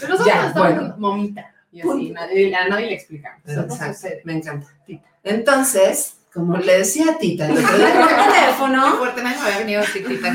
Pero 0.00 0.12
nosotros 0.12 0.26
Ya, 0.26 0.46
estamos 0.46 0.74
bueno. 0.76 0.94
momita. 0.96 1.51
Y 1.72 1.80
así, 1.80 1.88
Punto. 1.88 2.12
nadie, 2.14 2.54
a 2.54 2.68
nadie 2.68 2.86
le 2.86 2.94
explicamos. 2.94 3.40
No 3.46 3.62
Exacto, 3.62 4.08
me 4.24 4.34
encanta. 4.34 4.66
Entonces, 5.24 6.18
como 6.32 6.58
le 6.58 6.78
decía 6.78 7.06
a 7.12 7.18
Tita, 7.18 7.46
el 7.46 7.58
otro 7.58 7.76
día 7.78 7.92
por 7.98 8.08
Qué 8.08 8.14
teléfono, 8.32 8.96
fuerte, 8.98 9.22
nadie 9.22 9.36
me 9.38 9.42
había 9.46 9.58
venido 9.58 9.80
a 9.80 9.84
decir 9.84 10.06
tita 10.06 10.32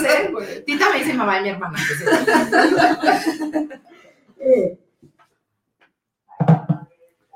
sé, 0.00 0.28
güey. 0.30 0.64
Tita 0.64 0.90
me 0.90 0.98
dice 0.98 1.14
mamá 1.14 1.38
y 1.38 1.42
mi 1.44 1.48
hermana. 1.48 1.78
sí. 4.38 4.78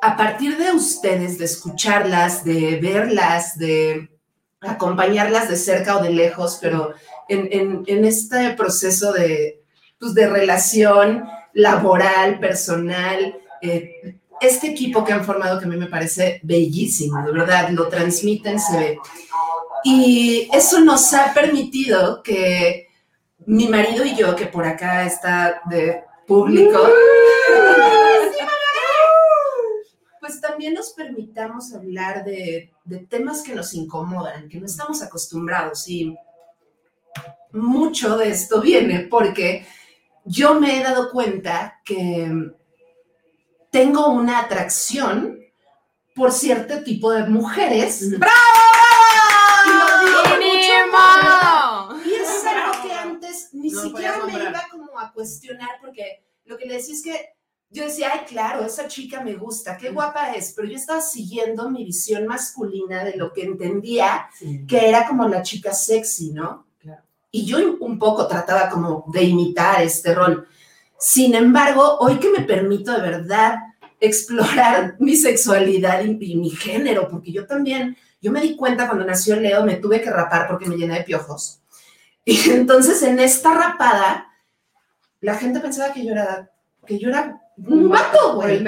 a 0.00 0.16
partir 0.16 0.56
de 0.56 0.72
ustedes, 0.72 1.38
de 1.38 1.44
escucharlas, 1.44 2.44
de 2.44 2.78
verlas, 2.80 3.58
de 3.58 4.08
acompañarlas 4.60 5.48
de 5.48 5.56
cerca 5.56 5.96
o 5.96 6.02
de 6.02 6.10
lejos, 6.10 6.58
pero 6.60 6.94
en, 7.28 7.48
en- 7.50 7.84
en 7.86 8.04
este 8.04 8.50
proceso 8.54 9.12
de, 9.12 9.62
pues, 9.98 10.14
de 10.14 10.28
relación 10.28 11.28
laboral, 11.54 12.38
personal. 12.38 13.36
eh, 13.60 14.18
este 14.40 14.68
equipo 14.68 15.04
que 15.04 15.12
han 15.12 15.24
formado 15.24 15.58
que 15.58 15.64
a 15.64 15.68
mí 15.68 15.76
me 15.76 15.86
parece 15.86 16.40
bellísimo, 16.42 17.20
de 17.24 17.32
verdad, 17.32 17.70
lo 17.70 17.88
transmiten, 17.88 18.60
se 18.60 18.78
ve. 18.78 18.98
Y 19.84 20.48
eso 20.52 20.80
nos 20.80 21.12
ha 21.14 21.32
permitido 21.34 22.22
que 22.22 22.88
mi 23.46 23.66
marido 23.68 24.04
y 24.04 24.14
yo, 24.14 24.36
que 24.36 24.46
por 24.46 24.64
acá 24.64 25.04
está 25.04 25.62
de 25.68 26.04
público, 26.26 26.78
pues 30.20 30.40
también 30.40 30.74
nos 30.74 30.90
permitamos 30.90 31.72
hablar 31.72 32.24
de, 32.24 32.70
de 32.84 32.98
temas 32.98 33.42
que 33.42 33.54
nos 33.54 33.72
incomodan, 33.74 34.48
que 34.48 34.60
no 34.60 34.66
estamos 34.66 35.02
acostumbrados. 35.02 35.88
Y 35.88 36.16
mucho 37.52 38.16
de 38.18 38.28
esto 38.28 38.60
viene 38.60 39.00
porque 39.00 39.66
yo 40.24 40.58
me 40.60 40.78
he 40.78 40.82
dado 40.82 41.10
cuenta 41.10 41.80
que 41.84 42.30
tengo 43.70 44.08
una 44.08 44.40
atracción 44.40 45.38
por 46.14 46.32
cierto 46.32 46.82
tipo 46.82 47.12
de 47.12 47.24
mujeres. 47.24 48.02
Ujú. 48.02 48.16
Y 48.16 48.20
lo 49.70 50.38
es 52.10 52.44
algo 52.44 52.82
que 52.82 52.92
antes 52.92 53.48
ni 53.52 53.70
No 53.70 53.82
siquiera 53.82 54.18
me 54.24 54.32
iba 54.32 54.66
como 54.70 54.98
a 54.98 55.12
cuestionar 55.12 55.70
porque 55.80 56.24
lo 56.44 56.56
que 56.56 56.66
le 56.66 56.74
decía 56.74 56.94
es 56.94 57.02
que 57.02 57.38
yo 57.70 57.84
decía, 57.84 58.10
ay, 58.14 58.20
claro, 58.26 58.64
esa 58.64 58.88
chica 58.88 59.20
me 59.20 59.34
gusta, 59.34 59.76
qué 59.76 59.90
guapa 59.90 60.32
es, 60.32 60.54
pero 60.56 60.66
yo 60.66 60.76
estaba 60.76 61.02
siguiendo 61.02 61.70
mi 61.70 61.84
visión 61.84 62.26
masculina 62.26 63.04
de 63.04 63.16
lo 63.16 63.32
que 63.32 63.42
entendía 63.42 64.30
que 64.66 64.88
era 64.88 65.06
como 65.06 65.28
la 65.28 65.42
chica 65.42 65.74
sexy, 65.74 66.32
¿no? 66.32 66.66
Y 67.30 67.44
yo 67.44 67.58
un 67.80 67.98
poco 67.98 68.26
trataba 68.26 68.70
como 68.70 69.04
de 69.12 69.22
imitar 69.24 69.82
este 69.82 70.14
rol. 70.14 70.46
Sin 70.98 71.34
embargo, 71.34 71.98
hoy 72.00 72.18
que 72.18 72.30
me 72.30 72.40
permito 72.40 72.92
de 72.92 73.02
verdad 73.02 73.56
explorar 74.00 74.96
mi 74.98 75.16
sexualidad 75.16 76.02
y, 76.04 76.16
y 76.20 76.36
mi 76.36 76.50
género, 76.50 77.08
porque 77.08 77.32
yo 77.32 77.46
también, 77.46 77.96
yo 78.20 78.32
me 78.32 78.40
di 78.40 78.56
cuenta 78.56 78.86
cuando 78.86 79.04
nació 79.04 79.36
Leo, 79.36 79.64
me 79.64 79.76
tuve 79.76 80.00
que 80.00 80.10
rapar 80.10 80.48
porque 80.48 80.66
me 80.66 80.76
llené 80.76 80.98
de 80.98 81.04
piojos. 81.04 81.60
Y 82.24 82.50
entonces 82.50 83.02
en 83.04 83.20
esta 83.20 83.54
rapada, 83.54 84.26
la 85.22 85.34
gente 85.36 85.60
pensaba 85.60 85.94
que 85.94 86.04
yo 86.04 86.12
era, 86.12 86.50
que 86.84 86.98
yo 86.98 87.08
era 87.08 87.40
un 87.56 87.88
vato, 87.88 88.34
güey. 88.34 88.62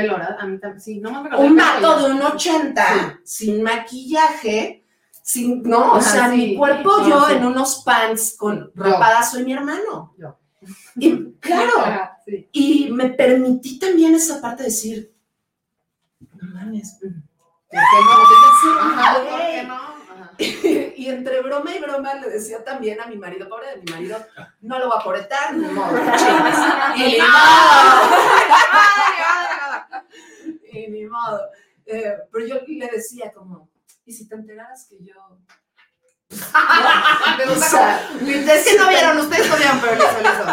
sí, 0.79 1.03
Un 1.38 1.57
vato 1.57 1.99
de 1.99 2.12
un 2.12 2.23
80, 2.23 3.20
sin 3.23 3.62
maquillaje, 3.62 4.79
sin, 5.22 5.62
no, 5.62 5.92
o 5.94 6.00
sea, 6.00 6.30
sí. 6.30 6.37
mi 6.37 6.56
cuerpo 6.56 6.98
No, 6.98 7.09
yo 7.09 7.26
sí. 7.28 7.35
en 7.35 7.46
unos 7.46 7.83
pants 7.85 8.37
con 8.37 8.70
rapada 8.74 9.22
soy 9.22 9.44
mi 9.44 9.52
hermano. 9.52 10.14
Yo. 10.18 10.38
Y 10.96 11.33
claro, 11.40 11.72
y 12.52 12.90
me 12.90 13.11
permití 13.11 13.78
también 13.78 14.14
esa 14.14 14.40
parte 14.40 14.62
de 14.64 14.68
decir, 14.68 15.14
no 16.20 16.54
mames, 16.54 16.98
¿Por 17.70 17.78
qué 17.78 17.98
no? 18.04 18.80
Ajá, 18.80 19.14
¿por 19.14 19.30
güey. 19.30 19.52
qué 19.52 19.62
no? 19.64 19.74
Ajá. 19.74 20.33
y 20.96 21.06
entre 21.09 21.40
broma 21.40 21.72
y 21.72 21.78
broma 21.80 22.14
le 22.14 22.28
decía 22.28 22.64
también 22.64 23.00
a 23.00 23.06
mi 23.06 23.16
marido, 23.16 23.48
pobre 23.48 23.68
de 23.70 23.76
mi 23.83 23.92
marido, 23.92 24.18
no 24.62 24.78
lo 24.80 24.88
va 24.88 24.96
a 24.98 25.04
modo, 25.72 25.96
chingas. 26.16 26.96
Y 26.96 27.12
ni 27.12 27.18
modo. 27.20 28.00
Y 30.72 30.88
ni 30.88 31.06
modo. 31.06 31.40
Eh, 31.87 32.14
pero 32.33 32.46
yo 32.46 32.56
le 32.66 32.88
decía 32.88 33.33
como, 33.33 33.69
¿y 34.04 34.12
si 34.12 34.28
te 34.28 34.34
enteraras 34.34 34.86
que 34.88 34.98
yo... 35.04 35.14
Gusta 36.30 37.52
O 37.52 37.56
sea, 37.58 38.08
como- 38.08 38.30
Es 38.30 38.64
que 38.68 38.78
no 38.78 38.88
vieron, 38.88 39.18
ustedes 39.18 39.48
no 39.48 39.56
vieron, 39.56 39.80
pero 39.80 39.94
le 39.96 40.04
hizo, 40.04 40.20
le 40.20 40.28
hizo. 40.28 40.44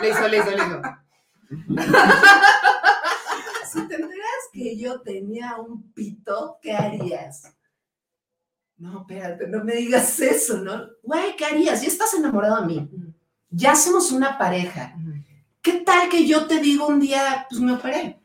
Le 0.00 0.08
hizo, 0.10 0.28
le 0.28 0.38
hizo, 0.38 0.50
le 0.50 0.56
hizo. 0.66 0.82
si 3.72 3.88
te 3.88 3.94
enteras 3.94 4.42
que 4.52 4.76
yo 4.78 5.00
tenía 5.02 5.56
un 5.56 5.92
pito, 5.92 6.58
¿qué 6.62 6.72
harías? 6.72 7.52
No, 8.76 9.00
espérate, 9.00 9.46
no 9.48 9.62
me 9.64 9.74
digas 9.74 10.18
eso, 10.20 10.58
¿no? 10.58 10.88
Güey, 11.02 11.36
¿qué 11.36 11.44
harías? 11.46 11.82
Ya 11.82 11.88
estás 11.88 12.14
enamorado 12.14 12.60
de 12.62 12.66
mí. 12.66 12.90
Ya 13.50 13.74
somos 13.76 14.10
una 14.12 14.38
pareja. 14.38 14.94
¿Qué 15.60 15.74
tal 15.80 16.08
que 16.08 16.26
yo 16.26 16.46
te 16.46 16.58
digo 16.58 16.86
un 16.88 16.98
día, 17.00 17.46
pues 17.48 17.60
me 17.60 17.72
operé? 17.72 18.20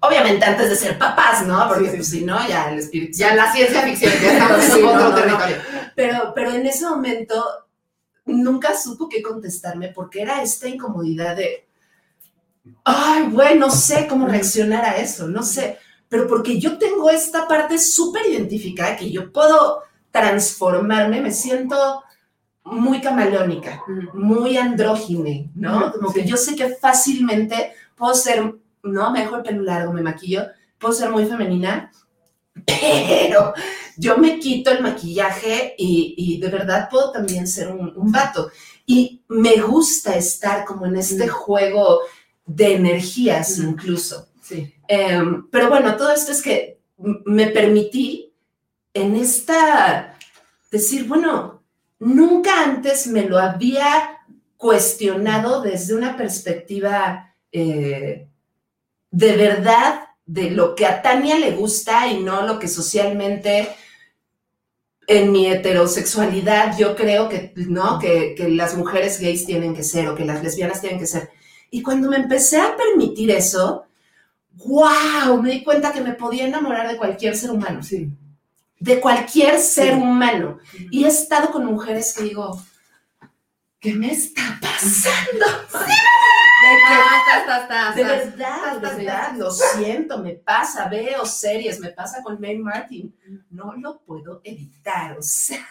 Obviamente 0.00 0.44
antes 0.44 0.70
de 0.70 0.76
ser 0.76 0.98
papás, 0.98 1.46
¿no? 1.46 1.68
Porque 1.68 1.84
Sí, 1.84 1.90
sí. 1.90 1.96
pues, 1.96 2.08
si 2.08 2.24
no, 2.24 2.48
ya 2.48 2.70
el 2.72 2.78
espíritu. 2.78 3.16
Ya 3.16 3.34
la 3.34 3.52
ciencia 3.52 3.82
ficción, 3.82 4.12
ya 4.20 4.32
estamos 4.32 4.64
en 4.76 4.84
otro 4.86 5.08
no, 5.10 5.14
territorio. 5.14 5.56
Pero, 5.94 6.32
pero 6.34 6.50
en 6.52 6.66
ese 6.66 6.84
momento 6.86 7.44
nunca 8.26 8.76
supo 8.76 9.08
qué 9.08 9.22
contestarme 9.22 9.88
porque 9.88 10.22
era 10.22 10.42
esta 10.42 10.68
incomodidad 10.68 11.36
de, 11.36 11.66
ay, 12.84 13.28
güey, 13.30 13.58
no 13.58 13.70
sé 13.70 14.06
cómo 14.08 14.26
reaccionar 14.26 14.84
a 14.84 14.96
eso, 14.98 15.28
no 15.28 15.42
sé. 15.42 15.78
Pero 16.08 16.26
porque 16.26 16.58
yo 16.58 16.78
tengo 16.78 17.10
esta 17.10 17.46
parte 17.46 17.78
súper 17.78 18.26
identificada 18.26 18.96
que 18.96 19.10
yo 19.10 19.30
puedo 19.32 19.82
transformarme, 20.10 21.20
me 21.20 21.30
siento 21.32 22.02
muy 22.64 23.00
camaleónica 23.00 23.82
muy 24.12 24.56
andrógine, 24.58 25.50
¿no? 25.54 25.92
Como 25.92 26.12
que 26.12 26.26
yo 26.26 26.36
sé 26.36 26.54
que 26.54 26.68
fácilmente 26.76 27.72
puedo 27.96 28.14
ser, 28.14 28.54
no, 28.92 29.10
me 29.10 29.20
dejo 29.20 29.36
el 29.36 29.42
pelo 29.42 29.62
largo, 29.62 29.92
me 29.92 30.02
maquillo, 30.02 30.46
puedo 30.78 30.94
ser 30.94 31.10
muy 31.10 31.26
femenina, 31.26 31.90
pero 32.66 33.52
yo 33.96 34.18
me 34.18 34.38
quito 34.38 34.70
el 34.70 34.82
maquillaje 34.82 35.74
y, 35.78 36.14
y 36.16 36.40
de 36.40 36.48
verdad 36.48 36.88
puedo 36.90 37.12
también 37.12 37.46
ser 37.46 37.68
un, 37.68 37.92
un 37.96 38.12
vato. 38.12 38.50
Y 38.86 39.22
me 39.28 39.60
gusta 39.60 40.16
estar 40.16 40.64
como 40.64 40.86
en 40.86 40.96
este 40.96 41.24
Ujú. 41.24 41.32
juego 41.32 42.00
de 42.46 42.74
energías 42.74 43.58
Ujú. 43.58 43.68
incluso. 43.70 44.28
Sí. 44.42 44.74
Em, 44.88 45.48
pero 45.50 45.68
bueno, 45.68 45.96
todo 45.96 46.10
esto 46.12 46.32
es 46.32 46.40
que 46.42 46.80
me 46.96 47.48
permití 47.48 48.32
en 48.94 49.14
esta 49.16 50.16
decir, 50.70 51.06
bueno, 51.06 51.62
nunca 51.98 52.64
antes 52.64 53.06
me 53.06 53.24
lo 53.24 53.38
había 53.38 54.18
cuestionado 54.56 55.62
desde 55.62 55.94
una 55.94 56.16
perspectiva 56.16 57.34
eh, 57.52 58.28
de 59.10 59.36
verdad 59.36 60.04
de 60.26 60.50
lo 60.50 60.74
que 60.74 60.86
a 60.86 61.00
Tania 61.02 61.38
le 61.38 61.52
gusta 61.52 62.06
y 62.08 62.20
no 62.22 62.42
lo 62.42 62.58
que 62.58 62.68
socialmente 62.68 63.68
en 65.06 65.32
mi 65.32 65.46
heterosexualidad 65.46 66.76
yo 66.78 66.94
creo 66.94 67.28
que 67.30 67.52
no 67.56 67.98
que, 67.98 68.34
que 68.36 68.48
las 68.50 68.76
mujeres 68.76 69.18
gays 69.20 69.46
tienen 69.46 69.74
que 69.74 69.82
ser 69.82 70.08
o 70.08 70.14
que 70.14 70.24
las 70.26 70.42
lesbianas 70.42 70.80
tienen 70.82 70.98
que 71.00 71.06
ser. 71.06 71.30
Y 71.70 71.82
cuando 71.82 72.10
me 72.10 72.16
empecé 72.16 72.60
a 72.60 72.76
permitir 72.76 73.30
eso, 73.30 73.86
wow, 74.56 75.40
me 75.40 75.50
di 75.52 75.64
cuenta 75.64 75.92
que 75.92 76.00
me 76.02 76.12
podía 76.12 76.46
enamorar 76.46 76.88
de 76.88 76.96
cualquier 76.98 77.36
ser 77.36 77.50
humano, 77.50 77.82
Sí. 77.82 78.10
de 78.80 79.00
cualquier 79.00 79.58
ser 79.60 79.94
Sí. 79.94 80.00
humano. 80.00 80.58
Y 80.90 81.04
he 81.04 81.08
estado 81.08 81.50
con 81.50 81.64
mujeres 81.64 82.12
que 82.14 82.24
digo, 82.24 82.60
¿qué 83.80 83.94
me 83.94 84.10
está 84.12 84.58
pasando? 84.60 85.46
Está, 85.66 85.86
De 87.94 88.02
está. 88.02 88.14
verdad, 88.14 88.80
de 88.80 89.04
verdad, 89.04 89.32
lo 89.36 89.50
siento, 89.50 90.18
me 90.18 90.32
pasa, 90.34 90.88
veo 90.88 91.24
series, 91.24 91.80
me 91.80 91.90
pasa 91.90 92.22
con 92.22 92.40
May 92.40 92.58
Martin, 92.58 93.14
no 93.50 93.74
lo 93.74 94.00
puedo 94.00 94.40
evitar, 94.44 95.18
o 95.18 95.22
sea, 95.22 95.66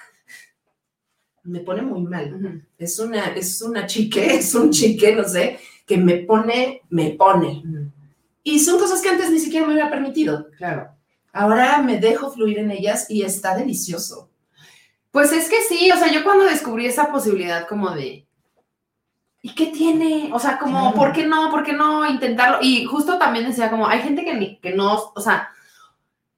me 1.43 1.59
pone 1.61 1.81
muy 1.81 2.01
mal. 2.01 2.63
Es 2.77 2.99
una, 2.99 3.27
es 3.27 3.61
una 3.61 3.85
chique, 3.85 4.25
es 4.35 4.53
un 4.55 4.69
chique, 4.71 5.15
no 5.15 5.23
sé, 5.23 5.59
que 5.85 5.97
me 5.97 6.17
pone, 6.17 6.81
me 6.89 7.11
pone. 7.11 7.63
Y 8.43 8.59
son 8.59 8.79
cosas 8.79 9.01
que 9.01 9.09
antes 9.09 9.29
ni 9.31 9.39
siquiera 9.39 9.65
me 9.65 9.73
había 9.73 9.89
permitido. 9.89 10.49
Claro. 10.57 10.89
Ahora 11.33 11.81
me 11.81 11.99
dejo 11.99 12.31
fluir 12.31 12.59
en 12.59 12.71
ellas 12.71 13.09
y 13.09 13.21
está 13.21 13.55
delicioso. 13.55 14.29
Pues 15.11 15.31
es 15.31 15.49
que 15.49 15.61
sí, 15.67 15.89
o 15.91 15.97
sea, 15.97 16.11
yo 16.11 16.23
cuando 16.23 16.45
descubrí 16.45 16.85
esa 16.85 17.11
posibilidad 17.11 17.67
como 17.67 17.91
de, 17.91 18.26
¿y 19.47 19.55
qué 19.55 19.67
tiene? 19.67 20.29
O 20.33 20.39
sea, 20.39 20.57
como. 20.59 20.93
¿por 20.93 21.13
qué 21.13 21.25
no? 21.25 21.49
¿Por 21.49 21.63
qué 21.63 21.73
no 21.73 22.05
intentarlo? 22.09 22.57
Y 22.61 22.85
justo 22.85 23.17
también 23.17 23.45
decía 23.47 23.69
como, 23.69 23.87
hay 23.87 24.01
gente 24.01 24.25
que, 24.25 24.33
ni- 24.33 24.57
que 24.57 24.71
no, 24.73 25.11
o 25.15 25.21
sea, 25.21 25.49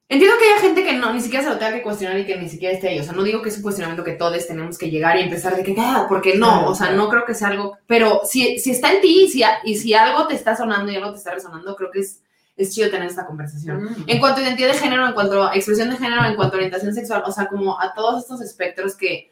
entiendo 0.07 0.37
que 0.39 0.45
hay 0.53 0.59
gente 0.61 0.83
que 0.83 0.93
no, 0.93 1.13
ni 1.13 1.21
siquiera 1.21 1.43
se 1.43 1.49
lo 1.49 1.57
tenga 1.57 1.73
que 1.73 1.81
cuestionar 1.83 2.17
y 2.19 2.25
que 2.25 2.37
ni 2.37 2.49
siquiera 2.49 2.73
esté 2.75 2.89
ahí. 2.89 2.99
O 2.99 3.03
sea, 3.03 3.13
no 3.13 3.23
digo 3.23 3.41
que 3.41 3.49
es 3.49 3.57
un 3.57 3.63
cuestionamiento 3.63 4.03
que 4.03 4.13
todos 4.13 4.45
tenemos 4.47 4.77
que 4.77 4.89
llegar 4.89 5.17
y 5.17 5.21
empezar 5.23 5.55
de 5.55 5.63
que, 5.63 5.75
ah, 5.77 6.05
¿por 6.07 6.21
qué 6.21 6.35
no? 6.35 6.67
O 6.67 6.75
sea, 6.75 6.91
no 6.91 7.09
creo 7.09 7.25
que 7.25 7.33
sea 7.35 7.47
algo, 7.49 7.77
pero 7.87 8.21
si, 8.25 8.59
si 8.59 8.71
está 8.71 8.91
en 8.91 9.01
ti 9.01 9.23
y 9.23 9.29
si, 9.29 9.43
y 9.63 9.75
si 9.77 9.93
algo 9.93 10.27
te 10.27 10.35
está 10.35 10.55
sonando 10.55 10.91
y 10.91 10.95
algo 10.95 11.11
te 11.11 11.17
está 11.17 11.31
resonando, 11.31 11.75
creo 11.75 11.91
que 11.91 11.99
es, 11.99 12.21
es 12.57 12.73
chido 12.75 12.89
tener 12.89 13.07
esta 13.07 13.25
conversación. 13.25 13.95
En 14.07 14.19
cuanto 14.19 14.41
a 14.41 14.43
identidad 14.43 14.69
de 14.69 14.77
género, 14.77 15.07
en 15.07 15.13
cuanto 15.13 15.43
a 15.47 15.55
expresión 15.55 15.89
de 15.89 15.97
género, 15.97 16.25
en 16.25 16.35
cuanto 16.35 16.55
a 16.55 16.57
orientación 16.57 16.93
sexual, 16.93 17.23
o 17.25 17.31
sea, 17.31 17.47
como 17.47 17.79
a 17.79 17.93
todos 17.93 18.21
estos 18.23 18.41
espectros 18.41 18.95
que, 18.95 19.31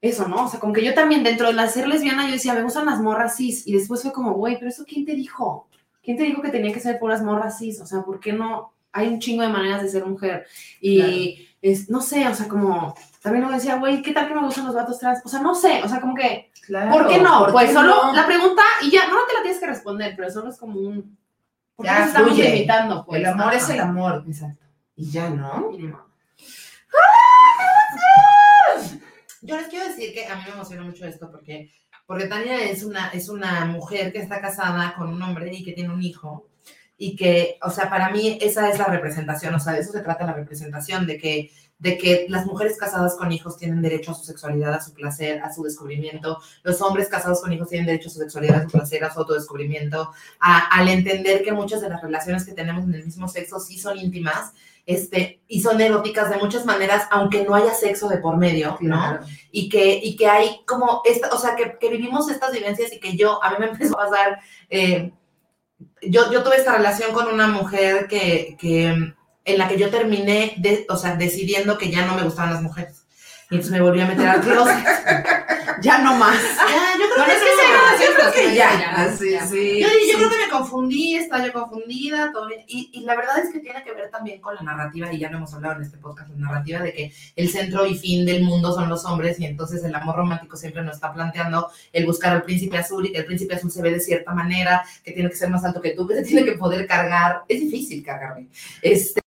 eso, 0.00 0.28
¿no? 0.28 0.44
O 0.44 0.48
sea, 0.48 0.60
como 0.60 0.72
que 0.72 0.84
yo 0.84 0.94
también 0.94 1.24
dentro 1.24 1.48
de 1.48 1.54
la 1.54 1.68
ser 1.68 1.88
lesbiana, 1.88 2.26
yo 2.26 2.32
decía, 2.32 2.54
me 2.54 2.62
gustan 2.62 2.86
las 2.86 3.00
morras 3.00 3.36
cis, 3.36 3.66
y 3.66 3.72
después 3.72 4.02
fue 4.02 4.12
como, 4.12 4.34
güey, 4.34 4.56
pero 4.58 4.68
eso 4.68 4.84
¿quién 4.86 5.04
te 5.04 5.14
dijo? 5.14 5.68
¿Quién 6.02 6.16
te 6.16 6.24
dijo 6.24 6.42
que 6.42 6.50
tenía 6.50 6.72
que 6.72 6.80
ser 6.80 6.98
puras 6.98 7.22
morras 7.22 7.58
cis? 7.58 7.80
O 7.80 7.86
sea, 7.86 8.02
¿por 8.02 8.20
qué 8.20 8.32
no? 8.32 8.72
Hay 8.92 9.08
un 9.08 9.18
chingo 9.18 9.42
de 9.42 9.48
maneras 9.48 9.82
de 9.82 9.88
ser 9.88 10.06
mujer. 10.06 10.46
Y, 10.80 11.48
es, 11.60 11.90
no 11.90 12.00
sé, 12.00 12.26
o 12.28 12.34
sea, 12.34 12.46
como 12.46 12.94
también 13.20 13.44
uno 13.44 13.54
decía, 13.54 13.76
güey, 13.76 14.00
¿qué 14.02 14.12
tal 14.12 14.28
que 14.28 14.34
me 14.34 14.42
gustan 14.42 14.66
los 14.66 14.74
vatos 14.74 15.00
trans? 15.00 15.20
O 15.24 15.28
sea, 15.28 15.40
no 15.40 15.54
sé, 15.54 15.82
o 15.82 15.88
sea, 15.88 16.00
como 16.00 16.14
que, 16.14 16.50
Claro, 16.66 16.90
¿por 16.90 17.08
qué 17.08 17.18
no? 17.18 17.40
¿por 17.40 17.52
pues 17.52 17.68
qué 17.68 17.74
solo 17.74 18.06
no? 18.06 18.12
la 18.12 18.26
pregunta 18.26 18.62
y 18.82 18.90
ya, 18.90 19.06
no 19.06 19.16
te 19.26 19.34
la 19.34 19.42
tienes 19.42 19.60
que 19.60 19.66
responder, 19.66 20.14
pero 20.16 20.30
solo 20.30 20.50
es 20.50 20.58
como 20.58 20.80
un... 20.80 21.16
¿Por 21.76 21.86
qué 21.86 21.92
Ya, 21.92 21.98
nos 22.00 22.08
estamos 22.08 22.38
limitando? 22.38 23.04
Pues? 23.04 23.20
el 23.20 23.26
amor 23.26 23.54
es 23.54 23.70
el 23.70 23.80
amor. 23.80 24.24
Exacto. 24.26 24.64
Y 24.96 25.10
ya, 25.10 25.30
¿no? 25.30 25.70
Mínimo. 25.70 26.06
Yo 29.46 29.56
les 29.56 29.68
quiero 29.68 29.86
decir 29.86 30.12
que 30.12 30.26
a 30.26 30.34
mí 30.36 30.42
me 30.44 30.54
emociona 30.54 30.82
mucho 30.82 31.06
esto 31.06 31.30
porque, 31.30 31.70
porque 32.04 32.26
Tania 32.26 32.64
es 32.64 32.82
una, 32.82 33.08
es 33.10 33.28
una 33.28 33.64
mujer 33.64 34.12
que 34.12 34.18
está 34.18 34.40
casada 34.40 34.94
con 34.96 35.08
un 35.08 35.22
hombre 35.22 35.54
y 35.54 35.64
que 35.64 35.72
tiene 35.72 35.94
un 35.94 36.02
hijo. 36.02 36.48
Y 36.98 37.14
que, 37.14 37.58
o 37.62 37.70
sea, 37.70 37.88
para 37.88 38.10
mí 38.10 38.38
esa 38.40 38.70
es 38.70 38.78
la 38.78 38.86
representación, 38.86 39.54
o 39.54 39.60
sea, 39.60 39.74
de 39.74 39.80
eso 39.80 39.92
se 39.92 40.00
trata 40.00 40.24
la 40.24 40.32
representación, 40.32 41.06
de 41.06 41.18
que, 41.18 41.50
de 41.78 41.98
que 41.98 42.26
las 42.30 42.46
mujeres 42.46 42.78
casadas 42.78 43.16
con 43.16 43.30
hijos 43.30 43.58
tienen 43.58 43.82
derecho 43.82 44.12
a 44.12 44.14
su 44.14 44.24
sexualidad, 44.24 44.72
a 44.72 44.82
su 44.82 44.94
placer, 44.94 45.42
a 45.42 45.52
su 45.52 45.62
descubrimiento. 45.62 46.38
Los 46.62 46.80
hombres 46.80 47.08
casados 47.08 47.42
con 47.42 47.52
hijos 47.52 47.68
tienen 47.68 47.86
derecho 47.86 48.08
a 48.08 48.12
su 48.12 48.18
sexualidad, 48.18 48.62
a 48.62 48.64
su 48.64 48.70
placer, 48.70 49.04
a 49.04 49.12
su 49.12 49.20
autodescubrimiento. 49.20 50.10
A, 50.40 50.58
al 50.76 50.88
entender 50.88 51.44
que 51.44 51.52
muchas 51.52 51.82
de 51.82 51.90
las 51.90 52.02
relaciones 52.02 52.46
que 52.46 52.54
tenemos 52.54 52.84
en 52.84 52.94
el 52.94 53.04
mismo 53.04 53.28
sexo 53.28 53.60
sí 53.60 53.78
son 53.78 53.98
íntimas 53.98 54.54
este, 54.86 55.42
y 55.48 55.60
son 55.60 55.80
eróticas 55.80 56.30
de 56.30 56.36
muchas 56.36 56.64
maneras, 56.64 57.08
aunque 57.10 57.44
no 57.44 57.56
haya 57.56 57.74
sexo 57.74 58.08
de 58.08 58.18
por 58.18 58.36
medio, 58.36 58.78
¿no? 58.80 59.18
Y 59.50 59.68
que, 59.68 60.00
y 60.00 60.14
que 60.14 60.28
hay 60.28 60.60
como, 60.64 61.02
esta, 61.04 61.28
o 61.30 61.38
sea, 61.38 61.56
que, 61.56 61.76
que 61.78 61.90
vivimos 61.90 62.30
estas 62.30 62.52
vivencias 62.52 62.92
y 62.92 63.00
que 63.00 63.16
yo, 63.16 63.42
a 63.42 63.50
mí 63.50 63.56
me 63.58 63.66
empezó 63.70 63.98
a 64.00 64.08
pasar, 64.08 64.38
eh, 64.70 65.12
yo, 66.02 66.30
yo 66.30 66.42
tuve 66.44 66.56
esta 66.56 66.76
relación 66.76 67.12
con 67.12 67.26
una 67.26 67.48
mujer 67.48 68.06
que, 68.06 68.56
que, 68.60 68.86
en 68.86 69.58
la 69.58 69.68
que 69.68 69.78
yo 69.78 69.90
terminé, 69.90 70.54
de, 70.58 70.86
o 70.88 70.96
sea, 70.96 71.16
decidiendo 71.16 71.78
que 71.78 71.90
ya 71.90 72.06
no 72.06 72.14
me 72.14 72.22
gustaban 72.22 72.54
las 72.54 72.62
mujeres. 72.62 73.05
Y 73.50 73.54
entonces 73.54 73.72
me 73.72 73.80
volví 73.80 74.00
a 74.00 74.06
meter 74.06 74.26
al 74.28 74.40
closet. 74.40 74.74
Ya 75.82 75.98
no 75.98 76.14
más. 76.14 76.40
Ya, 76.56 76.98
yo 76.98 77.04
creo 77.12 77.26
Bueno, 77.26 77.26
que 77.26 78.04
es 78.04 78.08
yo 78.08 78.32
creo 78.32 78.54
ya. 78.54 78.78
ya. 78.80 78.90
Así, 79.04 79.30
ya. 79.32 79.46
sí. 79.46 79.80
Yo, 79.82 79.88
yo 79.88 79.94
sí. 79.94 80.14
creo 80.16 80.30
que 80.30 80.38
me 80.38 80.48
confundí, 80.50 81.16
estaba 81.16 81.44
yo 81.46 81.52
confundida, 81.52 82.32
todo 82.32 82.48
bien. 82.48 82.62
Y, 82.66 82.88
y 82.94 83.00
la 83.00 83.14
verdad 83.14 83.38
es 83.40 83.50
que 83.52 83.60
tiene 83.60 83.84
que 83.84 83.92
ver 83.92 84.10
también 84.10 84.40
con 84.40 84.54
la 84.54 84.62
narrativa, 84.62 85.12
y 85.12 85.18
ya 85.18 85.30
lo 85.30 85.36
hemos 85.36 85.52
hablado 85.52 85.76
en 85.76 85.82
este 85.82 85.98
podcast, 85.98 86.30
la 86.30 86.36
narrativa 86.46 86.80
de 86.80 86.92
que 86.94 87.12
el 87.36 87.50
centro 87.50 87.84
y 87.86 87.94
fin 87.98 88.24
del 88.24 88.42
mundo 88.44 88.72
son 88.74 88.88
los 88.88 89.04
hombres, 89.04 89.38
y 89.38 89.44
entonces 89.44 89.84
el 89.84 89.94
amor 89.94 90.16
romántico 90.16 90.56
siempre 90.56 90.82
nos 90.82 90.94
está 90.94 91.12
planteando 91.12 91.68
el 91.92 92.06
buscar 92.06 92.32
al 92.32 92.42
príncipe 92.42 92.78
azul, 92.78 93.04
y 93.04 93.12
que 93.12 93.18
el 93.18 93.26
príncipe 93.26 93.54
azul 93.54 93.70
se 93.70 93.82
ve 93.82 93.90
de 93.92 94.00
cierta 94.00 94.32
manera, 94.32 94.82
que 95.04 95.12
tiene 95.12 95.28
que 95.28 95.36
ser 95.36 95.50
más 95.50 95.62
alto 95.62 95.82
que 95.82 95.90
tú, 95.90 96.06
que 96.06 96.14
se 96.14 96.22
tiene 96.22 96.44
que 96.44 96.52
poder 96.52 96.86
cargar. 96.86 97.42
Es 97.48 97.60
difícil 97.60 98.02
cargarme. 98.02 98.46
Este, 98.80 99.20
Es 99.20 99.25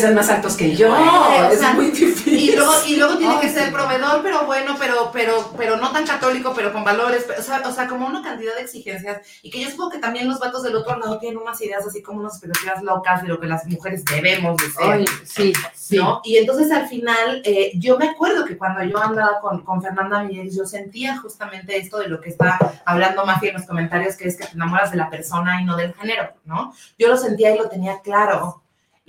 sean 0.00 0.14
más 0.14 0.28
altos 0.28 0.56
que 0.56 0.74
yo. 0.74 0.88
Güey, 0.88 1.08
o 1.08 1.50
es 1.50 1.60
sea, 1.60 1.72
muy 1.72 1.86
difícil. 1.90 2.38
Y 2.38 2.56
luego, 2.56 2.72
y 2.86 2.96
luego 2.96 3.18
tiene 3.18 3.34
Ay, 3.34 3.40
que 3.40 3.48
ser 3.50 3.72
proveedor, 3.72 4.22
pero 4.22 4.46
bueno, 4.46 4.76
pero, 4.78 5.10
pero, 5.12 5.52
pero 5.56 5.76
no 5.76 5.92
tan 5.92 6.06
católico, 6.06 6.52
pero 6.54 6.72
con 6.72 6.84
valores, 6.84 7.24
pero, 7.26 7.40
o, 7.40 7.42
sea, 7.42 7.62
o 7.66 7.72
sea, 7.72 7.86
como 7.86 8.06
una 8.06 8.22
cantidad 8.22 8.54
de 8.54 8.62
exigencias. 8.62 9.20
Y 9.42 9.50
que 9.50 9.60
yo 9.60 9.70
supongo 9.70 9.90
que 9.90 9.98
también 9.98 10.28
los 10.28 10.38
vatos 10.38 10.62
del 10.62 10.76
otro 10.76 10.98
lado 10.98 11.18
tienen 11.18 11.38
unas 11.38 11.60
ideas 11.60 11.86
así 11.86 12.02
como 12.02 12.20
unas 12.20 12.34
expectativas 12.34 12.82
locas 12.82 13.22
de 13.22 13.28
lo 13.28 13.38
que 13.38 13.46
las 13.46 13.66
mujeres 13.66 14.04
debemos 14.04 14.56
de 14.56 14.70
ser. 14.70 14.92
Ay, 14.92 15.04
sí, 15.24 15.52
sí. 15.74 15.96
¿no? 15.96 16.20
Y 16.24 16.36
entonces 16.36 16.70
al 16.72 16.88
final, 16.88 17.42
eh, 17.44 17.72
yo 17.74 17.98
me 17.98 18.08
acuerdo 18.08 18.44
que 18.44 18.56
cuando 18.56 18.82
yo 18.84 18.98
andaba 19.02 19.40
con, 19.40 19.62
con 19.62 19.82
Fernanda 19.82 20.22
Miguel, 20.22 20.50
yo 20.50 20.64
sentía 20.64 21.18
justamente 21.18 21.76
esto 21.76 21.98
de 21.98 22.08
lo 22.08 22.20
que 22.20 22.30
está 22.30 22.58
hablando 22.84 23.24
Mafia 23.24 23.50
en 23.50 23.56
los 23.56 23.66
comentarios, 23.66 24.16
que 24.16 24.28
es 24.28 24.36
que 24.36 24.46
te 24.46 24.54
enamoras 24.54 24.90
de 24.90 24.96
la 24.96 25.10
persona 25.10 25.60
y 25.60 25.64
no 25.64 25.76
del 25.76 25.94
género, 25.94 26.34
¿no? 26.44 26.74
Yo 26.98 27.08
lo 27.08 27.16
sentía 27.16 27.54
y 27.54 27.58
lo 27.58 27.68
tenía 27.68 28.00
claro. 28.00 28.59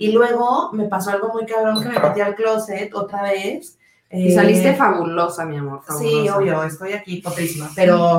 Y 0.02 0.10
luego 0.10 0.70
me 0.72 0.88
pasó 0.88 1.10
algo 1.10 1.28
muy 1.32 1.46
cabrón 1.46 1.80
que 1.80 1.88
me 1.88 1.96
metí 1.96 2.20
al 2.20 2.34
closet 2.34 2.92
otra 2.92 3.22
vez. 3.22 3.78
Y 4.10 4.32
eh, 4.32 4.34
saliste 4.34 4.74
fabulosa, 4.74 5.44
mi 5.44 5.58
amor. 5.58 5.82
Sí, 5.96 6.28
obvio, 6.28 6.64
estoy 6.64 6.94
aquí 6.94 7.22
potrísima, 7.22 7.70
pero 7.76 8.18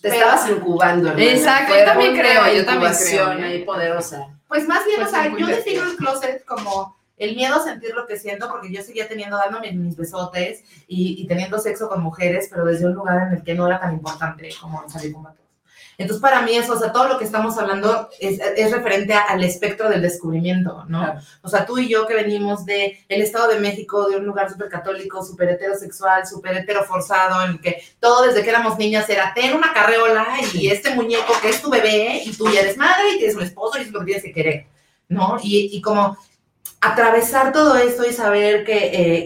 Te 0.00 0.10
estabas 0.10 0.48
incubando, 0.48 1.08
hermana. 1.08 1.28
Exacto, 1.28 1.74
yo 1.76 1.84
también 1.84 2.16
creo, 2.16 2.54
yo 2.54 2.64
también 2.64 2.92
creo. 2.94 3.26
ahí 3.26 3.64
poderosa. 3.64 4.28
Pues 4.46 4.68
más 4.68 4.86
bien, 4.86 5.00
Pues 5.00 5.08
o 5.08 5.10
sea, 5.10 5.24
sí, 5.24 5.30
muy 5.30 5.40
yo 5.40 5.46
defino 5.48 5.82
el 5.82 5.96
closet 5.96 6.44
como 6.44 6.96
el 7.16 7.34
miedo 7.34 7.56
a 7.56 7.64
sentir 7.64 7.92
lo 7.96 8.06
que 8.06 8.16
siento, 8.16 8.48
porque 8.48 8.72
yo 8.72 8.80
seguía 8.80 9.08
teniendo, 9.08 9.36
dándome 9.38 9.72
mis 9.72 9.96
besotes 9.96 10.62
y, 10.86 11.20
y 11.20 11.26
teniendo 11.26 11.58
sexo 11.58 11.88
con 11.88 12.00
mujeres, 12.00 12.46
pero 12.48 12.64
desde 12.64 12.86
un 12.86 12.94
lugar 12.94 13.26
en 13.26 13.38
el 13.38 13.42
que 13.42 13.56
no 13.56 13.66
era 13.66 13.80
tan 13.80 13.92
importante 13.94 14.50
como 14.60 14.88
salir 14.88 15.12
con 15.12 15.24
vatos. 15.24 15.41
Entonces, 16.02 16.20
para 16.20 16.42
mí 16.42 16.54
eso, 16.54 16.74
o 16.74 16.78
sea, 16.78 16.92
todo 16.92 17.08
lo 17.08 17.18
que 17.18 17.24
estamos 17.24 17.56
hablando 17.58 18.08
es, 18.20 18.38
es 18.56 18.70
referente 18.70 19.14
a- 19.14 19.22
al 19.22 19.42
espectro 19.42 19.88
del 19.88 20.02
descubrimiento, 20.02 20.84
¿no? 20.88 21.00
Claro. 21.04 21.20
O 21.42 21.48
sea, 21.48 21.64
tú 21.64 21.78
y 21.78 21.88
yo 21.88 22.06
que 22.06 22.14
venimos 22.14 22.64
de 22.66 22.98
el 23.08 23.22
Estado 23.22 23.48
de 23.48 23.58
México, 23.60 24.08
de 24.08 24.16
un 24.16 24.26
lugar 24.26 24.50
súper 24.50 24.68
católico, 24.68 25.24
súper 25.24 25.48
heterosexual, 25.50 26.26
súper 26.26 26.56
heteroforzado, 26.58 27.42
en 27.44 27.50
el 27.52 27.60
que 27.60 27.82
todo 28.00 28.22
desde 28.26 28.42
que 28.42 28.50
éramos 28.50 28.78
niñas 28.78 29.08
era 29.08 29.32
ten 29.34 29.54
una 29.54 29.72
carreola 29.72 30.26
y 30.52 30.68
este 30.68 30.94
muñeco 30.94 31.32
que 31.40 31.48
es 31.48 31.62
tu 31.62 31.70
bebé 31.70 32.22
y 32.24 32.32
tú 32.36 32.50
ya 32.52 32.60
eres 32.60 32.76
madre 32.76 33.10
y 33.14 33.18
tienes 33.18 33.36
un 33.36 33.42
esposo 33.42 33.78
y 33.78 33.82
es 33.82 33.90
lo 33.92 34.00
que 34.00 34.06
tienes 34.06 34.22
que 34.24 34.32
querer, 34.32 34.66
¿no? 35.08 35.38
Y, 35.42 35.70
y 35.72 35.80
como 35.80 36.16
atravesar 36.80 37.52
todo 37.52 37.76
esto 37.76 38.04
y 38.08 38.12
saber 38.12 38.64
que, 38.64 38.76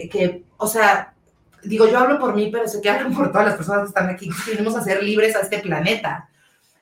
eh, 0.02 0.08
que, 0.10 0.42
o 0.58 0.66
sea, 0.66 1.14
digo, 1.62 1.88
yo 1.88 1.98
hablo 1.98 2.18
por 2.18 2.34
mí, 2.34 2.48
pero 2.52 2.68
sé 2.68 2.80
que 2.80 2.90
hablo 2.90 3.10
por 3.16 3.32
todas 3.32 3.46
las 3.46 3.56
personas 3.56 3.82
que 3.82 3.88
están 3.88 4.08
aquí, 4.10 4.28
que 4.44 4.52
venimos 4.52 4.76
a 4.76 4.82
ser 4.84 5.02
libres 5.02 5.34
a 5.34 5.40
este 5.40 5.58
planeta 5.58 6.28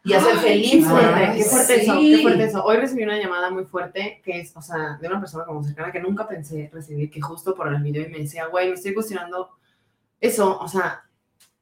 y 0.05 0.13
a 0.13 0.21
ser 0.21 0.35
Qué 0.35 0.83
fuerte, 0.83 1.15
Ay, 1.15 1.39
qué 1.39 1.45
fuerte 1.45 1.83
eso, 1.83 1.99
sí. 1.99 2.11
qué 2.17 2.23
fuerte 2.23 2.45
eso. 2.45 2.63
Hoy 2.65 2.77
recibí 2.77 3.03
una 3.05 3.19
llamada 3.19 3.51
muy 3.51 3.65
fuerte 3.65 4.21
que 4.23 4.41
es, 4.41 4.55
o 4.55 4.61
sea, 4.61 4.99
de 5.01 5.09
una 5.09 5.19
persona 5.19 5.45
como 5.47 5.65
cercana 5.65 5.91
que 5.91 6.01
nunca 6.01 6.29
pensé 6.29 6.71
recibir, 6.73 7.11
que 7.11 7.23
justo 7.23 7.55
por 7.55 7.69
el 7.69 7.83
video 7.83 8.07
y 8.07 8.11
me 8.11 8.19
decía, 8.19 8.47
güey, 8.49 8.69
me 8.69 8.75
estoy 8.75 8.93
cuestionando 8.93 9.51
eso, 10.21 10.59
o 10.61 10.69
sea, 10.69 11.05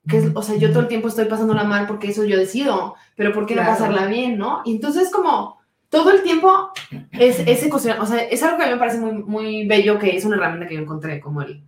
que 0.09 0.19
es, 0.19 0.25
o 0.35 0.43
sea, 0.43 0.57
yo 0.57 0.71
todo 0.71 0.81
el 0.81 0.89
tiempo 0.89 1.07
estoy 1.07 1.27
pasándola 1.27 1.63
mal 1.63 1.87
porque 1.87 2.09
eso 2.09 2.25
yo 2.25 2.37
decido, 2.37 2.97
pero 3.15 3.33
¿por 3.33 3.47
qué 3.47 3.55
no 3.55 3.63
Claro. 3.63 3.79
pasarla 3.79 4.07
bien, 4.07 4.37
no? 4.37 4.63
Y 4.65 4.73
entonces 4.75 5.11
como 5.11 5.61
todo 5.89 6.11
el 6.11 6.23
tiempo 6.25 6.73
es 7.13 7.39
ese 7.47 7.71
cuestionamiento, 7.71 8.13
o 8.13 8.17
sea, 8.17 8.25
es 8.25 8.43
algo 8.43 8.57
que 8.59 8.65
a 8.65 8.67
mí 8.67 8.73
me 8.73 8.79
parece 8.81 8.99
muy, 8.99 9.13
muy 9.23 9.67
bello, 9.69 10.01
que 10.01 10.17
es 10.17 10.25
una 10.25 10.35
herramienta 10.37 10.67
que 10.67 10.75
yo 10.75 10.81
encontré, 10.81 11.21
como 11.21 11.43
el... 11.43 11.63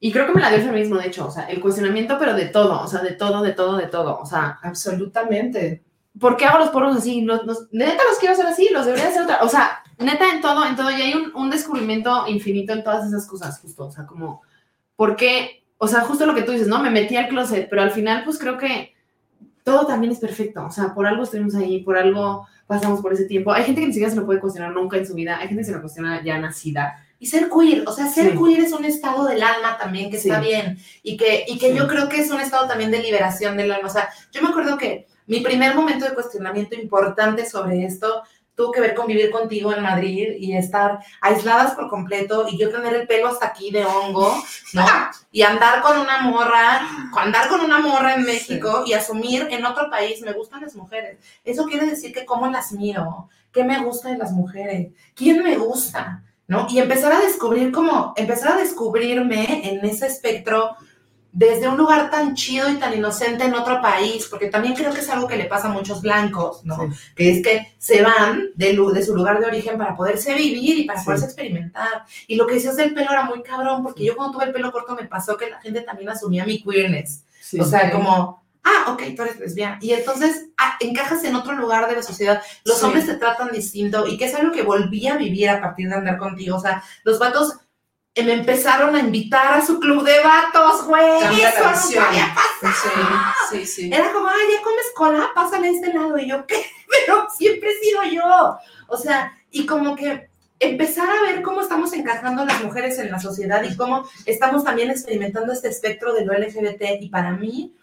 Y 0.00 0.10
creo 0.12 0.26
que 0.26 0.32
me 0.32 0.40
la 0.40 0.48
dio 0.48 0.58
el 0.58 0.64
feminismo, 0.64 0.96
de 0.96 1.06
hecho, 1.08 1.26
o 1.26 1.30
sea, 1.30 1.44
el 1.44 1.60
cuestionamiento, 1.60 2.16
pero 2.18 2.34
de 2.34 2.46
todo, 2.46 2.82
o 2.82 2.86
sea, 2.88 3.02
de 3.02 3.12
todo, 3.12 3.42
de 3.42 3.52
todo, 3.52 3.76
de 3.76 3.86
todo, 3.86 4.18
o 4.18 4.26
sea, 4.26 4.58
Absolutamente. 4.62 5.84
¿Por 6.20 6.36
qué 6.36 6.46
hago 6.46 6.58
los 6.58 6.70
poros 6.70 6.96
así? 6.96 7.20
Los, 7.22 7.44
los- 7.44 7.68
neta 7.72 8.02
los 8.08 8.18
quiero 8.18 8.34
hacer 8.34 8.46
así, 8.46 8.68
los 8.72 8.86
debería 8.86 9.08
hacer 9.08 9.22
otra. 9.22 9.38
O 9.42 9.48
sea, 9.48 9.82
neta 9.98 10.30
en 10.32 10.40
todo, 10.40 10.64
en 10.66 10.76
todo, 10.76 10.90
y 10.90 10.94
hay 11.00 11.14
un, 11.14 11.32
un 11.34 11.50
descubrimiento 11.50 12.26
infinito 12.28 12.72
en 12.72 12.84
todas 12.84 13.06
esas 13.06 13.26
cosas, 13.26 13.58
justo. 13.60 13.86
O 13.86 13.90
sea, 13.90 14.06
como, 14.06 14.42
¿por 14.96 15.16
qué? 15.16 15.64
O 15.78 15.86
sea, 15.86 16.00
justo 16.00 16.26
lo 16.26 16.34
que 16.34 16.42
tú 16.42 16.52
dices, 16.52 16.66
¿no? 16.68 16.80
Me 16.82 16.90
metí 16.90 17.16
al 17.16 17.28
closet, 17.28 17.68
pero 17.68 17.82
al 17.82 17.90
final, 17.90 18.24
pues 18.24 18.38
creo 18.38 18.58
que 18.58 18.94
todo 19.64 19.86
también 19.86 20.12
es 20.12 20.18
perfecto. 20.18 20.64
O 20.64 20.70
sea, 20.70 20.94
por 20.94 21.06
algo 21.06 21.22
estuvimos 21.22 21.54
ahí, 21.54 21.80
por 21.82 21.96
algo 21.98 22.46
pasamos 22.66 23.00
por 23.00 23.12
ese 23.12 23.24
tiempo. 23.26 23.52
Hay 23.52 23.64
gente 23.64 23.80
que 23.80 23.86
ni 23.86 23.92
siquiera 23.92 24.10
se 24.10 24.16
lo 24.18 24.26
puede 24.26 24.40
cuestionar 24.40 24.72
nunca 24.72 24.96
en 24.96 25.06
su 25.06 25.14
vida, 25.14 25.38
hay 25.38 25.48
gente 25.48 25.62
que 25.62 25.66
se 25.66 25.72
lo 25.72 25.80
cuestiona 25.80 26.22
ya 26.24 26.38
nacida. 26.38 27.04
Y 27.20 27.26
ser 27.26 27.48
queer, 27.50 27.82
o 27.86 27.92
sea, 27.92 28.06
ser 28.06 28.32
Sí. 28.32 28.38
queer 28.38 28.60
es 28.60 28.72
un 28.72 28.84
estado 28.84 29.26
del 29.26 29.42
alma 29.42 29.76
también 29.78 30.10
que 30.10 30.18
Sí. 30.18 30.28
está 30.28 30.40
bien 30.40 30.78
y 31.02 31.16
que, 31.16 31.44
y 31.48 31.58
que 31.58 31.72
Sí. 31.72 31.76
yo 31.78 31.88
creo 31.88 32.08
que 32.08 32.20
es 32.20 32.30
un 32.30 32.40
estado 32.40 32.68
también 32.68 32.90
de 32.90 33.02
liberación 33.02 33.56
del 33.56 33.72
alma. 33.72 33.88
O 33.88 33.90
sea, 33.90 34.08
yo 34.32 34.40
me 34.42 34.48
acuerdo 34.48 34.78
que 34.78 35.06
mi 35.28 35.40
primer 35.40 35.74
momento 35.74 36.04
de 36.04 36.14
cuestionamiento 36.14 36.74
importante 36.74 37.48
sobre 37.48 37.84
esto 37.84 38.22
tuvo 38.58 38.72
que 38.72 38.80
ver 38.80 38.94
con 38.94 39.06
vivir 39.06 39.30
contigo 39.30 39.72
en 39.72 39.84
Madrid 39.84 40.34
y 40.36 40.56
estar 40.56 40.98
aisladas 41.20 41.76
por 41.76 41.88
completo 41.88 42.46
y 42.50 42.58
yo 42.58 42.70
tener 42.70 42.92
el 42.92 43.06
pelo 43.06 43.28
hasta 43.28 43.46
aquí 43.46 43.70
de 43.70 43.84
hongo, 43.84 44.34
¿no? 44.72 44.84
Y 45.30 45.42
andar 45.42 45.82
con 45.82 45.98
una 45.98 46.22
morra, 46.22 46.80
andar 47.16 47.48
con 47.48 47.60
una 47.60 47.78
morra 47.78 48.14
en 48.14 48.24
México 48.24 48.82
y 48.84 48.94
asumir 48.94 49.46
en 49.50 49.64
otro 49.64 49.88
país, 49.90 50.22
me 50.22 50.32
gustan 50.32 50.62
las 50.62 50.74
mujeres. 50.74 51.18
Eso 51.44 51.66
quiere 51.66 51.86
decir 51.86 52.12
que 52.12 52.24
cómo 52.24 52.48
las 52.48 52.72
miro, 52.72 53.28
qué 53.52 53.62
me 53.62 53.78
gusta 53.84 54.08
de 54.08 54.16
las 54.16 54.32
mujeres, 54.32 54.88
quién 55.14 55.44
me 55.44 55.56
gusta, 55.56 56.24
¿no? 56.48 56.66
Y 56.70 56.80
empezar 56.80 57.12
a 57.12 57.20
descubrir 57.20 57.70
como, 57.70 58.14
empezar 58.16 58.52
a 58.54 58.56
descubrirme 58.56 59.70
en 59.70 59.84
ese 59.84 60.06
espectro 60.06 60.76
desde 61.38 61.68
un 61.68 61.76
lugar 61.76 62.10
tan 62.10 62.34
chido 62.34 62.68
y 62.68 62.78
tan 62.78 62.92
inocente 62.98 63.44
en 63.44 63.54
otro 63.54 63.80
país, 63.80 64.26
porque 64.28 64.48
también 64.48 64.74
creo 64.74 64.92
que 64.92 64.98
es 64.98 65.08
algo 65.08 65.28
que 65.28 65.36
le 65.36 65.44
pasa 65.44 65.68
a 65.68 65.70
muchos 65.70 66.02
blancos, 66.02 66.64
¿no? 66.64 66.76
Que 67.14 67.30
es 67.30 67.42
que 67.44 67.74
se 67.78 68.02
van 68.02 68.46
de, 68.56 68.76
de 68.92 69.02
su 69.04 69.14
lugar 69.14 69.38
de 69.38 69.46
origen 69.46 69.78
para 69.78 69.94
poderse 69.94 70.34
vivir 70.34 70.78
y 70.80 70.84
para 70.84 70.98
Sí. 70.98 71.04
poderse 71.04 71.26
experimentar. 71.26 72.02
Y 72.26 72.34
lo 72.34 72.44
que 72.48 72.54
decías 72.54 72.74
del 72.74 72.92
pelo 72.92 73.12
era 73.12 73.22
muy 73.22 73.40
cabrón, 73.44 73.84
porque 73.84 74.04
yo 74.04 74.16
cuando 74.16 74.32
tuve 74.32 74.46
el 74.46 74.52
pelo 74.52 74.72
corto 74.72 74.96
me 74.96 75.06
pasó 75.06 75.36
que 75.36 75.48
la 75.48 75.60
gente 75.60 75.82
también 75.82 76.08
asumía 76.10 76.44
mi 76.44 76.60
queerness. 76.60 77.22
o 77.60 77.64
sea, 77.64 77.92
como, 77.92 78.42
ah, 78.64 78.90
ok, 78.92 79.02
tú 79.14 79.22
eres 79.22 79.38
lesbiana. 79.38 79.78
Y 79.80 79.92
entonces 79.92 80.46
ah, 80.58 80.76
encajas 80.80 81.22
en 81.22 81.36
otro 81.36 81.52
lugar 81.54 81.88
de 81.88 81.94
la 81.94 82.02
sociedad. 82.02 82.42
Los 82.64 82.78
Sí. 82.80 82.84
hombres 82.84 83.06
te 83.06 83.14
tratan 83.14 83.52
distinto 83.52 84.08
y 84.08 84.18
que 84.18 84.24
es 84.24 84.34
algo 84.34 84.50
que 84.50 84.62
volví 84.64 85.06
a 85.06 85.16
vivir 85.16 85.50
a 85.50 85.60
partir 85.60 85.88
de 85.88 85.94
andar 85.94 86.18
contigo. 86.18 86.56
O 86.56 86.60
sea, 86.60 86.82
los 87.04 87.20
vatos 87.20 87.54
me 88.16 88.32
empezaron 88.32 88.94
a 88.96 89.00
invitar 89.00 89.54
a 89.54 89.64
su 89.64 89.78
club 89.78 90.04
de 90.04 90.20
vatos, 90.22 90.86
güey. 90.86 91.18
Eso 91.18 91.28
nunca 91.28 91.72
visión. 91.72 92.04
había 92.04 92.34
pasado. 92.34 92.94
Sí, 93.50 93.64
sí, 93.64 93.66
sí. 93.66 93.90
Era 93.92 94.12
como, 94.12 94.28
ay, 94.28 94.56
ya 94.56 94.62
comes 94.62 94.92
cola, 94.94 95.30
pásale 95.34 95.68
a 95.68 95.70
este 95.70 95.92
lado. 95.92 96.18
Y 96.18 96.28
yo, 96.28 96.46
¿qué? 96.46 96.64
Pero 97.06 97.28
siempre 97.30 97.70
he 97.70 97.84
sido 97.84 98.02
yo. 98.04 98.58
O 98.88 98.96
sea, 98.96 99.36
y 99.50 99.66
como 99.66 99.94
que 99.94 100.28
empezar 100.60 101.08
a 101.08 101.22
ver 101.22 101.42
cómo 101.42 101.60
estamos 101.60 101.92
encajando 101.92 102.44
las 102.44 102.62
mujeres 102.62 102.98
en 102.98 103.10
la 103.10 103.20
sociedad 103.20 103.62
y 103.62 103.76
cómo 103.76 104.08
estamos 104.26 104.64
también 104.64 104.90
experimentando 104.90 105.52
este 105.52 105.68
espectro 105.68 106.12
de 106.12 106.24
lo 106.24 106.32
LGBT. 106.32 107.00
Y 107.00 107.08
para 107.10 107.30
mí, 107.30 107.76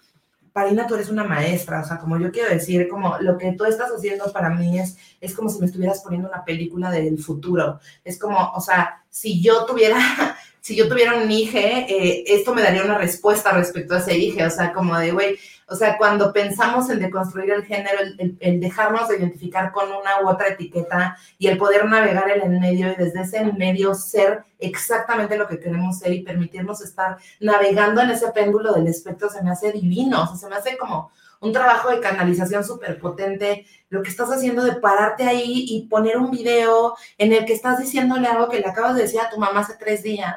Parina, 0.55 0.87
tú 0.87 0.95
eres 0.95 1.09
una 1.09 1.25
maestra, 1.25 1.81
o 1.81 1.83
sea, 1.83 1.97
como 1.97 2.17
yo 2.17 2.31
quiero 2.31 2.47
decir, 2.47 2.87
como 2.87 3.17
lo 3.19 3.37
que 3.37 3.51
tú 3.51 3.65
estás 3.65 3.91
haciendo 3.91 4.31
para 4.31 4.49
mí 4.49 4.79
es, 4.79 4.95
es 5.19 5.35
como 5.35 5.49
si 5.49 5.59
me 5.59 5.65
estuvieras 5.65 5.99
poniendo 6.01 6.29
una 6.29 6.45
película 6.45 6.89
del 6.91 7.17
futuro. 7.17 7.81
Es 8.05 8.17
como, 8.17 8.53
o 8.53 8.61
sea, 8.61 9.03
si 9.09 9.43
yo 9.43 9.65
tuviera, 9.65 9.97
si 10.65 10.75
yo 10.75 10.89
tuviera 10.89 11.13
un 11.13 11.29
hijo, 11.29 11.59
eh, 11.59 12.23
esto 12.25 12.55
me 12.55 12.63
daría 12.63 12.83
una 12.83 12.97
respuesta 12.97 13.51
respecto 13.51 13.93
a 13.93 13.99
ese 13.99 14.17
hijo, 14.17 14.43
o 14.43 14.49
sea, 14.49 14.73
como 14.73 14.97
de, 14.97 15.11
güey, 15.11 15.37
o 15.67 15.75
sea, 15.75 15.95
cuando 15.95 16.33
pensamos 16.33 16.89
en 16.89 16.99
deconstruir 16.99 17.51
el 17.51 17.63
género, 17.65 17.99
el, 18.01 18.15
el- 18.19 18.37
el 18.39 18.59
dejarnos 18.59 19.07
de 19.07 19.17
identificar 19.17 19.71
con 19.71 19.85
una 19.91 20.21
u 20.23 20.27
otra 20.27 20.47
etiqueta 20.47 21.17
y 21.37 21.45
el 21.49 21.59
poder 21.59 21.85
navegar 21.85 22.31
en 22.31 22.51
el 22.51 22.59
medio 22.59 22.91
y 22.91 22.95
desde 22.95 23.21
ese 23.21 23.43
medio 23.53 23.93
ser 23.93 24.43
exactamente 24.57 25.37
lo 25.37 25.47
que 25.47 25.59
queremos 25.59 25.99
ser 25.99 26.11
y 26.13 26.23
permitirnos 26.23 26.81
estar 26.81 27.17
navegando 27.39 28.01
en 28.01 28.09
ese 28.09 28.31
péndulo 28.31 28.73
del 28.73 28.87
espectro 28.87 29.29
se 29.29 29.43
me 29.43 29.51
hace 29.51 29.71
divino, 29.71 30.23
o 30.23 30.27
sea, 30.27 30.35
se 30.37 30.49
me 30.49 30.55
hace 30.55 30.77
como 30.77 31.11
un 31.41 31.51
trabajo 31.53 31.89
de 31.89 31.99
canalización 31.99 32.63
súper 32.63 32.99
potente, 32.99 33.65
lo 33.89 34.01
que 34.01 34.09
estás 34.09 34.29
haciendo 34.31 34.63
de 34.63 34.73
pararte 34.73 35.23
ahí 35.23 35.65
y 35.69 35.87
poner 35.87 36.17
un 36.17 36.31
video 36.31 36.95
en 37.17 37.33
el 37.33 37.45
que 37.45 37.53
estás 37.53 37.79
diciéndole 37.79 38.27
algo 38.27 38.49
que 38.49 38.59
le 38.59 38.67
acabas 38.67 38.95
de 38.95 39.03
decir 39.03 39.19
a 39.19 39.29
tu 39.29 39.37
mamá 39.37 39.59
hace 39.61 39.75
tres 39.79 40.03
días 40.03 40.35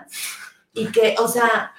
y 0.72 0.86
que, 0.92 1.16
o 1.18 1.26
sea, 1.26 1.72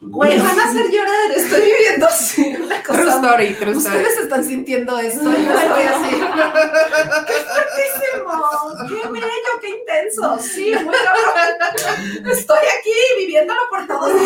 güey, 0.00 0.36
Me 0.36 0.42
van 0.42 0.58
a 0.60 0.64
hacer 0.64 0.90
llorar, 0.90 1.30
estoy 1.34 1.62
viviendo 1.62 2.06
así 2.06 2.54
una 2.60 2.82
True 2.82 2.96
cosa. 3.04 3.16
story, 3.16 3.54
true 3.54 3.72
story. 3.72 3.96
Ustedes 3.96 4.18
están 4.18 4.44
sintiendo 4.44 4.98
esto, 4.98 5.22
yo 5.24 5.30
estoy 5.30 5.84
así. 5.84 6.10
¡Qué 7.26 7.32
fuertísimo! 7.32 8.32
¡Qué 8.88 9.08
bello, 9.08 9.52
qué 9.60 9.68
intenso! 9.70 10.38
Sí, 10.38 10.72
muy 10.84 10.94
cabrón. 10.94 12.26
Estoy 12.30 12.58
aquí 12.78 12.92
viviéndolo 13.18 13.60
por 13.70 13.86
todos 13.86 14.12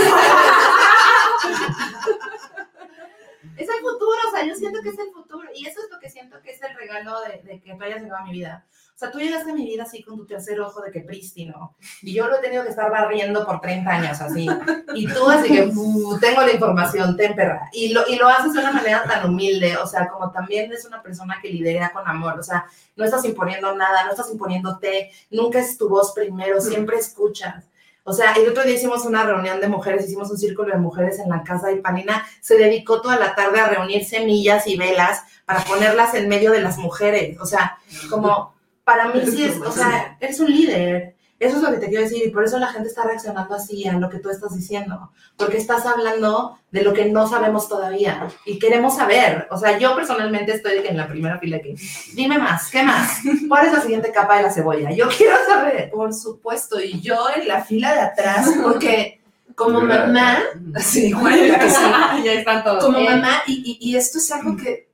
es 3.62 3.68
el 3.68 3.80
futuro, 3.80 4.16
o 4.28 4.36
sea, 4.36 4.44
yo 4.46 4.54
siento 4.54 4.80
que 4.82 4.88
es 4.90 4.98
el 4.98 5.10
futuro 5.12 5.48
y 5.54 5.66
eso 5.66 5.80
es 5.82 5.90
lo 5.90 5.98
que 5.98 6.10
siento 6.10 6.40
que 6.42 6.50
es 6.52 6.62
el 6.62 6.74
regalo 6.76 7.20
de, 7.22 7.42
de 7.42 7.60
que 7.60 7.74
tú 7.74 7.82
hayas 7.84 8.02
llegado 8.02 8.22
a 8.22 8.24
mi 8.24 8.32
vida. 8.32 8.66
O 8.94 8.98
sea, 9.00 9.10
tú 9.10 9.18
llegaste 9.18 9.50
a 9.50 9.54
mi 9.54 9.64
vida 9.64 9.84
así 9.84 10.02
con 10.02 10.16
tu 10.18 10.26
tercer 10.26 10.60
ojo 10.60 10.82
de 10.82 10.90
que 10.90 11.00
prístino 11.00 11.74
y 12.02 12.12
yo 12.12 12.28
lo 12.28 12.36
he 12.36 12.40
tenido 12.40 12.62
que 12.64 12.68
estar 12.68 12.90
barriendo 12.90 13.46
por 13.46 13.60
30 13.60 13.90
años 13.90 14.20
así. 14.20 14.46
Y 14.94 15.06
tú 15.06 15.28
así 15.30 15.48
que 15.48 15.70
"Uh, 15.74 16.18
tengo 16.20 16.42
la 16.42 16.52
información, 16.52 17.16
ten 17.16 17.34
perra. 17.34 17.70
Y 17.72 17.92
lo, 17.94 18.06
y 18.08 18.16
lo 18.16 18.28
haces 18.28 18.52
de 18.52 18.58
una 18.60 18.72
manera 18.72 19.04
tan 19.04 19.26
humilde, 19.28 19.76
o 19.78 19.86
sea, 19.86 20.08
como 20.08 20.30
también 20.30 20.72
es 20.72 20.84
una 20.84 21.02
persona 21.02 21.38
que 21.40 21.48
lidera 21.48 21.92
con 21.92 22.06
amor, 22.06 22.38
o 22.38 22.42
sea, 22.42 22.66
no 22.96 23.04
estás 23.04 23.24
imponiendo 23.24 23.74
nada, 23.74 24.04
no 24.04 24.10
estás 24.10 24.30
imponiéndote, 24.30 25.10
nunca 25.30 25.60
es 25.60 25.78
tu 25.78 25.88
voz 25.88 26.12
primero, 26.12 26.60
siempre 26.60 26.96
escuchas. 26.98 27.64
O 28.04 28.12
sea, 28.12 28.32
el 28.32 28.48
otro 28.48 28.64
día 28.64 28.74
hicimos 28.74 29.04
una 29.04 29.24
reunión 29.24 29.60
de 29.60 29.68
mujeres, 29.68 30.06
hicimos 30.06 30.30
un 30.30 30.38
círculo 30.38 30.72
de 30.72 30.78
mujeres 30.78 31.18
en 31.18 31.28
la 31.28 31.42
casa 31.42 31.70
y 31.70 31.80
Panina 31.80 32.26
se 32.40 32.56
dedicó 32.56 33.00
toda 33.00 33.18
la 33.18 33.34
tarde 33.34 33.60
a 33.60 33.68
reunir 33.68 34.04
semillas 34.04 34.66
y 34.66 34.76
velas 34.76 35.22
para 35.44 35.60
ponerlas 35.64 36.14
en 36.14 36.28
medio 36.28 36.50
de 36.50 36.60
las 36.60 36.78
mujeres. 36.78 37.38
O 37.40 37.46
sea, 37.46 37.78
como 38.08 38.54
para 38.84 39.08
mí 39.08 39.20
sí 39.26 39.44
es, 39.44 39.60
o 39.60 39.70
sea, 39.70 40.16
eres 40.20 40.40
un 40.40 40.50
líder. 40.50 41.16
Eso 41.40 41.56
es 41.56 41.62
lo 41.62 41.70
que 41.70 41.78
te 41.78 41.88
quiero 41.88 42.04
decir 42.04 42.22
y 42.24 42.28
por 42.30 42.44
eso 42.44 42.58
la 42.58 42.66
gente 42.68 42.88
está 42.88 43.02
reaccionando 43.02 43.54
así 43.54 43.88
a 43.88 43.94
lo 43.94 44.10
que 44.10 44.18
tú 44.18 44.28
estás 44.28 44.54
diciendo, 44.54 45.10
porque 45.38 45.56
estás 45.56 45.86
hablando 45.86 46.58
de 46.70 46.82
lo 46.82 46.92
que 46.92 47.06
no 47.06 47.26
sabemos 47.26 47.66
todavía 47.66 48.28
y 48.44 48.58
queremos 48.58 48.96
saber. 48.96 49.48
O 49.50 49.56
sea, 49.56 49.78
yo 49.78 49.96
personalmente 49.96 50.52
estoy 50.52 50.82
en 50.86 50.98
la 50.98 51.08
primera 51.08 51.38
fila 51.38 51.58
que, 51.60 51.74
dime 52.14 52.38
más, 52.38 52.70
¿qué 52.70 52.82
más? 52.82 53.20
¿Cuál 53.48 53.66
es 53.68 53.72
la 53.72 53.80
siguiente 53.80 54.12
capa 54.12 54.36
de 54.36 54.42
la 54.42 54.50
cebolla? 54.52 54.92
Yo 54.92 55.08
quiero 55.08 55.34
saber. 55.48 55.90
Por 55.90 56.12
supuesto, 56.12 56.78
y 56.80 57.00
yo 57.00 57.16
en 57.34 57.48
la 57.48 57.64
fila 57.64 57.94
de 57.94 58.00
atrás, 58.00 58.50
porque 58.62 59.22
como 59.56 59.80
mamá, 59.80 60.40
sí, 60.78 61.10
güey, 61.12 61.50
que 61.58 61.70
sí. 61.70 61.82
ya 62.24 62.32
están 62.34 62.62
todos. 62.62 62.84
como 62.84 63.00
mamá, 63.00 63.42
y, 63.46 63.78
y- 63.80 63.90
y 63.90 63.96
esto 63.96 64.18
es 64.18 64.30
algo 64.30 64.56
que 64.58 64.90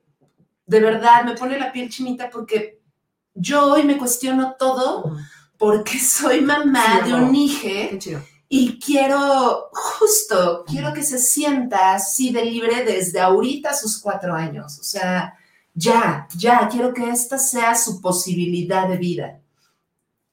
de 0.64 0.80
verdad 0.80 1.24
me 1.24 1.34
pone 1.36 1.58
la 1.58 1.72
piel 1.72 1.88
chinita 1.90 2.30
porque 2.30 2.80
yo 3.34 3.72
hoy 3.72 3.82
me 3.82 3.98
cuestiono 3.98 4.54
todo 4.58 5.16
porque 5.58 5.98
soy 5.98 6.40
mamá 6.40 7.00
Sí, 7.04 7.10
de 7.10 7.14
un 7.14 7.34
hijo 7.34 7.68
y 8.48 8.78
quiero, 8.78 9.70
justo, 9.72 10.64
quiero 10.66 10.92
que 10.92 11.02
se 11.02 11.18
sienta 11.18 11.94
así 11.94 12.32
de 12.32 12.44
libre 12.44 12.84
desde 12.84 13.20
ahorita 13.20 13.70
a 13.70 13.74
sus 13.74 14.00
cuatro 14.00 14.34
años. 14.34 14.78
O 14.78 14.84
sea, 14.84 15.36
ya, 15.74 16.28
ya, 16.36 16.68
quiero 16.68 16.94
que 16.94 17.10
esta 17.10 17.38
sea 17.38 17.74
su 17.74 18.00
posibilidad 18.00 18.88
de 18.88 18.96
vida. 18.98 19.40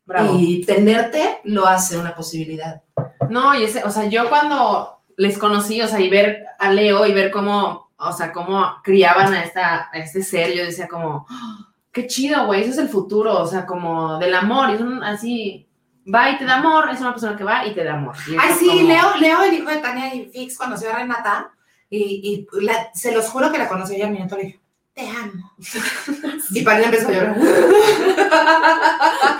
Bravo. 0.05 0.37
Y 0.37 0.63
tenerte 0.63 1.39
lo 1.45 1.65
hace 1.65 1.97
una 1.97 2.15
posibilidad. 2.15 2.83
No, 3.29 3.55
y 3.55 3.63
ese, 3.63 3.83
o 3.83 3.89
sea, 3.89 4.05
yo 4.05 4.29
cuando 4.29 4.99
les 5.17 5.37
conocí, 5.37 5.81
o 5.81 5.87
sea, 5.87 5.99
y 5.99 6.09
ver 6.09 6.45
a 6.59 6.71
Leo 6.71 7.05
y 7.07 7.13
ver 7.13 7.31
cómo, 7.31 7.89
o 7.97 8.13
sea, 8.13 8.31
cómo 8.31 8.75
criaban 8.83 9.33
a, 9.33 9.43
esta, 9.43 9.89
a 9.91 9.97
este 9.97 10.21
ser, 10.21 10.53
yo 10.53 10.65
decía 10.65 10.87
como, 10.87 11.25
"Ah, 11.29 11.72
qué 11.93 12.07
chido, 12.07 12.45
güey, 12.47 12.61
eso 12.63 12.71
es 12.71 12.77
el 12.79 12.89
futuro, 12.89 13.39
o 13.41 13.47
sea, 13.47 13.65
como 13.65 14.17
del 14.19 14.33
amor, 14.35 14.69
y 14.71 14.73
es 14.73 14.81
un, 14.81 15.01
así, 15.03 15.67
va 16.13 16.31
y 16.31 16.37
te 16.37 16.43
da 16.45 16.55
amor, 16.57 16.89
es 16.91 16.99
una 16.99 17.11
persona 17.11 17.37
que 17.37 17.43
va 17.45 17.65
y 17.65 17.73
te 17.73 17.83
da 17.83 17.93
amor. 17.93 18.15
Ay, 18.39 18.53
sí, 18.59 18.67
como- 18.67 18.81
Leo, 18.81 19.15
Leo, 19.19 19.43
el 19.43 19.53
hijo 19.53 19.69
de 19.69 19.77
Tania 19.77 20.13
y 20.13 20.25
Fix, 20.25 20.57
conoció 20.57 20.89
a 20.89 20.95
Renata 20.97 21.51
y, 21.89 22.45
y 22.59 22.65
la- 22.65 22.89
se 22.93 23.13
los 23.13 23.29
juro 23.29 23.51
que 23.51 23.59
la 23.59 23.69
conocí 23.69 23.95
y 23.95 24.01
al 24.01 24.11
minuto 24.11 24.35
le 24.35 24.43
dije, 24.43 24.59
te 24.93 25.07
amo. 25.07 25.51
Y 26.51 26.61
Panina 26.61 26.85
empezó 26.87 27.07
a 27.07 27.11
llorar. 27.11 27.37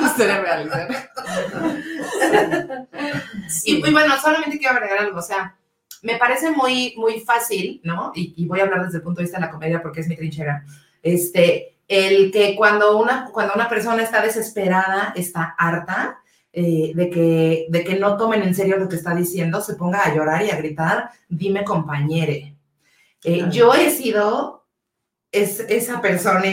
Historia 0.02 0.42
real, 0.42 0.70
¿verdad? 0.70 1.10
Y, 3.66 3.76
y 3.88 3.92
bueno, 3.92 4.16
solamente 4.22 4.58
quiero 4.58 4.76
agregar 4.76 5.00
algo, 5.00 5.20
o 5.20 5.24
sea, 5.24 5.56
me 6.02 6.18
parece 6.18 6.52
muy, 6.52 6.94
muy 6.98 7.20
fácil, 7.22 7.82
¿no? 7.84 8.12
Y, 8.16 8.34
y 8.38 8.46
voy 8.48 8.60
a 8.60 8.64
hablar 8.64 8.86
desde 8.86 8.98
el 8.98 9.04
punto 9.04 9.20
de 9.20 9.24
vista 9.26 9.38
de 9.40 9.46
la 9.46 9.52
comedia 9.52 9.82
porque 9.82 10.02
es 10.02 10.08
mi 10.08 10.16
trinchera. 10.16 10.64
Este, 11.02 11.73
el 11.88 12.32
que 12.32 12.56
cuando 12.56 12.98
una, 12.98 13.30
cuando 13.32 13.54
una 13.54 13.70
persona 13.70 14.04
está 14.04 14.22
desesperada, 14.22 15.14
está 15.16 15.56
harta 15.58 16.20
eh, 16.52 16.92
de, 16.96 17.10
que, 17.10 17.66
de 17.70 17.84
que 17.84 17.96
no 17.96 18.18
tomen 18.18 18.44
en 18.44 18.56
serio 18.56 18.78
lo 18.78 18.88
que 18.88 18.96
está 18.96 19.16
diciendo, 19.16 19.62
se 19.62 19.76
ponga 19.76 20.04
a 20.04 20.14
llorar 20.14 20.46
y 20.46 20.52
a 20.52 20.56
gritar, 20.56 21.10
dime 21.28 21.64
compañere. 21.64 22.56
Eh. 23.24 23.46
Yo 23.52 23.74
he 23.74 23.90
sido 23.90 24.66
es, 25.32 25.60
esa 25.62 26.00
persona, 26.02 26.50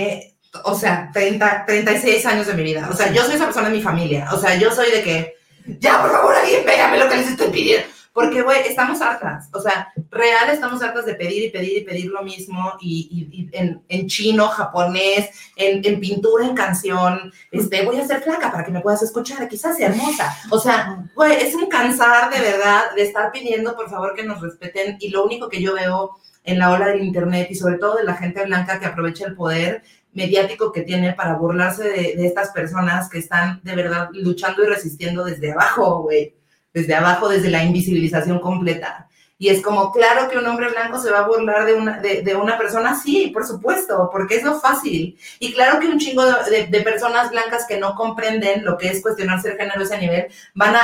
o 0.65 0.75
sea, 0.75 1.11
30, 1.13 1.67
36 1.67 2.27
años 2.27 2.47
de 2.47 2.55
mi 2.55 2.63
vida. 2.63 2.89
O 2.91 2.97
sea, 2.97 3.13
yo 3.13 3.25
soy 3.25 3.35
esa 3.35 3.45
persona 3.45 3.69
en 3.69 3.75
mi 3.75 3.83
familia. 3.83 4.29
O 4.33 4.39
sea, 4.39 4.57
yo 4.57 4.73
soy 4.73 4.91
de 4.91 5.03
que, 5.03 5.35
ya, 5.79 6.01
por 6.01 6.11
favor, 6.11 6.35
alguien 6.35 6.65
pégame 6.65 6.99
lo 6.99 7.09
que 7.09 7.17
les 7.17 7.29
estoy 7.29 7.49
pidiendo. 7.49 7.87
Porque, 8.13 8.43
güey, 8.43 8.67
estamos 8.67 9.01
hartas. 9.01 9.49
O 9.53 9.61
sea, 9.61 9.93
real 10.11 10.51
estamos 10.51 10.83
hartas 10.83 11.07
de 11.07 11.15
pedir 11.15 11.45
y 11.45 11.51
pedir 11.51 11.79
y 11.79 11.85
pedir 11.85 12.07
lo 12.07 12.23
mismo. 12.23 12.75
Y, 12.81 13.49
en, 13.53 14.09
chino, 14.09 14.49
japonés, 14.49 15.31
en, 15.55 16.01
pintura, 16.01 16.45
en 16.45 16.55
canción. 16.55 17.33
Este, 17.53 17.85
voy 17.85 17.99
a 17.99 18.07
ser 18.07 18.21
flaca 18.21 18.51
para 18.51 18.65
que 18.65 18.73
me 18.73 18.81
puedas 18.81 19.03
escuchar. 19.03 19.49
Quizás 19.49 19.77
sea 19.77 19.89
hermosa. 19.89 20.37
O 20.51 20.59
sea, 20.59 21.09
güey, 21.15 21.41
es 21.41 21.55
un 21.55 21.69
cansar 21.69 22.33
de 22.33 22.41
verdad 22.41 22.95
de 22.97 23.03
estar 23.03 23.31
pidiendo, 23.31 23.77
por 23.77 23.89
favor, 23.89 24.15
que 24.15 24.25
nos 24.25 24.41
respeten. 24.41 24.97
Y 24.99 25.11
lo 25.11 25.25
único 25.25 25.49
que 25.49 25.63
yo 25.63 25.75
veo 25.75 26.17
en 26.43 26.59
la 26.59 26.73
ola 26.73 26.89
del 26.89 27.05
internet 27.05 27.49
y 27.51 27.55
sobre 27.55 27.79
todo 27.79 27.97
de 27.97 28.05
la 28.05 28.15
gente 28.15 28.45
blanca 28.45 28.81
que 28.81 28.87
aprovecha 28.87 29.27
el 29.27 29.37
poder 29.37 29.83
mediático 30.13 30.73
que 30.73 30.83
tiene 30.83 31.13
para 31.13 31.37
burlarse 31.37 31.85
de 31.85 32.27
estas 32.27 32.51
personas 32.51 33.09
que 33.09 33.19
están 33.19 33.61
de 33.63 33.77
verdad 33.77 34.09
luchando 34.13 34.65
y 34.65 34.67
resistiendo 34.67 35.25
desde 35.25 35.53
abajo, 35.53 36.03
güey, 36.03 36.35
desde 36.73 36.95
abajo, 36.95 37.29
desde 37.29 37.51
la 37.51 37.65
invisibilización 37.65 38.39
completa. 38.41 39.09
Y 39.39 39.49
es 39.49 39.63
como, 39.63 39.91
claro 39.91 40.29
que 40.29 40.37
un 40.37 40.47
hombre 40.47 40.69
blanco 40.69 40.99
se 40.99 41.11
va 41.11 41.21
a 41.21 41.27
burlar 41.27 41.65
de 41.65 41.73
una, 41.75 41.99
de, 41.99 42.21
de 42.23 42.37
una 42.37 42.59
persona, 42.59 42.95
sí, 42.95 43.29
por 43.33 43.47
supuesto, 43.47 44.11
porque 44.13 44.37
es 44.37 44.43
lo 44.43 44.61
fácil. 44.61 45.19
Y 45.39 45.55
claro 45.55 45.81
que 45.81 45.89
un 45.89 45.99
chingo 45.99 46.25
de, 46.27 46.67
de- 46.67 46.81
personas 46.83 47.31
blancas 47.31 47.65
que 47.67 47.79
no 47.79 47.95
comprenden 47.95 48.65
lo 48.67 48.77
que 48.77 48.89
es 48.89 49.01
cuestionarse 49.01 49.53
el 49.53 49.57
género 49.57 49.81
a 49.81 49.85
ese 49.85 49.97
nivel, 49.99 50.27
van 50.55 50.77
a 50.77 50.83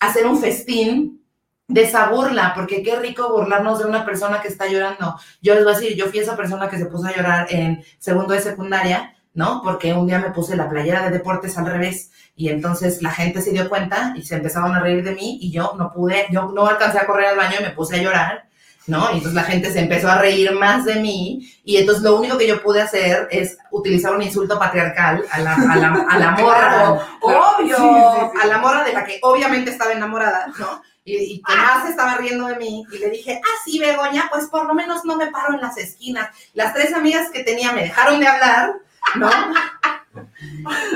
hacer 0.00 0.26
un 0.26 0.40
festín 0.40 1.22
de 1.66 1.82
esa 1.82 2.08
burla, 2.08 2.52
porque 2.54 2.82
qué 2.82 2.96
rico 2.96 3.30
burlarnos 3.30 3.78
de 3.80 3.84
una 3.84 4.06
persona 4.06 4.40
que 4.40 4.48
está 4.48 4.66
llorando. 4.68 5.16
Yo 5.42 5.54
les 5.54 5.64
voy 5.64 5.74
a 5.74 5.78
decir, 5.78 5.94
yo 5.94 6.06
fui 6.06 6.20
esa 6.20 6.34
persona 6.36 6.70
que 6.70 6.78
se 6.78 6.86
puso 6.86 7.06
a 7.08 7.14
llorar 7.14 7.46
en 7.50 7.84
segundo 7.98 8.32
de 8.32 8.40
secundaria, 8.40 9.14
¿no? 9.38 9.62
Porque 9.62 9.92
un 9.92 10.08
día 10.08 10.18
me 10.18 10.32
puse 10.32 10.56
la 10.56 10.68
playera 10.68 11.04
de 11.04 11.10
deportes 11.16 11.56
al 11.56 11.66
revés 11.66 12.10
y 12.34 12.48
entonces 12.48 13.02
la 13.02 13.12
gente 13.12 13.40
se 13.40 13.52
dio 13.52 13.68
cuenta 13.68 14.12
y 14.16 14.22
se 14.24 14.34
empezaban 14.34 14.74
a 14.74 14.80
reír 14.80 15.04
de 15.04 15.14
mí 15.14 15.38
y 15.40 15.52
yo 15.52 15.74
no 15.78 15.92
pude, 15.92 16.26
yo 16.32 16.50
no 16.52 16.66
alcancé 16.66 16.98
a 16.98 17.06
correr 17.06 17.26
al 17.28 17.36
baño 17.36 17.54
y 17.60 17.62
me 17.62 17.70
puse 17.70 17.94
a 17.94 18.02
llorar, 18.02 18.48
¿no? 18.88 19.08
Y 19.12 19.18
entonces 19.18 19.34
la 19.34 19.44
gente 19.44 19.72
se 19.72 19.78
empezó 19.78 20.10
a 20.10 20.18
reír 20.18 20.50
más 20.50 20.84
de 20.86 20.96
mí 20.96 21.48
y 21.64 21.76
entonces 21.76 22.02
lo 22.02 22.16
único 22.16 22.36
que 22.36 22.48
yo 22.48 22.60
pude 22.60 22.82
hacer 22.82 23.28
es 23.30 23.56
utilizar 23.70 24.12
un 24.12 24.22
insulto 24.22 24.58
patriarcal 24.58 25.24
a 25.30 25.38
la, 25.38 25.54
a 25.54 25.76
la, 25.76 26.06
a 26.10 26.18
la 26.18 26.30
morra, 26.42 26.90
obvio, 27.20 27.76
Sí, 27.76 27.82
sí, 27.84 28.26
sí. 28.32 28.38
a 28.42 28.46
la 28.48 28.58
morra 28.58 28.82
de 28.82 28.92
la 28.92 29.04
que 29.04 29.20
obviamente 29.22 29.70
estaba 29.70 29.92
enamorada, 29.92 30.48
¿no? 30.58 30.82
Y, 31.04 31.14
y 31.16 31.42
que 31.42 31.54
más 31.54 31.84
se 31.84 31.90
estaba 31.90 32.16
riendo 32.16 32.48
de 32.48 32.56
mí 32.56 32.84
y 32.92 32.98
le 32.98 33.08
dije, 33.10 33.40
ah, 33.40 33.56
sí, 33.64 33.78
Begoña, 33.78 34.28
pues 34.32 34.46
por 34.48 34.66
lo 34.66 34.74
menos 34.74 35.04
no 35.04 35.14
me 35.16 35.28
paro 35.28 35.54
en 35.54 35.60
las 35.60 35.78
esquinas. 35.78 36.28
Las 36.54 36.74
tres 36.74 36.92
amigas 36.92 37.30
que 37.30 37.44
tenía 37.44 37.70
me 37.72 37.82
dejaron 37.82 38.18
de 38.18 38.26
hablar, 38.26 38.72
¿no? 39.16 39.30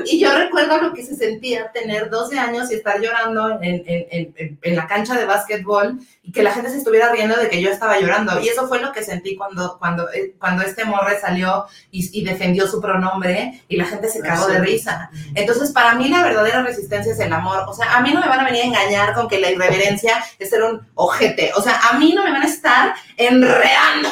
y 0.05 0.19
yo 0.21 0.37
recuerdo 0.37 0.81
lo 0.81 0.93
que 0.93 1.05
se 1.05 1.15
sentía 1.15 1.71
tener 1.73 2.11
12 2.11 2.39
años 2.39 2.71
y 2.71 2.75
estar 2.75 3.01
llorando 3.01 3.59
en, 3.61 3.83
en- 3.87 4.59
en- 4.63 4.77
la 4.77 4.87
cancha 4.87 5.15
de 5.15 5.25
básquetbol 5.25 5.99
y 6.23 6.33
que 6.33 6.43
la 6.43 6.53
gente 6.53 6.71
se 6.71 6.79
estuviera 6.79 7.13
riendo 7.13 7.37
de 7.37 7.49
que 7.49 7.61
yo 7.61 7.71
estaba 7.71 7.99
llorando. 8.01 8.41
Y 8.41 8.49
eso 8.49 8.67
fue 8.69 8.81
lo 8.81 8.93
que 8.93 9.03
sentí 9.03 9.37
cuando, 9.37 9.79
cuando, 9.79 10.11
eh, 10.13 10.35
cuando 10.39 10.63
este 10.63 10.85
morre 10.85 11.21
salió 11.21 11.67
y, 11.91 12.21
y 12.21 12.25
defendió 12.25 12.67
su 12.67 12.81
pronombre 12.81 13.63
y 13.69 13.77
la 13.77 13.85
gente 13.85 14.09
se 14.09 14.21
cagó 14.21 14.47
de 14.49 14.59
risa. 14.61 15.11
Entonces, 15.35 15.71
para 15.73 15.95
mí 15.95 16.09
la 16.09 16.23
verdadera 16.23 16.63
resistencia 16.63 17.13
es 17.13 17.21
el 17.21 17.33
amor. 17.33 17.65
O 17.69 17.75
sea, 17.75 17.97
a 17.97 18.01
mí 18.01 18.13
no 18.13 18.21
me 18.21 18.29
van 18.29 18.41
a 18.41 18.45
venir 18.45 18.63
a 18.63 18.67
engañar 18.67 19.15
con 19.15 19.29
que 19.29 19.39
la 19.41 19.51
irreverencia 19.51 20.23
es 20.39 20.51
ser 20.51 20.63
un 20.63 20.87
ojete. 20.95 21.53
O 21.57 21.63
sea, 21.63 21.79
a 21.91 21.99
mí 21.99 22.13
no 22.15 22.25
me 22.25 22.33
van 22.33 22.43
a 22.43 22.47
estar 22.47 22.95
enreando. 23.17 24.09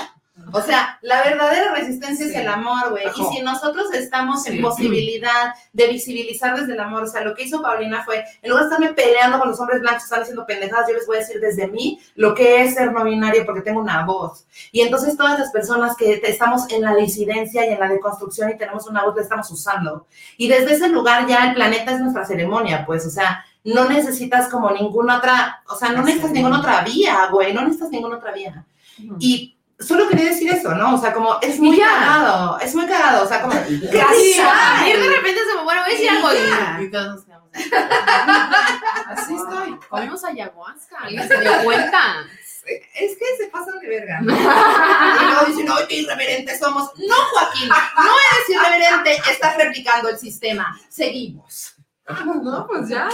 O 0.52 0.60
sea, 0.62 0.98
la 1.02 1.22
verdadera 1.22 1.74
resistencia 1.74 2.26
es 2.26 2.34
el 2.34 2.48
amor, 2.48 2.90
güey. 2.90 3.04
Y 3.16 3.36
si 3.36 3.42
nosotros 3.42 3.92
estamos 3.92 4.46
en 4.46 4.60
posibilidad 4.60 5.54
de 5.72 5.88
visibilizar 5.88 6.58
desde 6.58 6.72
el 6.72 6.80
amor, 6.80 7.04
o 7.04 7.06
sea, 7.06 7.22
lo 7.22 7.34
que 7.34 7.44
hizo 7.44 7.62
Paulina 7.62 8.04
fue, 8.04 8.24
en 8.42 8.50
lugar 8.50 8.64
de 8.64 8.70
estarme 8.70 8.94
peleando 8.94 9.38
con 9.38 9.48
los 9.48 9.60
hombres 9.60 9.80
blancos 9.80 10.02
que 10.02 10.04
están 10.04 10.22
haciendo 10.22 10.46
pendejadas, 10.46 10.88
yo 10.88 10.94
les 10.94 11.06
voy 11.06 11.16
a 11.16 11.20
decir 11.20 11.40
desde 11.40 11.68
mí 11.68 12.00
lo 12.14 12.34
que 12.34 12.62
es 12.62 12.74
ser 12.74 12.92
no 12.92 13.04
binario 13.04 13.44
porque 13.44 13.62
tengo 13.62 13.80
una 13.80 14.04
voz. 14.04 14.46
Y 14.72 14.80
entonces 14.80 15.16
todas 15.16 15.38
las 15.38 15.50
personas 15.50 15.96
que 15.96 16.20
estamos 16.24 16.70
en 16.70 16.82
la 16.82 16.94
disidencia 16.94 17.66
y 17.66 17.72
en 17.72 17.80
la 17.80 17.88
deconstrucción 17.88 18.50
y 18.50 18.58
tenemos 18.58 18.86
una 18.86 19.04
voz, 19.04 19.16
la 19.16 19.22
estamos 19.22 19.50
usando. 19.50 20.06
Y 20.36 20.48
desde 20.48 20.74
ese 20.74 20.88
lugar 20.88 21.26
ya 21.26 21.48
el 21.48 21.54
planeta 21.54 21.92
es 21.92 22.00
nuestra 22.00 22.24
ceremonia, 22.24 22.84
pues, 22.86 23.06
o 23.06 23.10
sea, 23.10 23.44
no 23.64 23.88
necesitas 23.88 24.48
como 24.48 24.70
ninguna 24.70 25.18
otra, 25.18 25.62
o 25.68 25.76
sea, 25.76 25.90
no 25.92 26.02
necesitas 26.02 26.32
ninguna 26.32 26.60
otra 26.60 26.82
vía, 26.82 27.28
güey, 27.30 27.52
no 27.52 27.62
necesitas 27.62 27.90
ninguna 27.90 28.16
otra 28.16 28.32
vía. 28.32 28.64
Y 29.18 29.56
solo 29.80 30.08
quería 30.08 30.26
decir 30.26 30.52
eso, 30.52 30.74
¿no? 30.74 30.94
O 30.94 30.98
sea, 30.98 31.12
como 31.12 31.38
es 31.40 31.58
muy 31.58 31.76
ya. 31.76 31.88
cagado, 31.88 32.58
es 32.60 32.74
muy 32.74 32.86
cagado, 32.86 33.24
o 33.24 33.28
sea, 33.28 33.40
como 33.42 33.52
Sí, 33.66 33.80
casual. 33.90 34.48
a 34.48 34.82
mí 34.84 34.92
de 34.92 35.08
repente 35.08 35.40
se 35.48 35.56
me, 35.56 35.62
bueno, 35.64 35.80
voy 35.82 35.90
a 35.90 35.92
decir 35.92 36.04
Y 36.04 36.08
algo 36.08 36.32
ya. 36.32 36.78
y, 36.80 36.84
y 36.84 36.90
todos 36.90 37.06
nos 37.16 37.24
quedamos 37.24 37.50
así. 39.06 39.34
Estoy. 39.34 39.78
Comimos 39.88 40.24
ayahuasca, 40.24 40.96
alguien 41.02 41.26
se 41.28 41.40
dio 41.40 41.52
cuenta. 41.64 42.24
Es 42.94 43.16
que 43.16 43.24
se 43.38 43.46
pasan 43.50 43.78
de 43.80 43.88
verga. 43.88 44.20
¿no? 44.20 44.32
Y 44.36 45.24
luego 45.32 45.46
dicen, 45.46 45.66
¡ay, 45.76 45.84
qué 45.88 45.96
irreverentes 45.96 46.58
somos! 46.58 46.90
No, 46.96 47.14
Joaquín, 47.32 47.68
no 47.68 48.04
eres 48.04 48.48
irreverente, 48.48 49.30
estás 49.30 49.56
replicando 49.56 50.08
el 50.10 50.18
sistema. 50.18 50.78
Seguimos. 50.88 51.74
No, 52.42 52.66
pues 52.68 52.88
ya. 52.88 53.08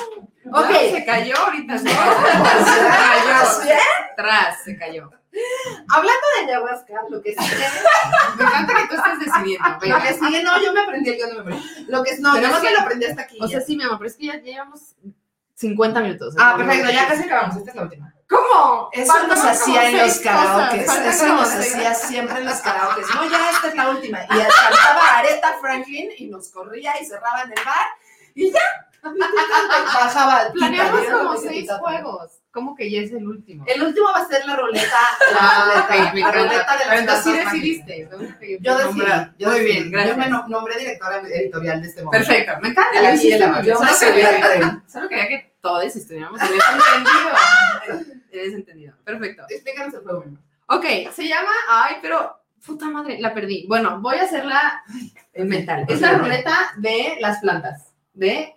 Ok. 0.52 0.70
Ya, 0.70 0.96
se 0.96 1.04
cayó 1.04 1.36
ahorita. 1.38 1.78
Se 1.78 1.88
¿Así 1.90 3.68
cayó. 3.68 3.78
Tras, 4.16 4.62
se 4.64 4.78
cayó. 4.78 5.10
Hablando 5.88 6.26
de 6.36 6.44
ayahuasca, 6.52 6.94
lo 7.10 7.22
que 7.22 7.34
sigue, 7.34 7.66
Me 8.38 8.44
encanta 8.44 8.74
que 8.74 8.88
tú 8.88 8.94
estés 8.94 9.18
decidiendo. 9.20 9.68
lo 9.82 9.98
que 10.02 10.14
sigue, 10.14 10.42
no, 10.42 10.62
yo 10.62 10.72
me 10.72 10.80
aprendí 10.80 11.10
el 11.10 11.16
guion 11.16 11.30
de 11.30 11.36
memoria. 11.36 11.62
Lo 11.88 12.02
que 12.02 12.18
no, 12.18 12.32
Pero 12.34 12.48
yo 12.48 12.56
es 12.56 12.62
me 12.62 12.70
lo 12.72 12.80
aprendí 12.80 13.06
hasta 13.06 13.22
aquí. 13.22 13.38
O 13.40 13.48
sea, 13.48 13.60
sí, 13.60 13.76
mi 13.76 13.84
amor, 13.84 13.98
pero 13.98 14.08
es 14.10 14.16
que 14.16 14.26
ya 14.26 14.36
llevamos 14.36 14.94
50 15.54 16.00
minutos. 16.00 16.34
ah, 16.38 16.54
perfecto, 16.56 16.90
ya 16.90 17.08
casi 17.08 17.22
acabamos. 17.24 17.56
Esta 17.56 17.70
es 17.70 17.76
la 17.76 17.82
última. 17.82 18.12
¿Cómo? 18.28 18.88
Eso 18.92 19.26
nos 19.28 19.38
hacía 19.44 19.88
en 19.88 19.98
los 19.98 20.18
karaoke. 20.18 20.84
cosas, 20.84 20.86
faltan 20.86 21.12
Eso 21.12 21.28
nos 21.28 21.48
hacía 21.52 21.94
siempre 21.94 22.38
en 22.38 22.46
los 22.46 22.56
karaoke. 22.56 23.02
No, 23.14 23.30
ya 23.30 23.50
esta 23.50 23.68
es 23.68 23.74
la 23.76 23.88
última. 23.90 24.24
Y 24.24 24.28
cantaba 24.28 25.18
Aretha 25.18 25.58
Franklin 25.60 26.10
y 26.18 26.26
nos 26.26 26.48
corría 26.48 27.00
y 27.00 27.06
cerraba 27.06 27.42
en 27.42 27.50
el 27.56 27.64
bar 27.64 27.86
y 28.34 28.50
ya. 28.52 28.60
Bajaba 29.94 30.50
Planeamos 30.52 31.00
como 31.06 31.36
seis 31.36 31.70
juegos. 31.78 32.32
¿Cómo 32.56 32.74
que 32.74 32.90
ya 32.90 33.02
es 33.02 33.12
el 33.12 33.28
último? 33.28 33.66
El 33.68 33.82
último 33.82 34.06
va 34.16 34.20
a 34.22 34.26
ser 34.28 34.46
la 34.46 34.56
ruleta. 34.56 34.88
La 35.30 35.38
Ah, 35.38 35.84
ruleta, 35.84 35.94
la 35.94 36.06
de 36.06 36.22
Pero 36.24 36.88
las 36.88 37.00
entonces 37.00 37.22
sí 37.34 37.38
decidiste. 37.38 38.08
Yo 38.62 38.78
decidí. 38.78 39.04
Yo 39.38 39.48
Muy 39.50 39.58
decidí. 39.60 39.72
bien, 39.72 39.90
gracias. 39.90 40.16
Yo 40.16 40.22
me 40.22 40.28
no- 40.30 40.48
nombré 40.48 40.78
directora 40.78 41.18
editorial 41.20 41.82
de 41.82 41.88
este 41.88 42.02
momento. 42.02 42.26
Perfecto, 42.26 42.52
me 42.62 42.68
encanta. 42.68 43.02
La 43.02 43.10
muy 43.10 43.18
bien. 43.20 43.38
Yo 43.62 43.76
Solo 43.76 43.90
quería-. 44.14 44.82
Solo 44.88 45.08
quería 45.10 45.28
que 45.28 45.56
todos 45.60 45.96
estuviéramos 45.96 46.40
en 46.40 46.46
ese 46.46 46.54
entendido. 48.32 48.56
Entendido. 48.58 48.94
Perfecto. 49.04 49.42
Explícanos 49.50 49.94
el. 49.94 50.02
Memo. 50.04 50.38
Ok, 50.68 50.84
se 51.12 51.28
llama. 51.28 51.50
Ay, 51.68 51.96
pero. 52.00 52.40
Puta 52.64 52.86
madre, 52.86 53.18
la 53.20 53.32
perdí. 53.34 53.66
Bueno, 53.68 54.00
voy 54.00 54.16
a 54.16 54.22
hacerla 54.22 54.82
en 55.34 55.46
mental. 55.46 55.84
Es 55.88 56.00
la 56.00 56.14
ruleta 56.18 56.72
de 56.78 57.16
las 57.20 57.38
plantas. 57.40 57.92
De 58.14 58.55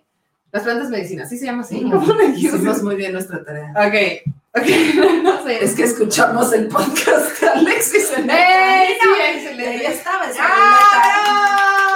las 0.52 0.62
plantas 0.62 0.90
medicinas. 0.90 1.28
¿Sí 1.28 1.38
se 1.38 1.46
llama 1.46 1.62
así? 1.62 1.82
¿Cómo 1.90 2.12
le 2.14 2.26
Hicimos 2.26 2.82
muy 2.82 2.96
bien 2.96 3.12
nuestra 3.12 3.44
tarea. 3.44 3.72
Ok, 3.76 4.32
ok. 4.54 4.66
no 5.22 5.42
sé. 5.44 5.64
Es 5.64 5.74
que 5.74 5.84
escuchamos 5.84 6.52
el 6.52 6.68
podcast 6.68 7.40
de 7.40 7.48
Alexis 7.48 8.10
en. 8.16 8.24
Sí, 8.24 8.30
Ahí 8.30 8.92
excelente. 9.36 9.86
estaba 9.86 10.24
esa 10.30 10.42
¡Ah! 10.42 11.86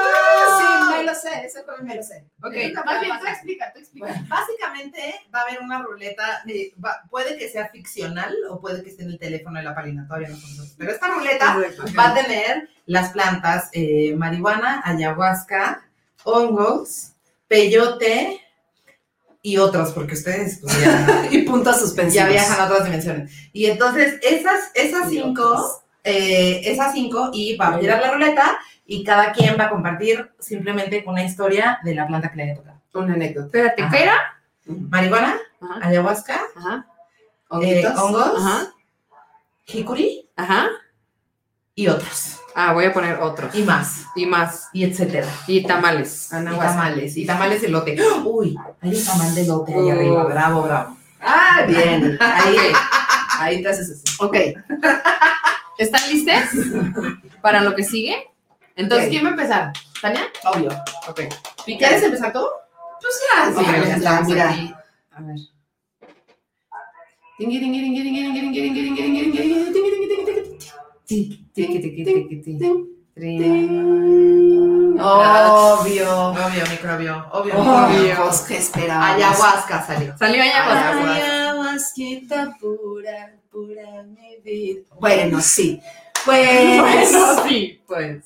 Sí, 0.59 0.97
me 0.97 1.05
lo 1.05 1.15
sé, 1.15 1.47
ese 1.47 1.63
juego 1.65 1.83
me 1.83 1.95
lo 1.97 2.03
sé. 2.03 2.25
Ok, 2.43 2.55
Más 2.85 3.01
bien, 3.01 3.19
tú 3.21 3.27
explica, 3.27 3.73
tú 3.73 3.79
explica. 3.81 4.25
Básicamente 4.29 5.15
va 5.35 5.41
a 5.41 5.43
haber 5.43 5.61
una 5.61 5.83
ruleta, 5.83 6.43
va- 6.85 7.03
puede 7.11 7.37
que 7.37 7.49
sea 7.49 7.69
ficcional 7.69 8.35
o 8.51 8.61
puede 8.61 8.83
que 8.83 8.91
esté 8.91 9.03
en 9.03 9.11
el 9.11 9.19
teléfono 9.19 9.59
de 9.59 9.65
la 9.65 9.75
palina, 9.75 10.07
todavía 10.07 10.29
no 10.29 10.37
sabemos. 10.37 10.75
Pero 10.79 10.93
esta 10.93 11.09
ruleta 11.09 11.57
va 11.99 12.09
a 12.11 12.15
tener 12.15 12.69
las 12.87 13.11
plantas 13.11 13.69
eh, 13.73 14.15
marihuana, 14.17 14.83
ayahuasca, 14.85 15.83
hongos, 16.25 17.13
peyote 17.49 18.41
y 19.45 19.59
otros, 19.59 19.93
porque 19.93 20.15
ustedes 20.15 20.59
pues, 20.63 20.81
ya, 20.83 21.29
Y 21.31 21.43
puntos 21.43 21.75
ya 21.77 21.81
suspensivos. 21.83 22.29
viajan 22.31 22.61
a 22.61 22.65
otras 22.65 22.85
dimensiones. 22.85 23.31
Y 23.53 23.67
entonces 23.67 24.19
esas, 24.23 24.71
esas 24.75 25.13
Y 25.13 25.19
cinco, 25.19 25.83
eh, 26.03 26.63
esas 26.65 26.93
cinco, 26.95 27.31
y 27.33 27.55
va 27.59 27.69
a 27.69 27.79
girar 27.79 28.01
la 28.01 28.13
ruleta 28.13 28.59
y 28.87 29.05
cada 29.05 29.33
quien 29.33 29.57
va 29.61 29.67
a 29.67 29.71
compartir 29.71 30.33
simplemente 30.39 31.05
una 31.07 31.23
historia 31.23 31.79
de 31.85 31.95
la 31.95 32.07
planta 32.07 32.31
que 32.31 32.37
le 32.39 32.43
haya 32.45 32.55
tocado. 32.57 32.81
Una 32.95 33.13
anécdota. 33.15 33.47
Espérate, 33.47 33.83
Ajá. 33.83 33.93
¿pera? 33.93 34.15
Marihuana, 34.67 35.37
Ajá. 35.61 35.87
ayahuasca, 35.89 36.41
Ajá. 36.57 36.87
eh, 37.63 37.85
hongos, 37.99 38.33
Ajá. 38.39 38.73
jicuri 39.65 40.27
Ajá. 40.37 40.69
Y 41.75 41.89
otros. 41.89 42.41
Ah, 42.55 42.73
voy 42.73 42.85
a 42.85 42.93
poner 42.93 43.21
otros. 43.21 43.55
Y 43.55 43.63
más. 43.63 44.05
Y 44.15 44.27
más. 44.27 44.69
Y 44.73 44.85
etcétera. 44.85 45.27
Y 45.49 45.65
tamales. 45.65 46.27
Y 46.27 46.57
tamales. 46.57 47.17
Y 47.17 47.27
tamales 47.27 47.63
de 47.63 47.69
lote. 47.69 47.97
Uy, 48.25 48.57
hay 48.81 48.95
un 48.95 49.05
tamal 49.05 49.35
de 49.35 49.45
lote 49.47 49.75
ahí 49.75 49.91
arriba. 49.91 50.25
Oh. 50.25 50.29
Bravo, 50.29 50.63
bravo. 50.63 50.97
Ah, 51.21 51.65
bien. 51.67 52.17
Ahí, 52.21 52.57
ahí 53.39 53.63
te 53.63 53.69
haces 53.69 53.91
así. 53.91 54.17
Ok. 54.21 54.37
¿Están 55.79 56.09
listas 56.11 56.51
para 57.43 57.61
lo 57.61 57.75
que 57.75 57.83
sigue? 57.83 58.29
Entonces. 58.77 59.09
¿quién 59.09 59.25
va 59.25 59.29
a 59.29 59.33
empezar? 59.33 59.73
¿Tania? 60.01 60.27
Obvio. 60.45 60.69
Ok. 61.09 61.23
¿Quieres 61.65 62.03
empezar 62.03 62.33
tú? 62.33 62.45
Pues 63.01 63.21
ya, 63.35 63.53
sí, 63.53 63.67
ya 63.67 63.85
ya, 63.85 63.97
estamos 63.97 64.29
mira. 64.29 64.51
aquí. 64.51 64.75
A 65.11 65.21
ver. 65.23 65.37
Tiqui, 71.55 71.79
tiqui, 71.81 72.05
tiqui, 72.05 72.37
tiqui. 72.43 72.91
Obvio. 75.01 76.11
Obvio, 76.31 76.65
microbio. 76.71 77.27
Obvio, 77.33 77.55
microbio. 77.55 78.17
Pues, 78.25 78.41
¿qué 78.43 78.57
esperabas? 78.59 79.15
Ayahuasca 79.15 79.87
salió. 79.87 80.19
Salió 80.19 80.43
ayahuasca. 80.43 81.15
Ayahuasquita 81.15 82.57
pura, 82.61 83.35
pura 83.51 84.03
mi 84.03 84.37
vida. 84.45 84.81
Bueno, 85.01 85.41
sí. 85.41 85.81
Pues, 86.25 86.81
Bueno, 86.81 87.43
sí, 87.47 87.83
pues. 87.87 88.25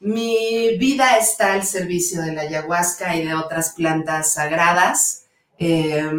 mi 0.00 0.78
vida 0.78 1.18
está 1.18 1.52
al 1.52 1.64
servicio 1.64 2.22
de 2.22 2.32
la 2.32 2.40
ayahuasca 2.42 3.14
y 3.14 3.26
de 3.26 3.34
otras 3.34 3.74
plantas 3.74 4.32
sagradas. 4.32 5.26
Eh, 5.58 6.10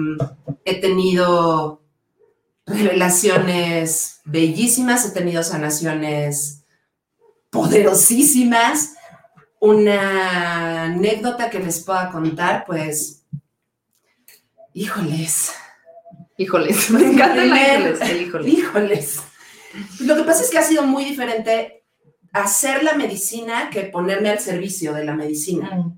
he 0.63 0.80
tenido 0.80 1.82
revelaciones 2.68 4.20
bellísimas, 4.26 5.05
he 5.05 5.11
tenido 5.11 5.41
sanaciones 5.43 6.63
poderosísimas. 7.49 8.93
Una 9.59 10.84
anécdota 10.84 11.49
que 11.49 11.59
les 11.59 11.80
pueda 11.80 12.11
contar, 12.11 12.65
pues, 12.68 13.24
híjoles, 14.74 15.51
Híjoles, 16.38 16.91
me 16.91 17.03
encanta 17.13 17.43
híjoles. 17.43 18.01
el 18.01 18.22
híjoles. 18.22 18.53
híjoles. 18.53 19.20
Lo 20.01 20.15
que 20.15 20.24
pasa 20.24 20.43
es 20.43 20.49
que 20.51 20.59
ha 20.59 20.63
sido 20.63 20.84
muy 20.84 21.03
diferente 21.03 21.84
hacer 22.32 22.84
la 22.84 22.93
medicina 22.93 23.70
que 23.72 23.82
ponerme 23.86 24.30
al 24.30 24.39
servicio 24.39 24.93
de 24.93 25.03
la 25.03 25.15
medicina. 25.15 25.91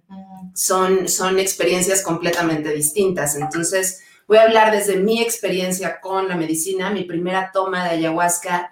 Son, 0.56 1.10
son 1.10 1.40
experiencias 1.40 2.02
completamente 2.02 2.74
distintas. 2.74 3.36
Entonces, 3.36 4.02
voy 4.30 4.38
a 4.38 4.44
hablar 4.44 4.72
desde 4.72 4.98
mi 4.98 5.22
experiencia 5.24 6.00
con 6.00 6.28
la 6.28 6.36
medicina. 6.36 6.92
Mi 6.92 7.04
primera 7.04 7.52
toma 7.52 7.84
de 7.86 7.90
ayahuasca 7.90 8.72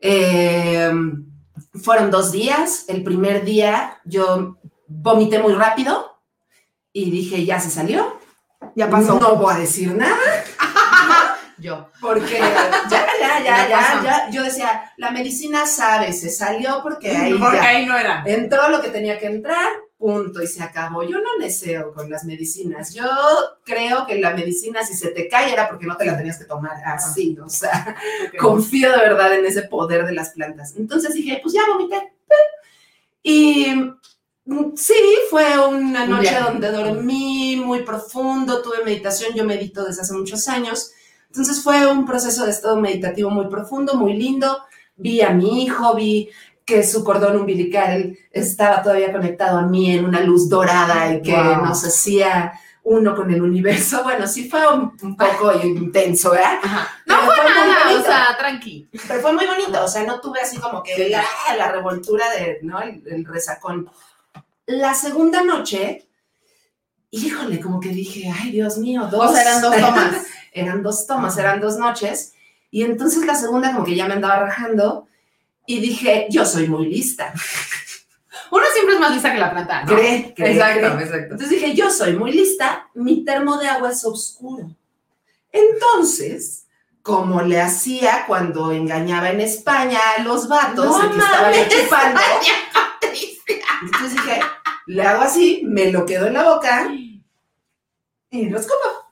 eh, 0.00 0.92
fueron 1.82 2.12
dos 2.12 2.30
días. 2.30 2.84
El 2.86 3.02
primer 3.02 3.44
día 3.44 4.00
yo 4.04 4.56
vomité 4.86 5.40
muy 5.40 5.54
rápido 5.54 6.20
y 6.92 7.10
dije, 7.10 7.44
ya 7.44 7.58
se 7.58 7.68
salió. 7.68 8.20
Ya 8.76 8.88
pasó. 8.88 9.18
No 9.18 9.34
voy 9.34 9.54
a 9.54 9.58
decir 9.58 9.92
nada. 9.92 10.16
Yo. 11.58 11.88
Porque 12.00 12.38
ya, 12.90 13.06
ya, 13.20 13.42
ya, 13.44 13.68
Ya 13.68 14.02
ya, 14.04 14.30
yo 14.30 14.42
decía, 14.42 14.92
la 14.96 15.10
medicina 15.10 15.66
sabe, 15.66 16.12
se 16.12 16.28
salió 16.28 16.80
porque 16.82 17.10
ahí 17.16 17.34
Porque 17.34 17.56
ya 17.56 17.64
ahí 17.64 17.86
no 17.86 17.96
era. 17.96 18.22
entró 18.26 18.68
lo 18.68 18.82
que 18.82 18.88
tenía 18.88 19.18
que 19.18 19.26
entrar, 19.26 19.68
punto 20.04 20.42
y 20.42 20.46
se 20.46 20.62
acabó. 20.62 21.02
Yo 21.02 21.16
no 21.16 21.30
deseo 21.40 21.94
con 21.94 22.10
las 22.10 22.24
medicinas. 22.26 22.92
Yo 22.92 23.06
creo 23.64 24.04
que 24.06 24.16
la 24.20 24.34
medicina, 24.34 24.84
si 24.84 24.92
se 24.92 25.08
te 25.12 25.28
cae, 25.28 25.50
era 25.50 25.66
porque 25.66 25.86
no 25.86 25.96
te 25.96 26.04
la 26.04 26.14
tenías 26.14 26.38
que 26.38 26.44
tomar 26.44 26.76
así. 26.84 27.38
O 27.42 27.48
sea, 27.48 27.96
Ok. 28.28 28.36
confío 28.38 28.90
de 28.90 28.98
verdad 28.98 29.34
en 29.34 29.46
ese 29.46 29.62
poder 29.62 30.04
de 30.04 30.12
las 30.12 30.30
plantas. 30.30 30.74
Entonces 30.76 31.14
dije, 31.14 31.40
pues 31.42 31.54
ya 31.54 31.62
vomité. 31.72 32.12
Y 33.22 33.66
mm, 34.44 34.76
sí, 34.76 34.94
fue 35.30 35.66
una 35.66 36.04
Un 36.04 36.10
noche 36.10 36.36
donde 36.38 36.70
dormí 36.70 37.56
muy 37.56 37.82
profundo, 37.82 38.60
tuve 38.60 38.84
meditación, 38.84 39.32
yo 39.34 39.44
medito 39.44 39.86
desde 39.86 40.02
hace 40.02 40.12
muchos 40.12 40.46
años. 40.48 40.92
Entonces 41.28 41.62
fue 41.62 41.90
un 41.90 42.04
proceso 42.04 42.44
de 42.44 42.50
estado 42.50 42.76
meditativo 42.76 43.30
muy 43.30 43.46
profundo, 43.48 43.94
muy 43.94 44.12
lindo. 44.12 44.58
Vi 44.96 45.22
a 45.22 45.30
mi 45.30 45.64
hijo, 45.64 45.94
vi 45.94 46.28
que 46.64 46.82
su 46.82 47.04
cordón 47.04 47.36
umbilical 47.36 48.16
estaba 48.30 48.82
todavía 48.82 49.12
conectado 49.12 49.58
a 49.58 49.62
mí 49.66 49.90
en 49.94 50.04
una 50.04 50.20
luz 50.20 50.48
dorada 50.48 51.12
y 51.14 51.20
que 51.22 51.32
Wow. 51.34 51.64
nos 51.66 51.84
hacía 51.84 52.52
uno 52.82 53.14
con 53.14 53.30
el 53.30 53.42
universo. 53.42 54.02
Bueno, 54.02 54.26
sí 54.26 54.48
fue 54.48 54.66
un, 54.72 54.92
un 55.02 55.16
poco 55.16 55.52
intenso, 55.62 56.30
¿verdad? 56.30 56.58
Ajá. 56.62 56.88
No 57.06 57.16
fue 57.20 57.34
muy 57.42 57.52
nada, 57.52 58.00
o 58.00 58.02
sea, 58.02 58.36
tranqui. 58.38 58.88
Pero 59.08 59.20
fue 59.20 59.32
muy 59.32 59.46
bonito, 59.46 59.82
o 59.84 59.88
sea, 59.88 60.04
no 60.04 60.20
tuve 60.20 60.40
así 60.40 60.58
como 60.58 60.82
que 60.82 61.08
la, 61.10 61.22
la 61.56 61.70
revoltura 61.72 62.24
de, 62.30 62.58
¿no? 62.62 62.80
El, 62.80 63.02
el 63.06 63.24
resacón. 63.24 63.90
La 64.66 64.94
segunda 64.94 65.42
noche, 65.42 66.08
híjole, 67.10 67.60
como 67.60 67.80
que 67.80 67.90
dije, 67.90 68.30
ay, 68.34 68.52
Dios 68.52 68.78
mío, 68.78 69.06
dos. 69.10 69.30
O 69.30 69.32
sea, 69.34 69.42
eran 69.42 69.62
dos 69.62 69.76
tomas. 69.76 70.26
eran 70.52 70.82
dos 70.82 71.06
tomas, 71.06 71.36
eran 71.38 71.60
dos 71.60 71.76
noches. 71.76 72.32
Y 72.70 72.82
entonces 72.82 73.24
la 73.24 73.34
segunda 73.34 73.72
como 73.72 73.84
que 73.84 73.94
ya 73.94 74.06
me 74.06 74.14
andaba 74.14 74.40
rajando 74.40 75.06
y 75.66 75.80
dije, 75.80 76.26
yo 76.30 76.44
soy 76.44 76.68
muy 76.68 76.86
lista. 76.86 77.32
Uno 78.50 78.64
siempre 78.72 78.94
es 78.94 79.00
más 79.00 79.12
lista 79.12 79.32
que 79.32 79.38
la 79.38 79.50
planta, 79.50 79.84
¿no? 79.84 79.94
Cree, 79.94 80.34
cree, 80.34 80.52
Exacto, 80.52 80.94
cree. 80.94 81.04
exacto. 81.06 81.34
Entonces 81.34 81.50
dije, 81.50 81.74
yo 81.74 81.90
soy 81.90 82.14
muy 82.14 82.32
lista, 82.32 82.88
mi 82.94 83.24
termo 83.24 83.56
de 83.56 83.68
agua 83.68 83.90
es 83.90 84.04
oscuro. 84.04 84.70
Entonces, 85.50 86.66
como 87.02 87.42
le 87.42 87.60
hacía 87.60 88.24
cuando 88.26 88.72
engañaba 88.72 89.30
en 89.30 89.40
España 89.40 89.98
a 90.16 90.22
los 90.22 90.48
vatos 90.48 90.86
No 90.86 91.10
que 91.10 91.68
chupando, 91.68 92.20
entonces 93.82 94.12
dije, 94.12 94.40
le 94.86 95.02
hago 95.02 95.22
así, 95.22 95.62
me 95.64 95.90
lo 95.90 96.06
quedo 96.06 96.26
en 96.26 96.34
la 96.34 96.44
boca 96.44 96.88
y 98.30 98.48
lo 98.48 98.58
escupo. 98.58 99.08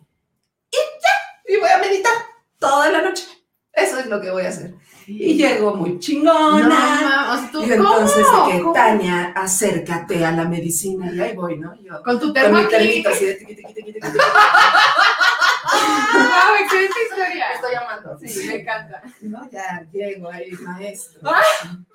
Y 0.70 0.76
ya, 0.76 1.54
y 1.54 1.60
voy 1.60 1.68
a 1.70 1.78
meditar 1.78 2.12
toda 2.58 2.90
la 2.90 3.02
noche. 3.02 3.24
Eso 3.72 3.98
es 3.98 4.06
lo 4.06 4.20
que 4.20 4.30
voy 4.30 4.44
a 4.44 4.48
hacer. 4.48 4.74
Y 5.06 5.34
llego 5.36 5.74
muy 5.76 5.98
chingona. 5.98 7.48
tú, 7.52 7.62
y 7.64 7.72
entonces 7.72 8.26
¿cómo? 8.30 8.46
dije, 8.46 8.60
¿Cómo? 8.60 8.72
Tania, 8.72 9.32
acércate 9.34 10.24
a 10.24 10.32
la 10.32 10.44
medicina. 10.44 11.10
Y 11.12 11.20
ahí 11.20 11.34
voy, 11.36 11.58
¿no? 11.58 11.74
Yo, 11.82 12.02
Con 12.02 12.18
tu 12.18 12.26
con 12.26 12.34
termo 12.34 12.58
mi 12.58 12.64
aquí. 12.64 12.70
termito 12.70 13.08
así 13.10 13.24
de 13.26 13.34
tiqui, 13.34 13.54
tiqui, 13.56 13.74
tiqui, 13.74 13.92
tiqui, 13.92 14.00
tiqui. 14.00 14.18
Wow, 16.14 16.54
excelente 16.60 16.94
historia. 17.10 17.44
Estoy 17.54 17.72
llamando. 17.72 18.18
Sí, 18.18 18.46
me 18.46 18.54
encanta. 18.56 19.02
No, 19.22 19.50
ya 19.50 19.86
llego 19.92 20.30
ahí, 20.30 20.50
maestro. 20.60 21.20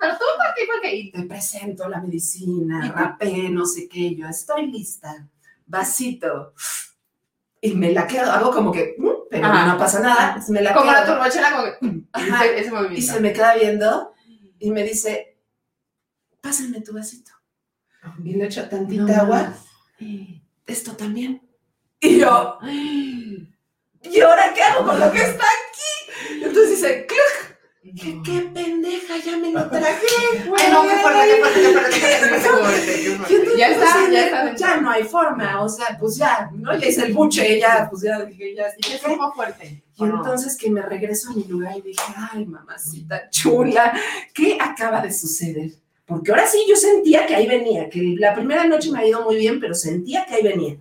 Pero 0.00 0.14
tú. 0.14 0.24
¿Por 0.66 0.80
qué? 0.82 1.10
Te 1.12 1.22
presento 1.22 1.88
la 1.88 2.00
medicina, 2.00 2.92
rapé, 2.94 3.48
no 3.50 3.64
sé 3.64 3.88
qué. 3.88 4.14
Yo 4.16 4.26
estoy 4.28 4.66
lista. 4.66 5.28
Vasito. 5.66 6.54
Y 7.60 7.74
me 7.74 7.92
la 7.92 8.06
quedo, 8.06 8.30
hago 8.30 8.52
como 8.52 8.70
que, 8.72 8.94
mm, 8.98 9.08
pero 9.30 9.46
Ajá. 9.46 9.72
no 9.72 9.78
pasa 9.78 10.00
nada. 10.00 10.40
Me 10.48 10.62
la 10.62 10.74
Como 10.74 10.90
la 10.90 11.04
quedo. 11.04 11.14
turbachela, 11.14 11.52
como 11.52 11.64
que... 11.64 12.02
Ajá. 12.12 12.44
Ese, 12.46 12.68
ese 12.68 12.94
Y 12.94 13.02
se 13.02 13.20
me 13.20 13.32
queda 13.32 13.54
viendo 13.54 14.12
y 14.58 14.70
me 14.70 14.82
dice, 14.82 15.38
pásame 16.40 16.80
tu 16.80 16.92
vasito. 16.94 17.32
Y 18.24 18.34
le 18.34 18.46
echo 18.46 18.68
tantita 18.68 19.02
No 19.02 19.14
agua. 19.22 19.52
Esto 20.66 20.92
también. 20.96 21.42
Y 22.00 22.18
yo, 22.20 22.58
¿y 22.62 24.20
ahora 24.20 24.52
qué 24.54 24.62
hago 24.62 24.86
con 24.86 24.98
lo 25.00 25.10
que 25.10 25.18
está 25.22 25.44
aquí? 25.44 26.34
Entonces 26.44 26.70
dice, 26.70 27.06
¡cluc! 27.06 27.18
¿Qué, 27.94 28.20
qué 28.24 28.40
pendeja, 28.54 29.16
ya 29.24 29.36
me 29.36 29.50
lo 29.52 29.68
traje, 29.68 30.06
güey. 30.46 30.62
Ay, 30.62 30.72
no, 30.72 30.82
qué 30.82 30.96
fuerte, 30.96 31.20
qué 31.28 31.40
fuerte, 31.40 31.60
qué 31.60 31.72
fuerte, 31.72 33.16
fuerte, 33.18 33.58
Ya 33.58 33.68
está, 33.68 33.86
pues, 34.00 34.12
ya 34.12 34.24
está. 34.26 34.54
ya 34.56 34.76
no 34.78 34.90
hay 34.90 35.04
forma, 35.04 35.62
o 35.62 35.68
sea, 35.68 35.96
pues 35.98 36.16
ya, 36.16 36.50
¿no? 36.54 36.72
Le 36.72 36.88
hice 36.88 37.06
el 37.06 37.12
buche, 37.14 37.58
ya, 37.60 37.86
pues 37.90 38.02
ya 38.02 38.24
dije, 38.24 38.54
ya, 38.54 38.64
Y 38.88 38.92
es 38.94 39.00
poco 39.00 39.32
fuerte. 39.32 39.82
Y 39.96 40.04
entonces 40.04 40.56
que 40.56 40.70
me 40.70 40.82
regreso 40.82 41.30
a 41.30 41.34
mi 41.34 41.44
lugar 41.44 41.76
y 41.78 41.82
dije, 41.82 42.02
ay, 42.32 42.46
mamacita 42.46 43.28
chula, 43.30 43.92
¿qué 44.34 44.56
acaba 44.60 45.00
de 45.00 45.12
suceder? 45.12 45.70
Porque 46.06 46.30
ahora 46.30 46.46
sí 46.46 46.64
yo 46.68 46.76
sentía 46.76 47.26
que 47.26 47.34
ahí 47.34 47.46
venía, 47.46 47.90
que 47.90 48.14
la 48.18 48.34
primera 48.34 48.64
noche 48.64 48.90
me 48.90 49.00
ha 49.00 49.06
ido 49.06 49.22
muy 49.22 49.36
bien, 49.36 49.60
pero 49.60 49.74
sentía 49.74 50.24
que 50.24 50.34
ahí 50.36 50.42
venía. 50.42 50.76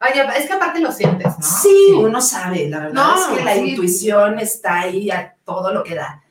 Oye, 0.00 0.22
es 0.38 0.46
que 0.46 0.52
aparte 0.52 0.80
lo 0.80 0.92
sientes, 0.92 1.26
¿no? 1.38 1.42
Sí, 1.46 1.92
uno 1.96 2.20
sabe, 2.20 2.68
la 2.68 2.80
verdad 2.80 2.92
No, 2.92 3.32
es 3.32 3.38
que 3.38 3.44
la 3.44 3.54
sí. 3.54 3.60
intuición 3.60 4.38
está 4.38 4.80
ahí 4.80 5.10
a 5.10 5.34
todo 5.44 5.72
lo 5.72 5.82
que 5.84 5.94
da. 5.94 6.22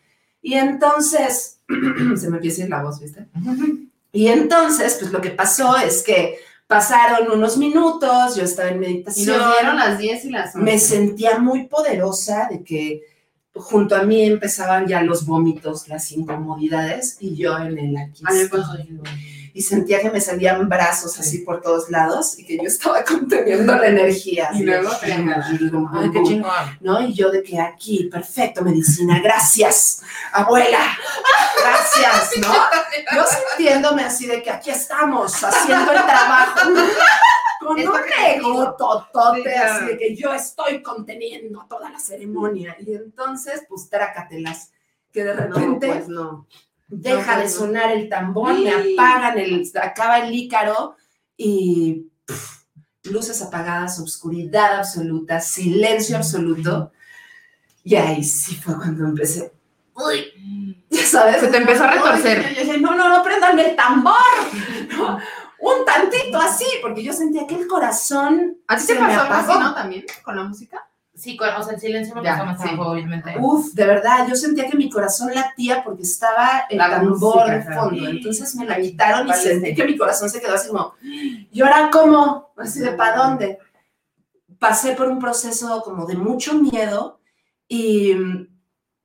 Y 0.46 0.54
entonces, 0.54 1.58
se 2.18 2.30
me 2.30 2.38
empieza 2.38 2.62
a 2.62 2.66
ir 2.66 2.70
la 2.70 2.84
voz, 2.84 3.00
¿viste? 3.00 3.26
Y 4.12 4.28
entonces, 4.28 4.98
pues 5.00 5.12
lo 5.12 5.20
que 5.20 5.32
pasó 5.32 5.76
es 5.76 6.04
que 6.04 6.38
pasaron 6.68 7.32
unos 7.32 7.58
minutos, 7.58 8.36
yo 8.36 8.44
estaba 8.44 8.70
en 8.70 8.76
Y 8.78 8.80
meditación. 8.88 9.40
nos 9.40 9.54
dieron 9.58 9.76
las 9.76 9.98
10 9.98 10.26
y 10.26 10.30
las 10.30 10.56
11. 10.56 10.60
me 10.64 10.78
sentía 10.78 11.40
muy 11.40 11.64
poderosa 11.66 12.48
de 12.52 12.64
que 12.64 13.02
junto 13.56 13.96
a 13.96 14.04
mí 14.04 14.24
empezaban 14.24 14.88
ya 14.88 15.02
los 15.02 15.26
vómitos, 15.26 15.88
las 15.88 16.12
incomodidades 16.12 17.18
y 17.20 17.36
yo 17.36 17.58
en 17.58 17.78
el 17.78 17.98
aquí. 17.98 18.24
A 18.26 18.32
mí 18.32 18.38
me 18.38 18.44
estoy. 18.44 18.62
pasó 18.62 18.78
igual. 18.80 19.12
Y 19.54 19.62
sentía 19.62 20.02
que 20.02 20.10
me 20.10 20.20
salían 20.20 20.68
brazos 20.68 21.18
así 21.18 21.38
por 21.38 21.62
todos 21.62 21.90
lados 21.90 22.38
y 22.38 22.46
que 22.46 22.58
yo 22.58 22.64
estaba 22.64 23.02
conteniendo 23.08 23.74
la 23.74 23.88
energía. 23.88 24.50
Y 24.54 24.64
luego 24.64 24.90
chingón. 26.26 26.78
¿no? 26.82 27.02
Y 27.02 27.14
yo 27.14 27.32
de 27.32 27.42
que 27.42 27.58
aquí, 27.58 28.10
perfecto, 28.12 28.64
medicina, 28.64 29.22
gracias, 29.24 30.02
abuela, 30.34 30.98
gracias, 31.62 32.32
¿no? 32.42 32.54
Yo 33.16 33.24
sintiéndome 33.58 34.04
así 34.04 34.26
de 34.26 34.42
que 34.42 34.50
aquí 34.50 34.72
estamos, 34.72 35.44
haciendo 35.44 35.92
el 35.92 36.04
trabajo, 36.04 36.72
con 37.66 37.80
Es 37.80 37.88
un 37.88 37.96
ego 38.28 38.76
totote, 38.78 39.44
Sí, 39.44 39.50
así 39.50 39.86
de 39.86 39.98
que 39.98 40.16
yo 40.16 40.34
estoy 40.34 40.82
conteniendo 40.82 41.66
toda 41.70 41.90
la 41.90 42.00
ceremonia. 42.00 42.76
Y 42.80 42.94
entonces, 42.94 43.64
pues, 43.68 43.90
trácatelas, 43.90 44.72
que 45.12 45.24
de 45.24 45.36
No, 45.36 45.42
repente 45.56 45.88
pues 45.88 46.08
no. 46.08 46.48
deja 46.88 47.32
no, 47.34 47.38
de 47.38 47.44
pues, 47.44 47.56
sonar 47.56 47.92
el 47.92 48.10
tambor, 48.10 48.54
me 48.60 48.72
apagan 48.72 49.38
el, 49.40 49.70
acaba 49.82 50.20
el 50.20 50.34
ícaro 50.34 50.96
y 51.38 52.08
luces 53.04 53.42
apagadas, 53.42 54.00
oscuridad 54.00 54.80
absoluta, 54.80 55.40
silencio 55.42 56.18
absoluto. 56.18 56.92
Y 57.84 57.96
ahí 57.96 58.24
sí 58.24 58.56
fue 58.56 58.76
cuando 58.76 59.06
empecé. 59.06 59.52
Uy, 59.94 60.84
ya 60.90 61.04
sabes. 61.06 61.40
Se 61.40 61.48
te 61.48 61.58
empezó 61.58 61.84
a 61.84 61.92
retorcer. 61.92 62.54
Yo 62.56 62.62
dije, 62.62 62.78
no, 62.80 62.96
no, 62.96 63.10
no, 63.10 63.24
préndanme 63.24 63.70
el 63.70 63.76
tambor. 63.76 64.16
No, 64.98 65.20
un 65.66 65.86
tantito 65.86 66.38
así, 66.40 66.66
porque 66.82 67.04
yo 67.04 67.14
sentía 67.14 67.46
que 67.48 67.56
el 67.56 67.68
corazón. 67.68 68.58
¿A 68.68 68.78
ti 68.78 68.88
te 68.88 68.96
pasó 68.96 69.22
algo 69.22 69.34
así, 69.34 69.60
no? 69.60 69.74
También, 69.74 70.06
con 70.24 70.36
la 70.36 70.44
música. 70.44 70.88
Sí, 71.14 71.38
con- 71.38 71.48
o 71.50 71.64
sea, 71.64 71.76
el 71.76 71.80
silencio 71.80 72.14
me 72.14 72.24
Ya, 72.24 72.34
pasó 72.34 72.46
más 72.46 72.62
sí. 72.62 72.70
obviamente. 72.78 73.36
Uf, 73.40 73.72
de 73.74 73.86
verdad, 73.86 74.28
yo 74.28 74.36
sentía 74.36 74.70
que 74.70 74.76
mi 74.76 74.90
corazón 74.90 75.34
latía 75.34 75.82
porque 75.84 76.04
estaba 76.04 76.66
el 76.70 76.78
La 76.78 76.90
tambor 76.90 77.50
de 77.50 77.64
fondo. 77.64 78.08
Entonces 78.10 78.54
me 78.56 78.66
la 78.66 78.80
quitaron 78.82 79.26
y 79.28 79.30
Vale, 79.32 79.42
sentí 79.42 79.70
sí. 79.70 79.76
que 79.76 79.86
mi 79.86 79.98
corazón 79.98 80.30
se 80.30 80.42
quedó 80.42 80.56
así 80.56 80.68
como, 80.68 80.94
¿y 81.02 81.62
ahora 81.62 81.90
cómo? 81.90 82.50
Así 82.58 82.80
de, 82.82 82.92
¿para 82.92 83.16
dónde? 83.16 83.60
Pasé 84.60 84.92
por 84.94 85.08
un 85.08 85.20
proceso 85.20 85.82
como 85.84 86.06
de 86.06 86.16
mucho 86.16 86.54
miedo 86.56 87.20
y 87.70 88.14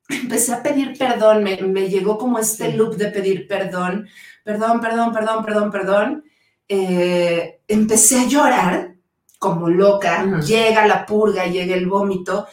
empecé 0.08 0.52
a 0.52 0.62
pedir 0.62 0.98
perdón. 0.98 1.42
Me, 1.44 1.58
me 1.62 1.88
llegó 1.88 2.18
como 2.18 2.38
este 2.40 2.72
Sí. 2.72 2.76
loop 2.76 2.96
de 2.96 3.06
pedir 3.06 3.46
perdón, 3.46 4.08
perdón, 4.44 4.80
perdón, 4.80 5.12
perdón, 5.12 5.44
perdón, 5.44 5.70
perdón. 5.70 6.24
Eh, 6.72 7.62
empecé 7.66 8.20
a 8.20 8.26
llorar 8.28 8.94
como 9.40 9.68
loca, 9.68 10.24
llega 10.40 10.86
la 10.86 11.04
purga, 11.04 11.46
llega 11.46 11.74
el 11.74 11.88
vómito. 11.88 12.46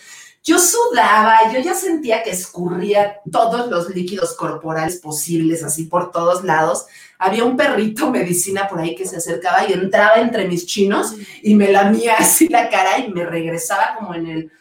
Yo 0.43 0.57
sudaba, 0.57 1.53
yo 1.53 1.59
ya 1.59 1.75
sentía 1.75 2.23
que 2.23 2.31
escurría 2.31 3.17
todos 3.31 3.69
los 3.69 3.89
líquidos 3.89 4.33
corporales 4.35 4.95
posibles, 4.95 5.61
así 5.63 5.83
por 5.83 6.09
todos 6.09 6.43
lados. 6.43 6.87
Había 7.19 7.43
un 7.43 7.55
perrito 7.55 8.09
medicina 8.11 8.67
por 8.67 8.79
ahí 8.79 8.95
que 8.95 9.05
se 9.05 9.17
acercaba 9.17 9.69
y 9.69 9.73
entraba 9.73 10.15
entre 10.15 10.47
mis 10.47 10.65
chinos 10.65 11.13
y 11.43 11.53
me 11.53 11.71
lamía 11.71 12.15
así 12.17 12.47
la 12.47 12.69
cara 12.69 12.97
y 12.97 13.09
me 13.09 13.23
regresaba 13.23 13.97
como 13.99 14.15
en 14.15 14.25
el, 14.25 14.51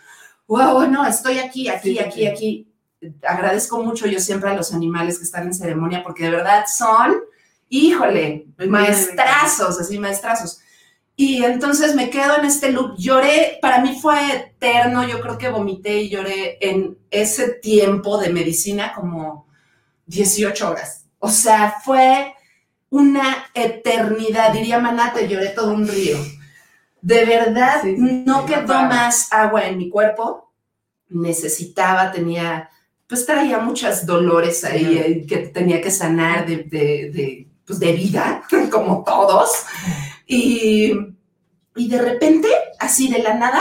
wow, 0.46 0.86
no, 0.86 1.06
estoy 1.06 1.38
aquí, 1.38 1.70
aquí, 1.70 1.92
Sí, 1.92 1.98
aquí, 1.98 2.20
sí. 2.20 2.26
aquí. 2.26 2.72
Agradezco 3.26 3.82
mucho 3.82 4.06
yo 4.06 4.20
siempre 4.20 4.50
a 4.50 4.54
los 4.54 4.74
animales 4.74 5.16
que 5.16 5.24
están 5.24 5.46
en 5.46 5.54
ceremonia 5.54 6.02
porque 6.02 6.24
de 6.24 6.30
verdad 6.30 6.64
son, 6.66 7.14
híjole, 7.68 8.46
maestrazos, 8.68 9.80
así 9.80 9.98
maestrazos. 9.98 10.60
Y 11.16 11.42
entonces 11.44 11.94
me 11.94 12.10
quedo 12.10 12.36
en 12.36 12.44
este 12.44 12.70
loop, 12.70 12.94
lloré, 12.98 13.58
para 13.62 13.80
mí 13.80 13.98
fue 14.00 14.18
eterno, 14.34 15.08
yo 15.08 15.20
creo 15.20 15.38
que 15.38 15.48
vomité 15.48 16.02
y 16.02 16.10
lloré 16.10 16.58
en 16.60 16.98
ese 17.10 17.54
tiempo 17.54 18.18
de 18.18 18.28
medicina 18.28 18.92
como 18.94 19.46
18 20.06 20.70
horas. 20.70 21.06
O 21.18 21.30
sea, 21.30 21.76
fue 21.82 22.34
una 22.90 23.46
eternidad. 23.54 24.52
Diría 24.52 24.78
Maná, 24.78 25.12
te 25.12 25.28
lloré 25.28 25.48
todo 25.48 25.72
un 25.72 25.88
río. 25.88 26.18
De 27.00 27.24
verdad, 27.24 27.82
Sí, 27.82 27.96
sí, 27.96 28.22
no 28.26 28.46
sí, 28.46 28.52
quedó 28.52 28.82
más 28.82 29.32
agua 29.32 29.66
en 29.66 29.78
mi 29.78 29.88
cuerpo. 29.88 30.52
Necesitaba, 31.08 32.10
tenía, 32.10 32.68
pues 33.06 33.24
traía 33.24 33.58
muchos 33.58 34.04
dolores 34.06 34.64
ahí 34.64 34.98
eh, 34.98 35.26
que 35.26 35.38
tenía 35.38 35.80
que 35.80 35.90
sanar 35.90 36.46
de, 36.46 36.56
de, 36.64 37.10
de, 37.10 37.45
pues, 37.66 37.78
de 37.80 37.92
vida, 37.92 38.42
como 38.70 39.02
todos. 39.04 39.50
Y, 40.26 40.92
y 41.74 41.88
de 41.88 42.02
repente, 42.02 42.48
así 42.78 43.08
de 43.08 43.22
la 43.22 43.34
nada, 43.34 43.60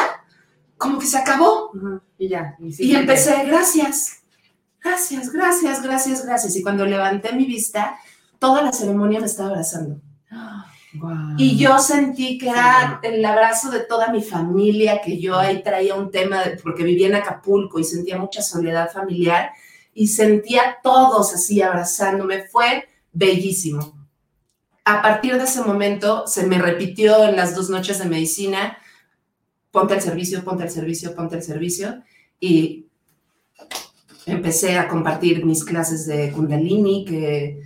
como 0.78 1.00
que 1.00 1.06
se 1.08 1.18
acabó. 1.18 1.72
Y 2.18 2.30
ya. 2.30 2.56
Y 2.60 2.72
sí, 2.72 2.96
empecé, 2.96 3.44
gracias, 3.46 4.20
gracias, 4.84 5.32
gracias, 5.32 5.82
gracias, 5.82 6.26
gracias. 6.26 6.56
Y 6.56 6.62
cuando 6.64 6.86
levanté 6.86 7.34
mi 7.34 7.46
vista, 7.46 7.98
toda 8.40 8.62
la 8.62 8.72
ceremonia 8.72 9.20
me 9.20 9.26
estaba 9.26 9.50
abrazando. 9.50 10.00
Y 11.38 11.58
yo 11.58 11.78
sentí 11.80 12.38
que 12.38 12.48
era 12.50 13.02
el 13.04 13.24
abrazo 13.26 13.70
de 13.70 13.82
toda 13.82 14.08
mi 14.14 14.22
familia, 14.22 15.02
que 15.02 15.20
yo 15.20 15.38
ahí 15.38 15.62
traía 15.62 15.96
un 15.96 16.10
tema, 16.10 16.42
de- 16.44 16.58
porque 16.58 16.84
vivía 16.84 17.08
en 17.08 17.16
Acapulco 17.16 17.80
y 17.80 17.84
sentía 17.84 18.18
mucha 18.18 18.42
soledad 18.42 18.90
familiar, 18.92 19.50
y 19.94 20.08
sentía 20.08 20.62
a 20.62 20.82
todos 20.82 21.34
así 21.34 21.62
abrazándome. 21.62 22.46
Fue 22.48 22.88
bellísimo. 23.12 23.95
A 24.86 25.02
partir 25.02 25.36
de 25.36 25.44
ese 25.44 25.62
momento 25.62 26.28
se 26.28 26.46
me 26.46 26.60
repitió 26.60 27.28
en 27.28 27.36
las 27.36 27.56
dos 27.56 27.72
noches 27.72 27.98
de 27.98 28.06
medicina, 28.06 28.78
ponte 29.72 29.96
al 29.96 30.02
servicio, 30.02 30.44
ponte 30.44 30.62
al 30.62 30.70
servicio, 30.70 31.16
ponte 31.16 31.36
al 31.36 31.44
servicio, 31.44 32.04
y 32.40 32.86
empecé 34.28 34.78
a 34.78 34.88
compartir 34.88 35.44
mis 35.44 35.64
clases 35.64 36.06
de 36.06 36.32
kundalini, 36.32 37.04
que 37.04 37.62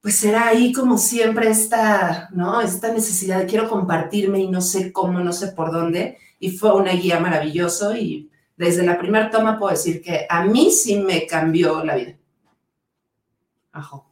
pues 0.00 0.24
era 0.24 0.48
ahí 0.48 0.72
como 0.72 0.96
siempre 0.96 1.50
esta, 1.50 2.30
¿no? 2.32 2.62
Esta 2.62 2.90
necesidad 2.90 3.40
de 3.40 3.46
quiero 3.46 3.68
compartirme 3.68 4.40
y 4.40 4.48
no 4.48 4.62
sé 4.62 4.92
cómo, 4.92 5.20
no 5.20 5.34
sé 5.34 5.48
por 5.48 5.70
dónde, 5.70 6.16
y 6.38 6.52
fue 6.52 6.74
una 6.74 6.92
guía 6.92 7.20
maravilloso 7.20 7.94
y 7.94 8.30
desde 8.56 8.82
la 8.82 8.98
primera 8.98 9.30
toma 9.30 9.58
puedo 9.58 9.72
decir 9.72 10.00
que 10.00 10.26
a 10.28 10.44
mí 10.44 10.70
sí 10.70 10.96
me 10.96 11.26
cambió 11.26 11.84
la 11.84 11.96
vida. 11.96 12.16
Ajo. 13.72 14.09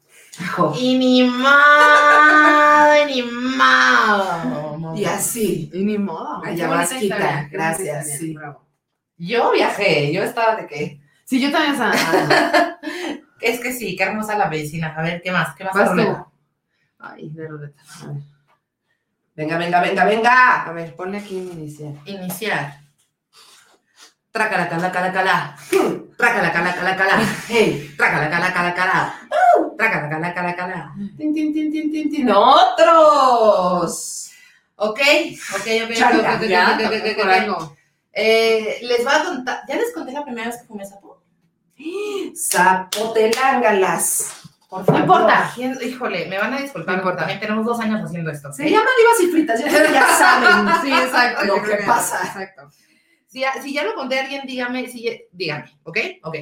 Y 0.79 0.99
ni 0.99 1.25
modo, 1.25 3.07
ni 3.07 3.23
modo. 3.23 4.95
Y 4.97 5.05
así. 5.05 5.71
Y 5.73 5.85
ni 5.85 5.99
modo. 5.99 6.41
Qué 6.43 6.51
bonita 6.51 6.69
vas, 6.69 6.93
Quita. 6.93 7.17
qué 7.17 7.49
Gracias, 7.57 8.07
historia, 8.07 8.19
sí. 8.19 8.35
bravo. 8.35 8.67
Yo 9.17 9.53
viajé, 9.53 10.13
yo 10.13 10.23
estaba 10.23 10.57
de 10.57 10.67
que. 10.67 11.01
Sí, 11.25 11.41
yo 11.41 11.51
también 11.51 11.73
estaba. 11.75 11.93
Es 13.41 13.61
que 13.61 13.73
sí, 13.73 13.95
qué 13.95 14.03
hermosa 14.03 14.37
la 14.37 14.49
medicina. 14.49 14.93
A 14.97 15.03
ver, 15.03 15.23
¿qué 15.23 15.31
más? 15.31 15.55
¿Qué 15.55 15.63
más? 15.63 15.77
Ay, 16.99 17.31
de 17.31 17.47
ruleta. 17.47 17.81
A 18.03 18.07
ver. 18.09 18.23
Venga, 19.37 19.57
venga, 19.59 19.81
venga, 19.81 20.05
venga. 20.05 20.65
A 20.65 20.73
ver, 20.73 20.97
ponle 20.97 21.19
aquí 21.19 21.35
mi 21.37 21.53
inicial. 21.53 21.95
Iniciar. 22.07 22.81
Trácala, 24.33 24.69
cala, 24.69 24.91
cala, 24.91 25.13
cala. 25.13 25.57
Trácala, 26.17 26.53
cala, 26.53 26.75
cala, 26.75 26.97
cala. 26.97 27.21
Hey. 27.49 27.95
Trácala, 27.97 28.29
cala, 28.29 28.53
cala, 28.53 28.75
cala. 28.75 29.15
Trácala, 29.79 30.09
cala, 30.11 30.35
cala, 30.35 30.57
cala. 30.57 30.93
Tin, 31.17 31.33
tin, 31.33 31.53
tin, 31.55 31.71
tin, 31.73 31.91
tin, 31.93 32.11
tin. 32.11 32.29
Otros. 32.31 34.31
Ok, 34.75 34.99
ok, 35.55 35.55
ok, 35.55 35.67
ok, 35.87 35.93
Changa, 35.95 36.35
ok, 36.35 36.43
ok, 36.43 36.49
Ya, 36.49 36.75
ok, 36.75 36.81
ok, 36.87 36.93
ok, 36.99 37.07
por 37.17 37.27
ok. 37.27 37.31
algo. 37.33 37.77
Eh, 38.13 38.79
les 38.83 39.05
voy 39.05 39.13
a 39.15 39.25
contar. 39.25 39.61
¿Ya 39.69 39.77
les 39.77 39.93
conté 39.95 40.11
la 40.13 40.25
primera 40.25 40.49
vez 40.49 40.59
que 40.61 40.67
fumé 40.67 40.85
sapo? 40.85 41.23
Zapotelángalas. 42.35 44.33
Por 44.69 44.81
No 44.81 44.85
favor. 44.87 45.01
importa. 45.01 45.51
¿quién- 45.55 45.79
Híjole, 45.81 46.27
me 46.27 46.39
van 46.39 46.53
a 46.55 46.61
disculpar. 46.61 46.95
No 46.97 47.01
importa. 47.03 47.21
También 47.21 47.41
tenemos 47.41 47.65
dos 47.65 47.79
años 47.81 48.03
haciendo 48.05 48.31
esto. 48.31 48.53
Se 48.53 48.69
llaman 48.69 48.89
vivas 48.99 49.21
y 49.23 49.27
fritas, 49.33 49.61
ya, 49.61 49.69
ya 49.93 50.07
saben. 50.19 50.69
Sí, 50.83 50.93
exacto. 50.93 51.45
Lo 51.45 51.63
que 51.63 51.77
pasa. 51.87 52.21
Exacto. 52.27 52.69
Si 53.29 53.41
ya, 53.41 53.53
si 53.63 53.73
ya 53.73 53.85
lo 53.85 53.95
conté 53.95 54.19
a 54.19 54.23
alguien, 54.23 54.43
dígame, 54.47 54.87
si, 54.89 55.03
ya- 55.05 55.17
dígame, 55.33 55.71
¿ok? 55.85 55.99
Ok. 56.25 56.37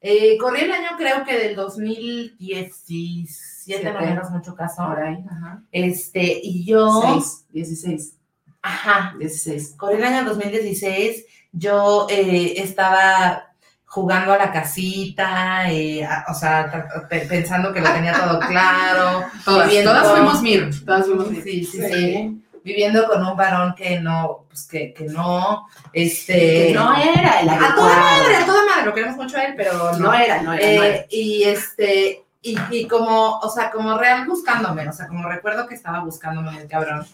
Eh, 0.00 0.36
corrí 0.38 0.60
el 0.60 0.72
año 0.72 0.90
creo 0.96 1.24
que 1.24 1.36
del 1.38 1.56
2017, 1.56 3.92
no 3.92 4.00
me 4.00 4.08
hagas 4.08 4.30
mucho 4.30 4.54
caso. 4.54 4.86
Por 4.86 5.00
ahí, 5.00 5.18
ajá. 5.30 5.62
Este, 5.72 6.40
y 6.42 6.64
yo, 6.64 7.02
Seis, 7.02 7.44
16, 7.50 8.16
ajá, 8.62 9.14
16. 9.18 9.74
corrí 9.76 9.96
el 9.96 10.04
año 10.04 10.24
2016, 10.28 11.24
yo 11.52 12.06
eh, 12.10 12.54
estaba 12.58 13.42
jugando 13.84 14.32
a 14.34 14.38
la 14.38 14.52
casita, 14.52 15.70
eh, 15.72 16.04
a- 16.04 16.26
o 16.28 16.34
sea, 16.34 16.86
pensando 17.08 17.72
que 17.72 17.80
lo 17.80 17.90
tenía 17.92 18.12
todo 18.12 18.38
claro. 18.48 19.24
Todas, 19.44 19.72
todas 19.82 20.10
fuimos 20.12 20.42
Mir. 20.42 20.70
Todas 20.84 21.06
fuimos 21.06 21.30
Mir. 21.30 21.42
Sí, 21.42 21.64
sí, 21.64 21.80
sí. 21.82 22.42
Viviendo 22.66 23.06
con 23.06 23.24
un 23.24 23.36
varón 23.36 23.76
que 23.76 24.00
no, 24.00 24.44
pues 24.48 24.66
que, 24.66 24.92
que 24.92 25.04
no, 25.04 25.68
este... 25.92 26.66
Que 26.66 26.72
no 26.74 26.96
era 26.96 27.40
el 27.40 27.48
A 27.48 27.54
toda 27.58 27.66
adecuado. 27.68 28.00
madre, 28.00 28.36
a 28.38 28.44
toda 28.46 28.64
madre, 28.66 28.86
lo 28.86 28.92
queremos 28.94 29.16
mucho 29.16 29.36
a 29.36 29.44
él, 29.44 29.54
pero 29.56 29.72
no. 29.74 29.92
No 29.98 30.12
era, 30.12 30.42
no 30.42 30.52
era, 30.52 30.66
no 30.76 30.82
era. 30.82 30.96
Eh, 30.96 31.06
y 31.10 31.44
este, 31.44 32.24
y, 32.42 32.58
y 32.72 32.88
como, 32.88 33.38
o 33.38 33.48
sea, 33.50 33.70
como 33.70 33.96
real 33.96 34.26
buscándome, 34.26 34.88
o 34.88 34.92
sea, 34.92 35.06
como 35.06 35.28
recuerdo 35.28 35.68
que 35.68 35.76
estaba 35.76 36.00
buscándome 36.00 36.60
el 36.60 36.66
cabrón 36.66 37.06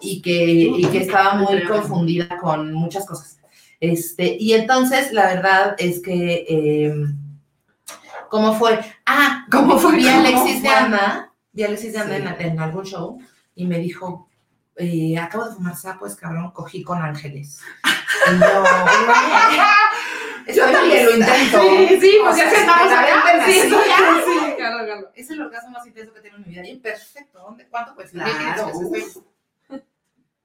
y 0.00 0.20
que, 0.20 0.34
y 0.44 0.84
que 0.86 0.98
estaba 1.02 1.34
muy 1.34 1.62
confundida 1.62 2.36
con 2.40 2.72
muchas 2.72 3.06
cosas. 3.06 3.38
Este, 3.78 4.36
y 4.40 4.54
entonces, 4.54 5.12
la 5.12 5.26
verdad 5.26 5.76
es 5.78 6.02
que, 6.02 6.46
eh, 6.48 6.94
¿cómo 8.28 8.54
fue? 8.54 8.80
Ah, 9.06 9.46
¿Cómo 9.52 9.78
fue? 9.78 9.94
vi 9.98 10.08
a 10.08 10.16
¿Cómo 10.16 10.26
Alexis 10.26 10.62
de? 10.62 10.68
Anda, 10.68 11.32
vi 11.52 11.62
a 11.62 11.66
Alexis 11.66 11.92
de 11.92 12.00
Sí. 12.00 12.10
en, 12.12 12.26
en 12.52 12.58
algún 12.60 12.84
show 12.84 13.18
y 13.54 13.66
me 13.66 13.78
dijo, 13.78 14.28
eh, 14.76 15.18
acabo 15.18 15.48
de 15.48 15.54
fumar 15.54 15.76
sapos, 15.76 16.14
cabrón, 16.16 16.50
cogí 16.52 16.82
con 16.82 17.00
ángeles. 17.02 17.60
Y 18.28 18.38
yo, 18.40 18.62
"Güey, 20.46 20.56
Yo 20.56 20.70
también 20.70 21.06
lo 21.06 21.10
intento. 21.16 21.60
Sí, 21.60 21.98
sí, 22.00 22.16
O 22.20 22.24
porque 22.24 22.36
sea, 22.40 22.48
es 22.48 22.54
que 22.54 22.60
estamos 22.60 23.44
Sí, 23.46 23.52
sí, 23.52 23.70
ya, 23.70 23.76
sí, 24.26 24.54
claro, 24.56 24.84
claro. 24.84 25.10
Es 25.14 25.30
el 25.30 25.40
orgasmo 25.42 25.70
más 25.70 25.86
intenso 25.86 26.12
que 26.12 26.20
tengo 26.20 26.36
en 26.36 26.42
mi 26.42 26.48
vida. 26.50 26.66
Y 26.66 26.76
perfecto. 26.76 27.38
¿Dónde, 27.40 27.66
¿Cuánto 27.68 27.94
cuesta? 27.94 28.24
Claro. 28.24 28.72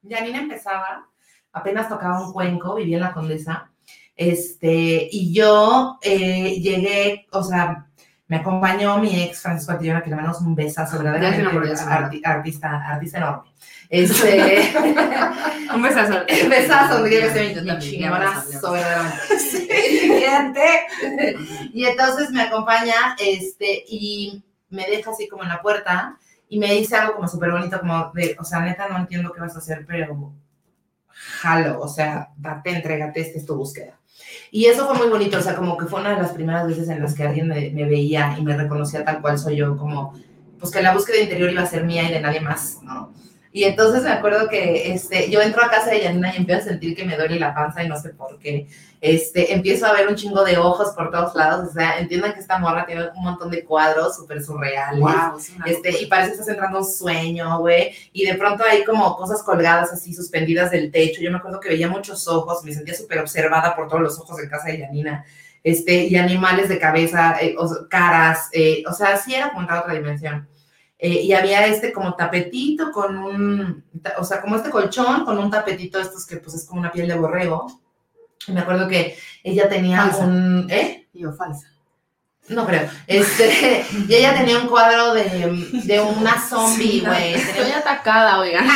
Janina 0.10 0.40
empezaba, 0.40 1.08
apenas 1.54 1.88
tocaba 1.88 2.26
un 2.26 2.34
cuenco, 2.34 2.76
vivía 2.76 2.98
en 2.98 3.04
la 3.04 3.14
Condesa. 3.14 3.72
Este, 4.16 5.08
y 5.12 5.34
yo 5.34 5.98
eh, 6.02 6.60
llegué, 6.60 7.28
o 7.32 7.44
sea, 7.44 7.88
me 8.32 8.38
acompañó 8.38 8.98
mi 8.98 9.24
ex 9.24 9.42
Francisco 9.42 9.74
Antillona, 9.74 10.02
que 10.02 10.10
le 10.10 10.16
mandamos 10.16 10.40
un 10.40 10.56
besazo, 10.56 11.00
verdaderamente 11.00 11.44
arti- 11.84 12.22
artista, 12.24 12.88
artista 12.88 13.18
enorme. 13.18 13.52
Este, 13.90 14.72
Un 15.76 15.82
besazo. 15.82 16.22
besazo, 16.50 16.94
donde 16.94 17.10
quiera 17.10 17.34
que 17.34 17.80
chingonazo, 17.80 18.48
besazo, 18.48 18.72
verdaderamente. 18.72 20.78
Y 21.74 21.84
entonces 21.84 22.32
me 22.32 22.44
acompaña, 22.44 23.18
este, 23.20 23.84
y 23.86 24.42
me 24.70 24.86
deja 24.86 25.12
así 25.12 25.28
como 25.28 25.44
en 25.44 25.50
la 25.50 25.62
puerta 25.62 26.16
y 26.48 26.58
me 26.58 26.74
dice 26.74 26.96
algo 26.96 27.16
como 27.16 27.28
súper 27.28 27.52
bonito, 27.52 27.82
como 27.82 28.12
de, 28.14 28.38
o 28.40 28.46
sea, 28.46 28.62
neta, 28.62 28.88
no 28.88 28.98
entiendo 28.98 29.34
qué 29.34 29.42
vas 29.42 29.58
a 29.58 29.60
hacer, 29.60 29.86
pero 29.86 30.32
jalo, 31.42 31.82
o 31.82 31.88
sea, 31.90 32.30
date, 32.38 32.78
entrégate, 32.78 33.20
esta 33.20 33.40
es 33.40 33.46
tu 33.46 33.58
búsqueda. 33.58 33.98
Y 34.52 34.66
eso 34.66 34.86
fue 34.86 34.98
muy 34.98 35.08
bonito, 35.08 35.38
o 35.38 35.42
sea, 35.42 35.56
como 35.56 35.78
que 35.78 35.86
fue 35.86 36.02
una 36.02 36.16
de 36.16 36.22
las 36.22 36.32
primeras 36.32 36.68
veces 36.68 36.90
en 36.90 37.02
las 37.02 37.14
que 37.16 37.24
alguien 37.24 37.48
me, 37.48 37.86
veía 37.86 38.36
y 38.38 38.44
me 38.44 38.56
reconocía 38.56 39.06
tal 39.06 39.22
cual 39.22 39.40
soy 39.40 39.58
yo, 39.58 39.78
como, 39.78 40.14
pues 40.60 40.72
que 40.72 40.82
la 40.82 40.94
búsqueda 40.94 41.22
interior 41.22 41.52
iba 41.52 41.62
a 41.62 41.68
ser 41.68 41.86
mía 41.86 42.04
y 42.10 42.14
de 42.14 42.20
nadie 42.20 42.42
más, 42.42 42.80
¿no? 42.84 43.14
Y 43.54 43.66
entonces 43.66 44.04
me 44.04 44.12
acuerdo 44.12 44.48
que 44.48 44.94
este, 44.94 45.30
yo 45.30 45.42
entro 45.42 45.64
a 45.64 45.70
casa 45.70 45.90
de 45.92 46.02
Yanina 46.02 46.34
y 46.34 46.38
empiezo 46.38 46.62
a 46.62 46.66
sentir 46.66 46.96
que 46.96 47.04
me 47.04 47.18
duele 47.18 47.38
la 47.38 47.54
panza 47.54 47.84
y 47.84 47.90
no 47.90 48.00
sé 48.00 48.10
por 48.10 48.40
qué. 48.40 48.68
Este, 49.02 49.54
empiezo 49.54 49.88
a 49.88 49.94
ver 49.94 50.08
un 50.08 50.16
chingo 50.16 50.46
de 50.46 50.58
ojos 50.58 50.94
por 50.96 51.12
todos 51.12 51.36
lados, 51.36 51.70
o 51.70 51.74
sea, 51.74 52.00
entiendan 52.00 52.34
que 52.34 52.40
esta 52.40 52.60
morra 52.60 52.86
tiene 52.86 53.10
un 53.16 53.24
montón 53.24 53.50
de 53.52 53.66
cuadros 53.66 54.16
súper 54.16 54.42
surreales. 54.42 55.02
Wow, 55.02 55.38
es 55.38 55.52
Este, 55.66 56.02
y 56.02 56.06
parece 56.06 56.30
que 56.30 56.34
estás 56.34 56.48
entrando 56.48 56.78
a 56.78 56.82
un 56.82 56.88
sueño, 56.88 57.60
güey. 57.60 57.94
Y 58.14 58.26
de 58.26 58.36
pronto 58.36 58.64
hay 58.64 58.86
como 58.86 59.18
cosas 59.18 59.44
colgadas 59.44 59.92
así, 59.92 60.14
suspendidas 60.14 60.72
del 60.72 60.92
techo. 60.92 61.20
Yo 61.20 61.32
me 61.32 61.38
acuerdo 61.38 61.60
que 61.60 61.70
veía 61.70 61.90
muchos 61.90 62.28
ojos, 62.28 62.64
me 62.64 62.74
sentía 62.74 62.94
súper 62.94 63.20
observada 63.20 63.76
por 63.76 63.90
todos 63.90 64.02
los 64.02 64.20
ojos 64.20 64.40
en 64.40 64.50
casa 64.50 64.68
de 64.68 64.80
Yanina. 64.80 65.26
Este, 65.64 66.06
y 66.06 66.16
animales 66.16 66.70
de 66.70 66.80
cabeza, 66.80 67.38
eh, 67.42 67.56
o 67.58 67.88
caras, 67.90 68.50
eh, 68.54 68.84
o 68.88 68.94
sea, 68.94 69.18
sí 69.18 69.36
era 69.36 69.52
como 69.52 69.66
otra 69.66 69.94
dimensión. 69.94 70.48
Eh, 71.04 71.24
y 71.24 71.34
había 71.34 71.66
este 71.66 71.92
como 71.92 72.14
tapetito 72.14 72.92
con 72.92 73.18
un, 73.18 73.84
o 74.20 74.24
sea, 74.24 74.40
como 74.40 74.56
este 74.56 74.70
colchón 74.70 75.26
con 75.26 75.40
un 75.40 75.50
tapetito 75.50 76.00
estos 76.00 76.28
que 76.28 76.38
pues 76.38 76.54
es 76.56 76.64
como 76.66 76.80
una 76.80 76.92
piel 76.92 77.08
de 77.08 77.16
borrego. 77.16 77.82
Y 78.48 78.52
me 78.52 78.62
acuerdo 78.62 78.88
que 78.88 79.18
ella 79.44 79.68
tenía 79.68 80.04
Falsa. 80.04 80.26
un, 80.26 80.68
¿eh? 80.70 81.08
Yo, 81.14 81.34
falsa. 81.34 81.68
No 82.50 82.68
creo. 82.68 82.88
Este, 83.08 83.84
y 84.08 84.14
ella 84.14 84.36
tenía 84.36 84.60
un 84.60 84.68
cuadro 84.68 85.16
de, 85.16 85.24
de 85.86 86.02
una 86.02 86.40
zombie, 86.40 87.02
güey. 87.02 87.34
Estoy 87.34 87.72
atacada, 87.72 88.40
oigan. 88.40 88.68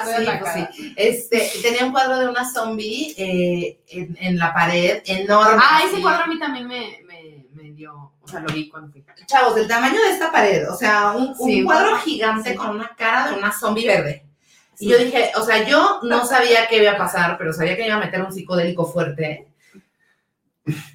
Sí, 0.00 0.26
pues 0.40 0.52
sí. 0.54 0.94
Este, 0.96 1.50
tenía 1.62 1.84
un 1.84 1.92
cuadro 1.92 2.18
de 2.18 2.28
una 2.28 2.50
zombie 2.50 3.14
eh, 3.16 3.80
en, 3.88 4.16
en 4.18 4.38
la 4.38 4.52
pared, 4.52 5.02
enorme. 5.04 5.62
Ah, 5.62 5.82
ese 5.84 5.94
así. 5.94 6.02
cuadro 6.02 6.24
a 6.24 6.26
mí 6.26 6.38
también 6.38 6.66
me, 6.66 7.00
me, 7.06 7.46
me 7.52 7.70
dio. 7.72 8.12
o 8.20 8.26
sea, 8.26 8.40
lo 8.40 8.52
vi 8.52 8.68
cuando 8.68 8.90
fui. 8.90 9.04
Chavos, 9.30 9.54
del 9.54 9.68
tamaño 9.68 10.00
de 10.02 10.10
esta 10.10 10.32
pared, 10.32 10.68
o 10.68 10.76
sea, 10.76 11.12
un, 11.12 11.64
cuadro 11.64 11.96
gigante 11.98 12.50
sí. 12.50 12.56
con 12.56 12.70
una 12.70 12.94
cara 12.96 13.28
de 13.28 13.38
una 13.38 13.52
zombie 13.52 13.86
verde. 13.86 14.26
Y 14.80 14.88
yo 14.88 14.98
dije, 14.98 15.30
o 15.36 15.42
sea, 15.42 15.64
yo 15.68 16.00
no 16.02 16.26
sabía 16.26 16.66
qué 16.66 16.82
iba 16.82 16.92
a 16.92 16.98
pasar, 16.98 17.36
pero 17.38 17.52
sabía 17.52 17.76
que 17.76 17.86
iba 17.86 17.94
a 17.94 18.00
meter 18.00 18.22
un 18.22 18.32
psicodélico 18.32 18.86
fuerte. 18.86 19.46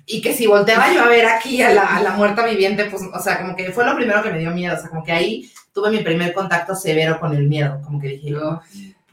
Y 0.06 0.22
que 0.22 0.34
si 0.34 0.48
volteaba 0.48 0.92
yo 0.94 1.04
a 1.04 1.08
ver 1.08 1.26
aquí 1.28 1.62
a 1.62 1.70
la, 1.70 1.96
a 1.96 2.02
la 2.02 2.12
muerta 2.12 2.46
viviente, 2.46 2.86
pues, 2.86 3.04
o 3.14 3.20
sea, 3.20 3.42
como 3.42 3.56
que 3.56 3.72
fue 3.72 3.86
lo 3.86 3.96
primero 3.96 4.22
que 4.22 4.32
me 4.32 4.40
dio 4.40 4.52
miedo. 4.52 4.76
O 4.76 4.80
sea, 4.80 4.90
como 4.90 5.04
que 5.04 5.12
ahí 5.12 5.52
tuve 5.72 5.92
mi 5.92 6.00
primer 6.00 6.34
contacto 6.34 6.76
severo 6.76 7.20
con 7.20 7.34
el 7.34 7.48
miedo. 7.48 7.80
Como 7.84 8.02
que 8.02 8.10
dije, 8.10 8.32
Yo- 8.32 8.60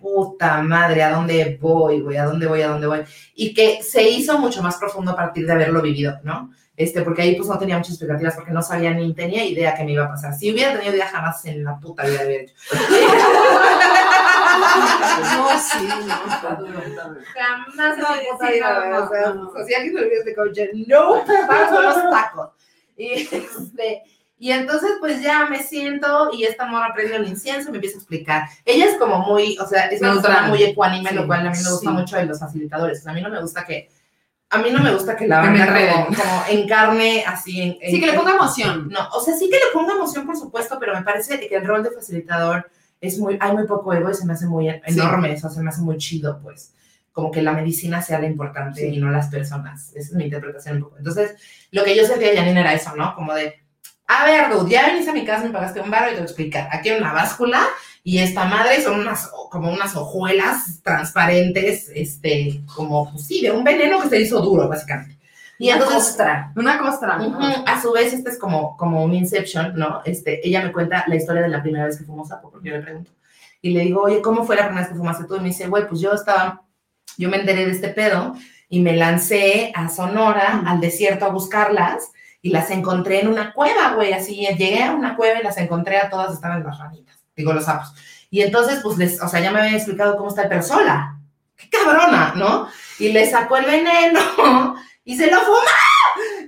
puta 0.01 0.61
madre, 0.63 1.03
¿a 1.03 1.11
dónde 1.11 1.59
voy, 1.61 2.01
güey? 2.01 2.17
¿A 2.17 2.25
dónde 2.25 2.47
voy? 2.47 2.63
¿A 2.63 2.69
dónde 2.69 2.89
voy? 2.89 3.03
Y 3.35 3.55
que 3.55 3.83
se 3.83 4.03
hizo 4.09 4.39
mucho 4.39 4.63
más 4.63 4.77
profundo 4.77 5.13
a 5.13 5.17
partir 5.17 5.47
de 5.47 5.53
haberlo 5.53 5.81
vivido, 5.81 6.19
¿no? 6.25 6.51
Este, 6.77 7.03
porque 7.03 7.23
ahí 7.23 7.37
pues 7.37 7.49
no 7.49 7.59
tenía 7.59 7.77
muchas 7.77 7.93
expectativas 7.93 8.35
porque 8.35 8.51
no 8.51 8.63
sabía 8.63 8.93
ni 8.95 9.13
tenía 9.15 9.45
idea 9.45 9.75
que 9.75 9.85
me 9.85 9.93
iba 9.93 10.05
a 10.07 10.09
pasar. 10.09 10.35
Si 10.35 10.51
hubiera 10.51 10.73
tenido 10.73 10.95
idea, 10.95 11.07
jamás 11.09 11.45
en 11.45 11.63
la 11.65 11.79
puta 11.79 12.05
vida 12.05 12.23
hubiera 12.25 12.43
hecho. 12.45 12.55
No, 14.53 15.59
sí, 15.59 15.87
no. 15.87 16.15
Jamás 16.15 17.97
en 17.97 18.03
No, 18.03 18.15
la 18.17 18.33
puta 18.33 18.51
vida, 18.51 18.89
no, 18.91 19.09
güey. 19.09 19.21
no, 19.35 19.49
O 19.49 19.53
sea, 19.55 19.65
si 19.65 19.75
alguien 19.75 19.95
me 19.95 20.01
lo 20.03 20.07
hubiese 20.09 20.35
coche, 20.35 20.71
no, 20.87 21.25
vamos 21.25 21.73
a 21.73 21.81
los 21.81 22.11
tacos. 22.11 22.51
Y, 22.97 23.13
este, 23.13 24.03
y 24.39 24.51
entonces, 24.53 24.93
pues 25.01 25.23
ya 25.23 25.47
me 25.47 25.63
siento 25.63 26.31
y 26.33 26.45
esta 26.45 26.67
morra 26.67 26.93
prende 26.95 27.17
el 27.17 27.29
incienso 27.29 27.69
y 27.69 27.73
me 27.73 27.79
empieza 27.79 27.97
a 27.97 28.01
explicar. 28.01 28.43
Ella 28.65 28.87
es 28.87 28.97
como 28.99 29.19
muy, 29.21 29.57
o 29.59 29.67
sea, 29.67 29.87
es 29.87 30.01
una 30.01 30.15
persona 30.15 30.43
muy 30.49 30.63
ecuánime, 30.63 31.09
Sí, 31.11 31.15
lo 31.15 31.27
cual 31.27 31.41
a 31.47 31.51
mí 31.51 31.57
me 31.63 31.71
gusta 31.71 31.91
sí. 31.91 31.97
mucho 31.97 32.17
de 32.17 32.27
los 32.27 32.39
facilitadores. 32.41 33.01
O 33.01 33.03
sea, 33.03 33.13
a 33.13 33.15
mí 33.15 33.23
no 33.23 33.31
me 33.31 33.41
gusta 33.41 33.65
que, 33.65 33.89
a 34.53 34.59
mí 34.59 34.71
no 34.71 34.81
me 34.83 34.93
gusta 34.93 35.17
que 35.17 35.27
la 35.27 35.41
banda 35.41 35.67
como, 35.67 36.07
como 36.17 36.43
encarne 36.51 37.25
así. 37.27 37.61
En, 37.81 37.91
Sí, 37.91 37.99
que 38.01 38.07
le 38.07 38.13
ponga 38.13 38.33
emoción. 38.35 38.89
no, 38.91 39.09
o 39.15 39.21
sea, 39.23 39.35
sí 39.35 39.49
que 39.49 39.57
le 39.57 39.73
ponga 39.73 39.95
emoción, 39.95 40.27
por 40.27 40.37
supuesto, 40.37 40.77
pero 40.79 40.95
me 40.95 41.03
parece 41.03 41.41
que 41.41 41.57
el 41.57 41.67
rol 41.67 41.83
de 41.83 41.91
facilitador 41.91 42.71
es 43.01 43.19
muy, 43.19 43.39
hay 43.41 43.53
muy 43.53 43.67
poco 43.67 43.93
ego 43.95 44.11
y 44.11 44.15
se 44.15 44.27
me 44.27 44.35
hace 44.35 44.47
muy 44.47 44.69
enorme, 44.69 45.33
eso 45.33 45.49
se 45.49 45.61
me 45.63 45.71
hace 45.71 45.81
muy 45.81 45.97
chido, 45.97 46.39
pues, 46.43 46.75
como 47.13 47.31
que 47.31 47.43
la 47.43 47.53
medicina 47.53 48.03
sea 48.03 48.19
la 48.21 48.27
importante 48.27 48.83
Sí. 48.83 48.95
y 48.95 48.99
no 48.99 49.11
las 49.11 49.29
personas. 49.29 49.89
Esa 49.95 49.99
es 50.11 50.13
mi 50.13 50.25
interpretación 50.25 50.77
un 50.77 50.83
poco. 50.85 50.99
Entonces, 50.99 51.35
lo 51.71 51.83
que 51.83 51.97
yo 51.97 52.05
sentía 52.07 52.35
Janine 52.37 52.61
era 52.61 52.75
eso, 52.75 52.95
¿no? 52.95 53.15
Como 53.15 53.33
de, 53.35 53.62
a 54.21 54.25
ver, 54.25 54.53
dude, 54.53 54.71
ya 54.71 54.89
viniste 54.89 55.11
a 55.11 55.15
mi 55.15 55.25
casa, 55.25 55.45
me 55.45 55.51
pagaste 55.51 55.81
un 55.81 55.91
barro 55.91 56.07
y 56.07 56.11
te 56.11 56.15
voy 56.17 56.23
a 56.23 56.25
explicar. 56.25 56.69
Aquí 56.73 56.89
hay 56.91 56.99
una 56.99 57.13
báscula 57.13 57.67
y 58.05 58.19
esta 58.19 58.45
madre 58.45 58.83
son 58.83 59.01
unas, 59.01 59.31
como 59.51 59.73
unas 59.73 59.95
hojuelas 59.97 60.81
transparentes, 60.83 61.91
este, 61.95 62.63
como, 62.75 63.11
pues 63.13 63.27
sí, 63.27 63.41
de 63.41 63.53
un 63.53 63.65
veneno 63.65 64.01
que 64.01 64.09
se 64.09 64.21
hizo 64.21 64.41
duro, 64.41 64.69
básicamente. 64.69 65.19
Y 65.59 65.69
Una 65.69 65.75
entonces, 65.77 65.97
costra. 65.99 66.53
Una 66.57 66.79
costra. 66.79 67.17
Ujú, 67.21 67.41
A 67.67 67.81
su 67.81 67.93
vez, 67.93 68.13
este 68.13 68.31
es 68.31 68.39
como, 68.39 68.77
como 68.77 69.05
un 69.05 69.15
Inception, 69.15 69.75
¿no? 69.77 70.01
Este, 70.05 70.47
ella 70.47 70.63
me 70.63 70.73
cuenta 70.73 71.05
la 71.07 71.15
historia 71.15 71.43
de 71.43 71.49
la 71.49 71.63
primera 71.63 71.85
vez 71.87 71.99
que 71.99 72.05
fumó 72.05 72.25
sapo, 72.27 72.51
porque 72.51 72.71
yo 72.71 72.77
le 72.77 72.83
pregunto. 72.83 73.13
Y 73.61 73.71
le 73.71 73.81
digo, 73.83 74.03
oye, 74.03 74.21
¿cómo 74.21 74.45
fue 74.45 74.57
la 74.57 74.65
primera 74.65 74.83
vez 74.83 74.91
que 74.93 74.99
fumaste 74.99 75.25
tú? 75.25 75.37
Y 75.37 75.41
me 75.41 75.49
dice, 75.49 75.69
güey, 75.69 75.87
pues 75.87 76.01
yo 76.01 76.13
estaba, 76.13 76.63
yo 77.17 77.29
me 77.29 77.37
enteré 77.37 77.65
de 77.65 77.71
este 77.73 77.89
pedo 77.89 78.35
y 78.69 78.81
me 78.81 78.97
lancé 78.97 79.71
a 79.77 79.89
Sonora, 79.89 80.65
al 80.67 80.81
desierto, 80.81 81.27
a 81.27 81.29
buscarlas 81.29 82.11
y 82.43 82.51
las 82.51 82.71
encontré 82.71 83.21
en 83.21 83.29
una 83.29 83.53
cueva, 83.55 83.93
güey, 83.95 84.13
así, 84.13 84.35
llegué 84.35 84.83
a 84.83 84.93
una 84.93 85.17
cueva 85.17 85.39
y 85.41 85.45
las 85.45 85.57
encontré 85.59 85.97
a 85.99 86.11
todas, 86.11 86.35
estaban 86.35 86.65
las 86.65 86.79
ranitas, 86.79 87.17
digo, 87.37 87.53
los 87.53 87.65
sapos. 87.65 87.95
Y 88.31 88.43
entonces, 88.43 88.81
pues, 88.83 88.99
les, 88.99 89.23
o 89.23 89.29
sea, 89.29 89.41
ya 89.41 89.53
me 89.53 89.61
habían 89.61 89.77
explicado 89.77 90.17
cómo 90.17 90.29
está 90.29 90.43
el 90.43 90.49
pero 90.49 90.63
sola. 90.63 91.19
¡Qué 91.57 91.69
cabrona, 91.69 92.33
¿no? 92.35 92.67
Y 92.99 93.13
le 93.13 93.31
sacó 93.31 93.57
el 93.59 93.67
veneno 93.67 94.21
y 95.05 95.17
se 95.17 95.31
lo 95.31 95.39
fumó. 95.41 95.59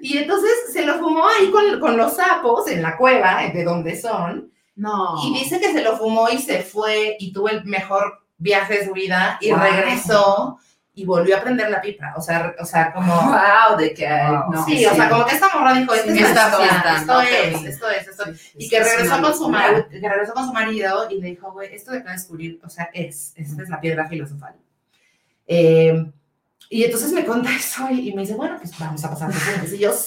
Y 0.03 0.19
entonces 0.19 0.51
se 0.73 0.85
lo 0.85 0.99
fumó 0.99 1.29
ahí 1.29 1.51
con, 1.51 1.79
con 1.79 1.97
los 1.97 2.17
sapos 2.17 2.69
en 2.69 2.83
la 2.83 2.97
cueva, 2.97 3.43
de 3.53 3.65
donde 3.65 4.01
son. 4.01 4.51
No. 4.77 5.17
Y 5.25 5.39
dice 5.39 5.61
que 5.61 5.73
se 5.73 5.83
lo 5.83 5.97
fumó 5.97 6.29
y 6.29 6.39
se 6.39 6.63
fue 6.63 7.17
y 7.21 7.33
tuvo 7.33 7.49
el 7.49 7.65
mejor 7.65 8.25
viaje 8.37 8.79
de 8.79 8.87
su 8.87 8.93
vida 8.93 9.39
y 9.41 9.51
Wow. 9.53 9.61
regresó 9.61 10.59
y 10.97 11.05
volvió 11.05 11.37
a 11.37 11.41
prender 11.41 11.71
la 11.71 11.81
pipa. 11.81 12.15
O 12.17 12.21
sea, 12.21 12.55
o 12.59 12.65
sea 12.65 12.93
como... 12.93 13.15
Wow, 13.15 13.77
de 13.79 13.93
que. 13.95 14.07
Wow. 14.07 14.53
no, 14.53 14.65
sí, 14.65 14.87
o 14.87 14.95
sea, 14.95 15.09
como 15.09 15.27
que 15.27 15.35
esta 15.35 15.49
morra 15.53 15.75
dijo, 15.75 15.95
esta 15.95 16.13
Sí, 16.13 16.19
es 16.19 16.29
historia, 16.29 16.69
fiesta, 16.69 16.97
esto 16.97 17.13
¿no? 17.13 17.21
es, 17.21 17.65
esto 17.65 17.91
es, 17.91 18.09
esto 18.09 18.25
es. 18.27 18.41
Sí, 18.41 18.51
Y 18.59 18.69
que 18.69 18.77
es 18.77 18.85
regresó 18.85 19.21
con, 19.23 19.35
su 19.35 19.49
marido, 19.49 19.89
que 19.89 20.09
regresó 20.09 20.35
con 20.35 20.47
su 20.47 20.53
marido 20.53 21.11
y 21.11 21.21
le 21.21 21.29
dijo, 21.29 21.53
güey, 21.53 21.75
esto 21.75 21.93
de 21.93 21.99
acá 21.99 22.11
de 22.11 22.17
descubrir, 22.17 22.61
o 22.65 22.69
sea, 22.69 22.91
es, 22.93 23.33
esta 23.37 23.63
es 23.63 23.69
la 23.69 23.81
piedra 23.81 24.09
filosofal. 24.09 24.55
Eh, 25.47 26.13
y 26.71 26.85
entonces 26.85 27.13
me 27.13 27.25
cuenta 27.25 27.55
eso 27.55 27.89
y, 27.91 28.09
y 28.09 28.15
me 28.15 28.23
dice, 28.23 28.35
bueno, 28.35 28.57
pues 28.59 28.79
vamos 28.79 29.05
a 29.05 29.11
pasar 29.11 29.31
por. 29.31 29.75
Y 29.75 29.79
yo, 29.79 29.93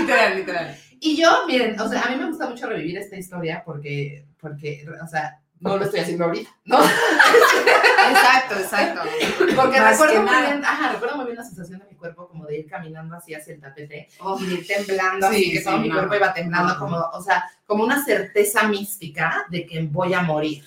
Literal, 0.00 0.36
literal. 0.36 0.76
Y 1.00 1.16
yo, 1.16 1.46
miren, 1.46 1.78
o 1.80 1.88
sea, 1.88 2.02
a 2.02 2.10
mí 2.10 2.16
me 2.16 2.26
gusta 2.26 2.48
mucho 2.48 2.66
revivir 2.66 2.98
esta 2.98 3.16
historia 3.16 3.62
porque, 3.64 4.26
porque, 4.40 4.84
o 5.02 5.06
sea, 5.06 5.40
no 5.60 5.76
lo 5.76 5.84
estoy 5.84 6.00
haciendo 6.00 6.24
ahorita, 6.24 6.50
¿no? 6.64 6.78
Exacto, 8.10 8.54
exacto. 8.58 9.00
Porque 9.56 9.80
Más 9.80 9.98
recuerdo 9.98 10.22
muy 10.22 10.36
bien, 10.42 10.64
ajá, 10.64 10.92
recuerdo 10.92 11.16
muy 11.16 11.24
bien 11.26 11.36
la 11.36 11.44
sensación 11.44 11.80
de 11.80 11.86
mi 11.86 11.94
cuerpo 11.96 12.26
como 12.28 12.46
de 12.46 12.60
ir 12.60 12.66
caminando 12.66 13.16
así 13.16 13.34
hacia 13.34 13.54
el 13.54 13.60
tapete 13.60 14.08
Oh, 14.20 14.38
y 14.40 14.46
de 14.46 14.54
ir 14.54 14.66
temblando, 14.66 15.28
Sí, 15.30 15.34
así 15.36 15.52
que 15.52 15.58
sí, 15.58 15.64
todo 15.64 15.78
mi 15.78 15.90
cuerpo 15.90 16.14
iba 16.14 16.32
temblando 16.32 16.74
no. 16.74 16.78
como, 16.80 16.96
o 17.12 17.22
sea, 17.22 17.44
como 17.66 17.84
una 17.84 18.02
certeza 18.04 18.66
mística 18.68 19.44
de 19.50 19.66
que 19.66 19.82
voy 19.82 20.14
a 20.14 20.22
morir, 20.22 20.64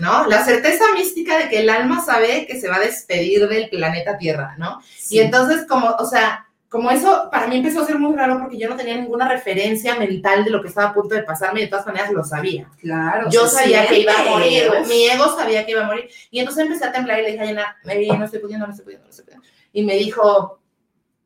¿no? 0.00 0.26
La 0.26 0.44
certeza 0.44 0.84
mística 0.94 1.38
de 1.38 1.48
que 1.48 1.60
el 1.60 1.70
alma 1.70 2.04
sabe 2.04 2.46
que 2.46 2.60
se 2.60 2.68
va 2.68 2.76
a 2.76 2.80
despedir 2.80 3.46
del 3.48 3.68
planeta 3.68 4.18
Tierra, 4.18 4.54
¿no? 4.58 4.80
sí. 4.96 5.16
Y 5.16 5.20
entonces, 5.20 5.66
como, 5.68 5.90
o 5.90 6.06
sea, 6.06 6.46
como 6.72 6.90
eso 6.90 7.28
para 7.30 7.48
mí 7.48 7.56
empezó 7.56 7.82
a 7.82 7.86
ser 7.86 7.98
muy 7.98 8.16
raro 8.16 8.38
porque 8.40 8.56
yo 8.56 8.66
no 8.66 8.76
tenía 8.76 8.96
ninguna 8.96 9.28
referencia 9.28 9.94
mental 9.96 10.42
de 10.42 10.50
lo 10.50 10.62
que 10.62 10.68
estaba 10.68 10.88
a 10.88 10.94
punto 10.94 11.14
de 11.14 11.22
pasarme 11.22 11.60
y 11.60 11.64
de 11.64 11.68
todas 11.68 11.84
maneras 11.84 12.10
lo 12.10 12.24
sabía. 12.24 12.66
Claro. 12.80 13.28
Yo 13.28 13.46
sabía 13.46 13.86
que 13.86 14.00
iba 14.00 14.14
a 14.18 14.30
morir, 14.30 14.70
mi 14.88 15.04
ego 15.06 15.36
sabía 15.36 15.66
que 15.66 15.72
iba 15.72 15.82
a 15.82 15.86
morir. 15.86 16.08
Y 16.30 16.38
entonces 16.38 16.64
empecé 16.64 16.86
a 16.86 16.92
temblar 16.92 17.20
y 17.20 17.24
le 17.24 17.32
dije 17.32 17.42
a 17.42 17.44
Yana, 17.44 17.76
"Baby, 17.84 18.08
no 18.18 18.24
estoy 18.24 18.40
pudiendo, 18.40 18.66
no 18.66 18.72
estoy 18.72 18.84
pudiendo, 18.84 19.04
no 19.04 19.10
estoy 19.10 19.26
pudiendo. 19.26 19.46
Y 19.70 19.84
me 19.84 19.96
dijo, 19.96 20.62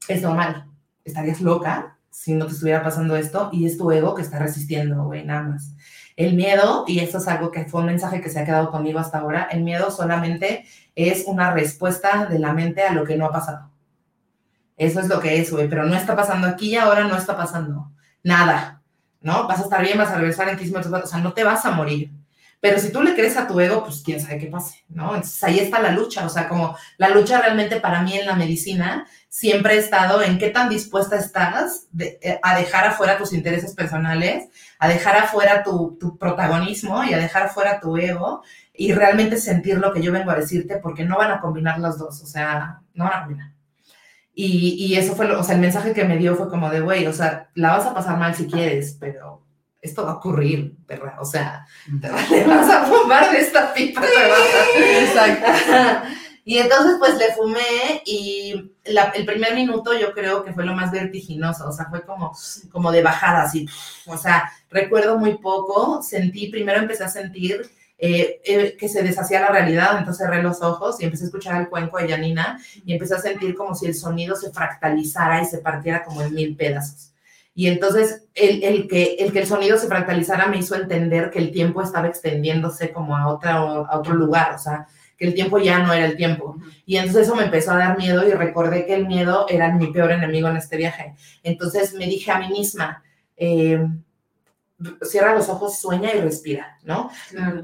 es 0.09 0.21
normal, 0.21 0.67
estarías 1.05 1.41
loca 1.41 1.97
si 2.11 2.35
no 2.35 2.47
te 2.47 2.53
estuviera 2.53 2.83
pasando 2.83 3.15
esto 3.15 3.49
y 3.53 3.67
es 3.67 3.79
tu 3.79 3.93
ego 3.93 4.17
que 4.17 4.23
está 4.23 4.41
resistiendo, 4.41 5.05
güey, 5.05 5.25
nada 5.25 5.45
más. 5.45 5.77
El 6.17 6.35
miedo, 6.35 6.87
y 6.89 6.99
esto 6.99 7.19
es 7.19 7.29
algo 7.29 7.53
que 7.53 7.67
fue 7.67 7.83
un 7.83 7.87
mensaje 7.87 8.21
que 8.21 8.31
se 8.31 8.41
ha 8.41 8.45
quedado 8.45 8.73
conmigo 8.73 8.99
hasta 8.99 9.19
ahora, 9.19 9.47
el 9.53 9.63
miedo 9.63 9.93
solamente 9.93 10.65
es 10.97 11.23
una 11.29 11.53
respuesta 11.53 12.27
de 12.27 12.41
la 12.41 12.53
mente 12.53 12.83
a 12.83 12.93
lo 12.93 13.05
que 13.05 13.17
no 13.17 13.27
ha 13.27 13.31
pasado. 13.31 13.71
Eso 14.77 15.01
es 15.01 15.09
lo 15.09 15.21
que 15.21 15.41
es, 15.41 15.51
güey, 15.51 15.69
pero 15.69 15.85
no 15.85 15.95
está 15.97 16.15
pasando 16.15 16.47
aquí 16.47 16.71
y 16.73 16.77
ahora, 16.77 17.05
no 17.05 17.17
está 17.17 17.37
pasando 17.37 17.91
nada, 18.23 18.83
¿no? 19.21 19.47
Vas 19.49 19.61
a 19.61 19.65
estar 19.65 19.83
bien, 19.83 19.97
vas 19.99 20.11
a 20.11 20.17
regresar 20.17 20.49
en 20.49 20.57
15 20.59 20.73
minutos, 20.73 21.05
o 21.05 21.07
sea, 21.07 21.19
no 21.21 21.33
te 21.33 21.45
vas 21.45 21.65
a 21.65 21.71
morir. 21.71 22.11
Pero 22.61 22.79
si 22.79 22.91
tú 22.91 23.03
le 23.03 23.15
crees 23.15 23.37
a 23.37 23.47
tu 23.47 23.61
ego, 23.61 23.85
pues 23.85 24.03
quién 24.05 24.21
sabe 24.21 24.39
qué 24.39 24.47
pase, 24.47 24.85
¿no? 24.89 25.15
Entonces 25.15 25.43
ahí 25.45 25.59
está 25.61 25.79
la 25.81 25.93
lucha, 25.93 26.25
o 26.27 26.29
sea, 26.29 26.49
como 26.49 26.77
la 26.99 27.11
lucha 27.11 27.41
realmente 27.41 27.81
para 27.81 28.03
mí 28.03 28.15
en 28.19 28.27
la 28.27 28.35
medicina 28.35 29.07
siempre 29.29 29.75
he 29.75 29.79
estado 29.79 30.23
en 30.23 30.39
qué 30.39 30.49
tan 30.51 30.69
dispuesta 30.69 31.17
estás 31.17 31.87
de- 31.93 32.19
eh, 32.23 32.41
a 32.43 32.59
dejar 32.59 32.87
afuera 32.87 33.19
tus 33.19 33.33
intereses 33.35 33.75
personales, 33.75 34.49
a 34.79 34.89
dejar 34.89 35.17
afuera 35.17 35.63
tu, 35.63 35.97
tu 36.01 36.17
protagonismo 36.19 37.05
y 37.05 37.13
a 37.15 37.19
dejar 37.19 37.45
afuera 37.45 37.79
tu 37.81 37.97
ego 37.99 38.43
y 38.75 38.93
realmente 38.93 39.39
sentir 39.39 39.79
lo 39.79 39.93
que 39.93 40.03
yo 40.03 40.11
vengo 40.13 40.31
a 40.31 40.37
decirte 40.37 40.79
porque 40.79 41.05
no 41.05 41.19
van 41.19 41.33
a 41.33 41.41
combinar 41.41 41.79
las 41.79 41.99
dos, 41.99 42.23
o 42.23 42.27
sea, 42.27 42.81
no 42.95 43.05
van 43.05 43.13
a 43.15 43.21
combinar. 43.21 43.53
Y, 44.39 44.75
y 44.85 44.97
eso 44.97 45.17
fue, 45.17 45.27
lo- 45.27 45.41
o 45.41 45.43
sea, 45.43 45.55
el 45.55 45.63
mensaje 45.63 45.95
que 45.95 46.05
me 46.05 46.19
dio 46.19 46.37
fue 46.37 46.51
como 46.51 46.69
de, 46.69 46.81
güey, 46.81 47.07
o 47.07 47.13
sea, 47.15 47.49
la 47.55 47.79
vas 47.79 47.87
a 47.87 47.95
pasar 47.95 48.19
mal 48.19 48.35
si 48.35 48.47
quieres, 48.47 48.95
pero 49.01 49.43
esto 49.81 50.05
va 50.05 50.11
a 50.13 50.17
ocurrir, 50.17 50.77
¿verdad? 50.87 51.15
O 51.21 51.25
sea, 51.25 51.67
te 52.29 52.45
vas 52.45 52.69
a 52.71 52.85
fumar 52.85 53.31
de 53.33 53.39
esta 53.41 53.73
pipa. 53.73 54.03
te 54.03 54.07
vas 54.29 54.41
a- 54.41 55.01
Exacto. 55.05 56.09
y 56.45 56.59
entonces, 56.59 56.97
pues 56.99 57.17
le 57.17 57.33
fumé 57.35 58.03
y 58.05 58.73
la- 58.85 59.13
el 59.17 59.25
primer 59.25 59.55
minuto 59.55 59.99
yo 59.99 60.13
creo 60.13 60.45
que 60.45 60.53
fue 60.53 60.67
lo 60.67 60.75
más 60.75 60.91
vertiginoso, 60.93 61.67
o 61.69 61.73
sea, 61.73 61.87
fue 61.87 62.05
como, 62.05 62.37
como 62.71 62.93
de 62.93 63.03
bajada, 63.03 63.45
así. 63.45 63.67
O 64.05 64.19
sea, 64.19 64.53
recuerdo 64.69 65.17
muy 65.19 65.39
poco, 65.39 66.03
sentí, 66.03 66.49
primero 66.49 66.79
empecé 66.79 67.05
a 67.05 67.09
sentir 67.09 67.63
eh, 67.99 68.43
eh, 68.45 68.77
que 68.79 68.89
se 68.89 69.03
deshacía 69.03 69.41
la 69.41 69.49
realidad, 69.49 69.99
entonces 69.99 70.27
cerré 70.27 70.43
los 70.43 70.61
ojos 70.61 71.01
y 71.01 71.05
empecé 71.05 71.25
a 71.25 71.27
escuchar 71.27 71.61
el 71.63 71.69
cuenco 71.69 71.99
de 71.99 72.09
Janina 72.09 72.61
y 72.85 72.93
empecé 72.93 73.15
a 73.15 73.19
sentir 73.19 73.55
como 73.55 73.75
si 73.75 73.87
el 73.87 73.95
sonido 73.95 74.37
se 74.37 74.51
fractalizara 74.51 75.41
y 75.41 75.47
se 75.47 75.59
partiera 75.59 76.05
como 76.05 76.21
en 76.21 76.35
mil 76.35 76.57
pedazos. 76.57 77.13
Y 77.55 77.69
entonces 77.69 78.25
el, 78.35 78.87
que, 78.87 79.17
el 79.19 79.33
que 79.33 79.39
el 79.39 79.47
sonido 79.47 79.79
se 79.79 79.87
fractalizara 79.87 80.47
me 80.47 80.59
hizo 80.59 80.75
entender 80.75 81.31
que 81.31 81.39
el 81.39 81.51
tiempo 81.53 81.81
estaba 81.81 82.07
extendiéndose 82.07 82.93
como 82.93 83.17
a, 83.17 83.29
otra, 83.29 83.55
a 83.55 83.99
otro 83.99 84.13
lugar, 84.13 84.55
o 84.55 84.59
sea, 84.59 84.87
que 85.17 85.27
el 85.27 85.33
tiempo 85.33 85.59
ya 85.59 85.79
no 85.79 85.91
era 85.95 86.05
el 86.05 86.17
tiempo. 86.17 86.59
Y 86.85 86.99
entonces 86.99 87.27
eso 87.27 87.35
me 87.35 87.45
empezó 87.45 87.73
a 87.73 87.79
dar 87.79 87.97
miedo 87.97 88.29
y 88.29 88.33
recordé 88.33 88.85
que 88.85 88.95
el 88.95 89.07
miedo 89.07 89.47
era 89.49 89.73
mi 89.73 89.87
peor 89.91 90.13
enemigo 90.13 90.49
en 90.49 90.59
este 90.59 90.77
viaje. 90.77 91.15
Entonces 91.43 91.95
me 91.95 92.05
dije 92.05 92.31
a 92.31 92.41
mí 92.41 92.49
misma, 92.51 93.03
eh, 93.39 93.83
cierra 95.03 95.35
los 95.35 95.49
ojos, 95.49 95.79
sueña 95.79 96.13
y 96.15 96.21
respira, 96.21 96.79
¿no? 96.83 97.11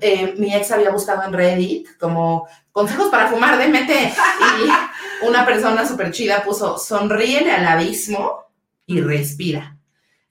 Eh, 0.00 0.34
mi 0.38 0.54
ex 0.54 0.70
había 0.70 0.90
buscado 0.90 1.22
en 1.24 1.32
Reddit 1.32 1.98
como 1.98 2.48
consejos 2.70 3.08
para 3.08 3.28
fumar, 3.28 3.58
démete. 3.58 4.12
Y 4.12 5.26
una 5.26 5.44
persona 5.44 5.86
súper 5.86 6.10
chida 6.10 6.42
puso, 6.42 6.78
sonríele 6.78 7.52
al 7.52 7.66
abismo 7.66 8.46
y 8.86 9.00
respira. 9.00 9.76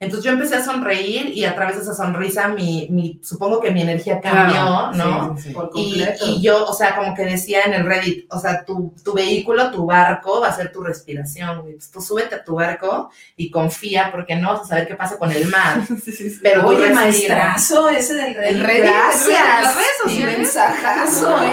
Entonces 0.02 0.24
yo 0.24 0.32
empecé 0.32 0.56
a 0.56 0.64
sonreír 0.64 1.28
y 1.28 1.44
a 1.44 1.54
través 1.54 1.76
de 1.76 1.82
esa 1.82 1.94
sonrisa, 1.94 2.48
mi, 2.48 2.88
mi- 2.90 3.20
supongo 3.22 3.60
que 3.60 3.70
mi 3.70 3.82
energía 3.82 4.20
cambió, 4.20 4.90
¿no? 4.92 5.36
Sí, 5.36 5.42
sí, 5.44 5.48
sí. 5.48 5.54
Por 5.54 5.70
Y, 5.74 5.90
completo. 6.00 6.24
y 6.26 6.42
yo, 6.42 6.66
o 6.66 6.74
sea, 6.74 6.96
como 6.96 7.14
que 7.14 7.24
decía 7.24 7.62
en 7.66 7.74
el 7.74 7.86
Reddit, 7.86 8.26
o 8.32 8.38
sea, 8.40 8.64
tu, 8.64 8.92
tu 9.04 9.14
vehículo, 9.14 9.70
tu 9.70 9.86
barco 9.86 10.40
va 10.40 10.48
a 10.48 10.52
ser 10.56 10.72
tu 10.72 10.82
respiración, 10.82 11.60
güey. 11.62 11.74
Pues 11.74 11.90
tú 11.90 12.00
súbete 12.00 12.34
a 12.34 12.44
tu 12.44 12.56
barco 12.56 13.10
y 13.36 13.50
confía, 13.50 14.10
porque 14.10 14.34
no 14.36 14.52
vas 14.54 14.62
a 14.62 14.66
saber 14.66 14.88
qué 14.88 14.94
pasa 14.96 15.16
con 15.18 15.30
el 15.30 15.46
mar. 15.46 15.78
Pero 16.42 16.66
Oye, 16.66 16.78
respira. 16.88 16.94
maestrazo 17.00 17.88
ese 17.88 18.14
del 18.14 18.34
Reddit. 18.34 18.56
El 18.56 18.60
Reddit, 18.64 18.82
Gracias. 18.92 19.74
sociales. 20.02 20.38
mensajazo, 20.38 21.42
¿eh? 21.44 21.52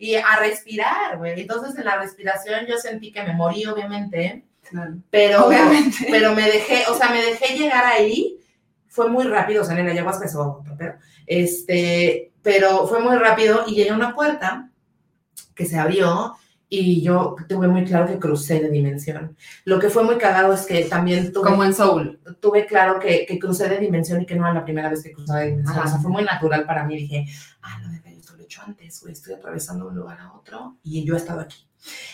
Y 0.00 0.14
a 0.14 0.36
respirar, 0.38 1.16
güey. 1.16 1.40
Entonces 1.40 1.76
en 1.76 1.84
la 1.84 1.96
respiración 1.98 2.66
yo 2.68 2.76
sentí 2.78 3.10
que 3.12 3.22
me 3.22 3.32
morí, 3.34 3.66
obviamente, 3.66 4.44
pero, 5.10 5.46
Obviamente. 5.46 6.06
pero 6.10 6.34
me 6.34 6.42
dejé, 6.42 6.84
o 6.90 6.94
sea, 6.96 7.10
me 7.10 7.22
dejé 7.22 7.56
llegar 7.56 7.84
ahí. 7.84 8.38
Fue 8.86 9.08
muy 9.08 9.24
rápido, 9.24 9.62
o 9.62 9.64
sea, 9.64 9.78
en 9.78 9.86
ayahuasca 9.86 10.26
es 10.26 10.34
otro, 10.34 10.74
pero, 10.76 10.94
este, 11.26 12.32
pero 12.42 12.86
fue 12.86 13.00
muy 13.00 13.16
rápido 13.16 13.64
y 13.66 13.74
llegué 13.74 13.90
a 13.90 13.94
una 13.94 14.14
puerta 14.14 14.70
que 15.54 15.66
se 15.66 15.78
abrió 15.78 16.34
y 16.68 17.00
yo 17.02 17.36
tuve 17.48 17.68
muy 17.68 17.84
claro 17.84 18.06
que 18.06 18.18
crucé 18.18 18.60
de 18.60 18.70
dimensión. 18.70 19.36
Lo 19.64 19.78
que 19.78 19.88
fue 19.88 20.04
muy 20.04 20.18
cagado 20.18 20.52
es 20.52 20.66
que 20.66 20.84
también 20.84 21.32
tuve, 21.32 21.48
Como 21.48 21.64
en 21.64 21.74
Soul. 21.74 22.20
tuve 22.40 22.66
claro 22.66 22.98
que, 22.98 23.24
que 23.26 23.38
crucé 23.38 23.68
de 23.68 23.78
dimensión 23.78 24.20
y 24.20 24.26
que 24.26 24.34
no 24.34 24.44
era 24.44 24.54
la 24.54 24.64
primera 24.64 24.90
vez 24.90 25.02
que 25.02 25.12
cruzaba 25.12 25.40
de 25.40 25.50
dimensión. 25.50 25.78
Ajá. 25.78 25.86
O 25.86 25.90
sea, 25.90 26.00
fue 26.00 26.10
muy 26.10 26.24
natural 26.24 26.66
para 26.66 26.84
mí. 26.84 26.96
Dije, 26.96 27.26
ah, 27.62 27.78
no, 27.82 27.90
verga, 27.90 28.10
yo 28.10 28.18
esto 28.18 28.34
lo 28.34 28.42
he 28.42 28.44
hecho 28.44 28.62
antes, 28.62 29.00
güey, 29.00 29.12
estoy 29.12 29.34
atravesando 29.34 29.84
de 29.86 29.90
un 29.92 29.96
lugar 29.96 30.20
a 30.20 30.32
otro 30.32 30.76
y 30.82 31.04
yo 31.04 31.14
he 31.14 31.18
estado 31.18 31.40
aquí. 31.40 31.67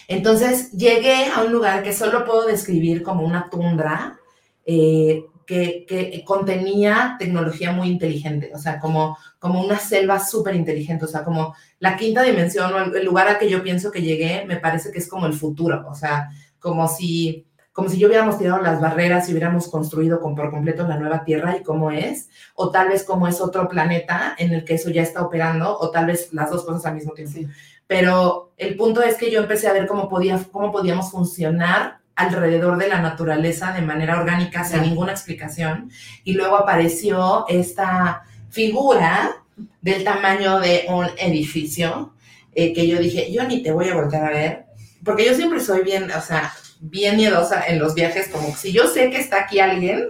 Entonces 0.08 0.72
llegué 0.72 1.30
a 1.34 1.42
un 1.42 1.52
lugar 1.52 1.82
que 1.82 1.92
solo 1.92 2.24
puedo 2.24 2.46
describir 2.46 3.02
como 3.02 3.24
una 3.24 3.48
tundra 3.50 4.18
eh, 4.66 5.24
que, 5.46 6.22
contenía 6.26 7.16
tecnología 7.18 7.72
muy 7.72 7.88
inteligente, 7.88 8.50
o 8.54 8.58
sea, 8.58 8.78
como, 8.78 9.18
como 9.38 9.62
una 9.62 9.78
selva 9.78 10.18
súper 10.18 10.54
inteligente, 10.54 11.04
o 11.04 11.08
sea, 11.08 11.24
como 11.24 11.54
la 11.78 11.96
quinta 11.96 12.22
dimensión 12.22 12.72
o 12.72 12.78
el, 12.78 13.04
lugar 13.04 13.28
al 13.28 13.38
que 13.38 13.50
yo 13.50 13.62
pienso 13.62 13.90
que 13.90 14.02
llegué, 14.02 14.44
me 14.46 14.56
parece 14.56 14.90
que 14.90 14.98
es 14.98 15.08
como 15.08 15.26
el 15.26 15.34
futuro, 15.34 15.84
o 15.88 15.94
sea, 15.94 16.30
como 16.58 16.88
si, 16.88 17.46
como 17.72 17.88
si 17.88 17.98
yo 17.98 18.08
hubiéramos 18.08 18.38
tirado 18.38 18.62
las 18.62 18.80
barreras 18.80 19.28
y 19.28 19.32
hubiéramos 19.32 19.68
construido 19.68 20.20
con, 20.20 20.34
por 20.34 20.50
completo 20.50 20.88
la 20.88 20.96
nueva 20.96 21.24
Tierra 21.24 21.56
y 21.58 21.62
cómo 21.62 21.90
es, 21.90 22.30
o 22.54 22.70
tal 22.70 22.88
vez 22.88 23.04
como 23.04 23.28
es 23.28 23.40
otro 23.40 23.68
planeta 23.68 24.34
en 24.38 24.54
el 24.54 24.64
que 24.64 24.74
eso 24.74 24.90
ya 24.90 25.02
está 25.02 25.22
operando, 25.22 25.76
o 25.78 25.90
tal 25.90 26.06
vez 26.06 26.32
las 26.32 26.50
dos 26.50 26.64
cosas 26.64 26.86
al 26.86 26.94
mismo 26.94 27.12
tiempo. 27.12 27.34
Sí. 27.34 27.48
Pero 27.86 28.52
el 28.56 28.76
punto 28.76 29.02
es 29.02 29.16
que 29.16 29.30
yo 29.30 29.40
empecé 29.40 29.68
a 29.68 29.72
ver 29.72 29.86
cómo, 29.86 30.08
podía, 30.08 30.40
cómo 30.50 30.72
podíamos 30.72 31.10
funcionar 31.10 31.98
alrededor 32.16 32.78
de 32.78 32.88
la 32.88 33.00
naturaleza 33.00 33.72
de 33.72 33.82
manera 33.82 34.18
orgánica, 34.18 34.64
sin 34.64 34.82
ninguna 34.82 35.12
explicación. 35.12 35.90
Y 36.22 36.34
luego 36.34 36.56
apareció 36.56 37.44
esta 37.48 38.22
figura 38.50 39.42
del 39.80 40.04
tamaño 40.04 40.60
de 40.60 40.86
un 40.88 41.06
edificio, 41.18 42.14
eh, 42.54 42.72
que 42.72 42.86
yo 42.86 42.98
dije, 42.98 43.32
yo 43.32 43.44
ni 43.44 43.62
te 43.62 43.72
voy 43.72 43.88
a 43.88 43.94
volver 43.94 44.22
a 44.22 44.30
ver, 44.30 44.66
porque 45.04 45.26
yo 45.26 45.34
siempre 45.34 45.60
soy 45.60 45.82
bien, 45.82 46.10
o 46.10 46.20
sea, 46.20 46.52
bien 46.80 47.16
miedosa 47.16 47.66
en 47.66 47.78
los 47.78 47.94
viajes, 47.94 48.28
como 48.28 48.54
si 48.54 48.72
yo 48.72 48.86
sé 48.86 49.10
que 49.10 49.18
está 49.18 49.40
aquí 49.42 49.58
alguien, 49.58 50.08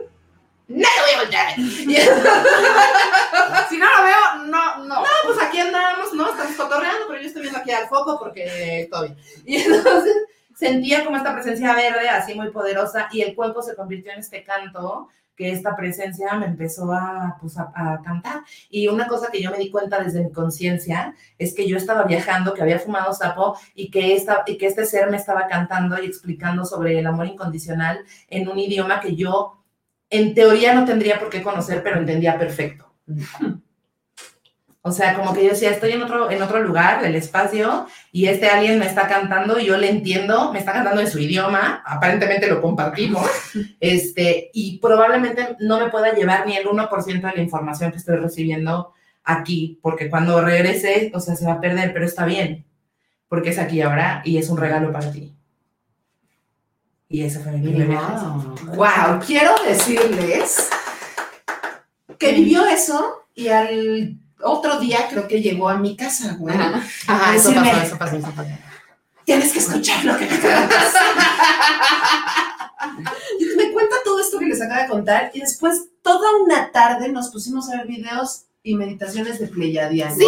no 0.68 0.76
lo 0.76 1.26
voy 1.26 1.34
a. 1.34 1.56
Y 1.56 1.96
Si 3.68 3.76
no 3.78 3.86
lo 3.86 4.04
veo, 4.04 4.46
no, 4.46 4.84
no. 4.84 5.02
pues 5.24 5.42
aquí 5.42 5.58
andamos, 5.58 6.12
¿no? 6.14 6.30
Estamos 6.30 6.56
cotorreando, 6.56 7.06
pero 7.08 7.20
yo 7.20 7.26
estoy 7.26 7.42
viendo 7.42 7.60
aquí 7.60 7.70
al 7.70 7.88
foco 7.88 8.18
porque 8.18 8.88
bien. 8.90 9.16
Y 9.44 9.56
entonces 9.56 10.14
sentía 10.54 11.04
como 11.04 11.16
esta 11.16 11.34
presencia 11.34 11.74
verde, 11.74 12.08
así 12.08 12.34
muy 12.34 12.50
poderosa, 12.50 13.08
y 13.12 13.22
el 13.22 13.34
cuenco 13.34 13.62
se 13.62 13.74
convirtió 13.74 14.12
en 14.12 14.20
este 14.20 14.42
canto 14.42 15.08
que 15.36 15.50
esta 15.50 15.74
presencia 15.74 16.32
me 16.34 16.46
empezó 16.46 16.92
a, 16.92 17.36
pues, 17.40 17.58
a, 17.58 17.72
a 17.74 18.00
cantar. 18.02 18.42
Y 18.70 18.86
una 18.86 19.08
cosa 19.08 19.30
que 19.32 19.42
yo 19.42 19.50
me 19.50 19.58
di 19.58 19.70
cuenta 19.70 20.00
desde 20.00 20.22
mi 20.22 20.30
conciencia 20.30 21.14
es 21.38 21.54
que 21.54 21.68
yo 21.68 21.76
estaba 21.76 22.04
viajando, 22.04 22.54
que 22.54 22.62
había 22.62 22.78
fumado 22.78 23.12
sapo 23.12 23.58
y 23.74 23.90
que, 23.90 24.14
esta, 24.14 24.44
y 24.46 24.56
que 24.56 24.66
este 24.66 24.86
ser 24.86 25.10
me 25.10 25.16
estaba 25.16 25.48
cantando 25.48 26.00
y 26.00 26.06
explicando 26.06 26.64
sobre 26.64 26.98
el 26.98 27.06
amor 27.06 27.26
incondicional 27.26 28.04
en 28.28 28.48
un 28.48 28.58
idioma 28.58 29.00
que 29.00 29.16
yo 29.16 29.63
en 30.16 30.34
teoría 30.34 30.74
no 30.74 30.84
tendría 30.84 31.18
por 31.18 31.30
qué 31.30 31.42
conocer, 31.42 31.82
pero 31.82 31.98
entendía 31.98 32.38
perfecto. 32.38 32.92
O 34.86 34.92
sea, 34.92 35.14
como 35.14 35.32
que 35.32 35.42
yo 35.42 35.50
decía, 35.50 35.70
estoy 35.70 35.92
en 35.92 36.02
otro, 36.02 36.30
en 36.30 36.42
otro 36.42 36.62
lugar 36.62 37.00
del 37.00 37.14
espacio 37.14 37.86
y 38.12 38.26
este 38.26 38.48
alguien 38.48 38.78
me 38.78 38.84
está 38.84 39.08
cantando 39.08 39.58
y 39.58 39.64
yo 39.64 39.78
le 39.78 39.88
entiendo, 39.88 40.52
me 40.52 40.58
está 40.58 40.74
cantando 40.74 41.00
en 41.00 41.10
su 41.10 41.18
idioma, 41.18 41.82
aparentemente 41.86 42.48
lo 42.48 42.60
compartimos, 42.60 43.26
este, 43.80 44.50
y 44.52 44.78
probablemente 44.80 45.56
no 45.60 45.80
me 45.80 45.88
pueda 45.88 46.12
llevar 46.12 46.46
ni 46.46 46.54
el 46.54 46.66
1% 46.66 47.06
de 47.06 47.32
la 47.34 47.42
información 47.42 47.92
que 47.92 47.96
estoy 47.96 48.16
recibiendo 48.16 48.92
aquí, 49.24 49.78
porque 49.80 50.10
cuando 50.10 50.42
regrese, 50.42 51.10
o 51.14 51.20
sea, 51.20 51.34
se 51.34 51.46
va 51.46 51.54
a 51.54 51.60
perder, 51.62 51.94
pero 51.94 52.04
está 52.04 52.26
bien, 52.26 52.66
porque 53.26 53.50
es 53.50 53.58
aquí 53.58 53.80
ahora 53.80 54.20
y 54.22 54.36
es 54.36 54.50
un 54.50 54.58
regalo 54.58 54.92
para 54.92 55.10
ti. 55.10 55.33
Y 57.08 57.22
ese 57.22 57.40
fue 57.40 57.52
mi 57.52 57.60
primer 57.68 57.88
viaje. 57.88 58.14
Wow, 58.76 59.20
quiero 59.24 59.54
decirles 59.66 60.68
que 62.18 62.32
vivió 62.32 62.64
eso 62.66 63.26
y 63.34 63.48
al 63.48 64.16
otro 64.42 64.78
día 64.80 65.06
creo 65.08 65.28
que 65.28 65.40
llegó 65.42 65.68
a 65.68 65.76
mi 65.76 65.96
casa, 65.96 66.36
güey. 66.38 66.54
Ajá. 66.56 66.82
Ajá, 67.06 67.34
eso 67.36 67.50
Decirme- 67.50 67.70
pasó, 67.70 67.82
eso 67.86 67.98
pasó, 67.98 68.16
eso 68.16 68.30
pasó. 68.34 68.50
Tienes 69.24 69.52
que 69.52 69.58
escuchar 69.58 70.04
lo 70.04 70.16
que 70.18 70.26
me 70.26 70.36
pasar. 70.36 70.66
Y 73.40 73.44
me 73.56 73.72
cuenta 73.72 73.96
todo 74.04 74.20
esto 74.20 74.38
que 74.38 74.44
les 74.46 74.60
acaba 74.60 74.82
de 74.82 74.88
contar 74.88 75.30
y 75.34 75.40
después 75.40 75.88
toda 76.02 76.28
una 76.44 76.70
tarde 76.70 77.08
nos 77.08 77.30
pusimos 77.30 77.68
a 77.70 77.78
ver 77.78 77.86
videos 77.86 78.43
y 78.66 78.74
meditaciones 78.76 79.38
de 79.38 79.46
Pleiadianos. 79.48 80.16
Sí, 80.16 80.26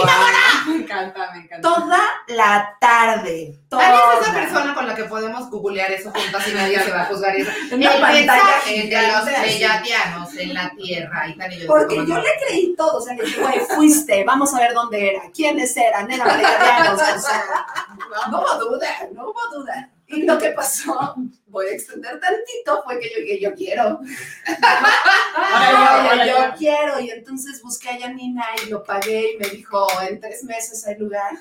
Me 0.69 0.77
encanta, 0.77 1.33
me 1.33 1.39
encanta. 1.39 1.63
Toda 1.63 1.99
la 2.29 2.77
tarde. 2.79 3.59
Toda. 3.71 4.13
Es 4.13 4.21
esa 4.21 4.35
persona 4.35 4.75
con 4.75 4.87
la 4.87 4.95
que 4.95 5.05
podemos 5.05 5.49
googlear 5.49 5.91
eso 5.91 6.11
juntas 6.11 6.47
y 6.47 6.53
nadie 6.53 6.79
se 6.81 6.91
va 6.91 7.03
a 7.03 7.05
juzgar 7.07 7.35
eso. 7.35 7.51
El 7.71 7.83
pantalla 7.83 8.13
mensaje 8.13 8.89
de 8.89 9.09
los 9.09 9.23
pleiadianos 9.23 10.37
en 10.37 10.53
la 10.53 10.71
Tierra. 10.77 11.29
Y 11.31 11.39
tal, 11.39 11.53
y 11.55 11.61
yo 11.61 11.67
Porque 11.67 11.97
yo 11.97 12.19
le 12.19 12.29
creí 12.47 12.77
todo, 12.77 12.99
o 12.99 13.01
sea, 13.01 13.15
le 13.15 13.25
dije, 13.25 13.41
güey, 13.41 13.59
fuiste, 13.75 14.23
vamos 14.25 14.53
a 14.53 14.61
ver 14.61 14.75
dónde 14.75 15.13
era, 15.13 15.23
quiénes 15.35 15.75
eran, 15.75 16.11
eran 16.11 16.29
pleiadianos, 16.29 17.01
o 17.01 17.19
sea, 17.19 17.45
no 18.31 18.39
hubo 18.39 18.55
duda, 18.67 18.89
no 19.15 19.31
hubo 19.31 19.59
duda. 19.59 19.89
Y 20.09 20.23
lo 20.23 20.39
que 20.39 20.51
pasó, 20.51 21.17
voy 21.49 21.67
a 21.67 21.73
extender 21.73 22.21
tantito, 22.21 22.83
fue 22.85 23.01
que 23.01 23.11
yo 23.11 23.21
dije, 23.23 23.41
yo 23.41 23.55
quiero. 23.55 23.99
Yo, 24.01 24.07
Yo, 24.57 25.77
ahora 25.77 26.27
yo 26.27 26.57
quiero, 26.57 27.01
y 27.01 27.11
entonces 27.11 27.61
busqué 27.63 27.89
a 27.91 27.99
Yanina 27.99 28.45
y 28.65 28.71
lo 28.71 28.85
pagué 28.85 29.33
y 29.35 29.39
me 29.39 29.49
dijo, 29.49 29.87
en 30.09 30.21
tres 30.21 30.45
meses 30.45 30.87
hay 30.87 30.97
lugar. 30.97 31.33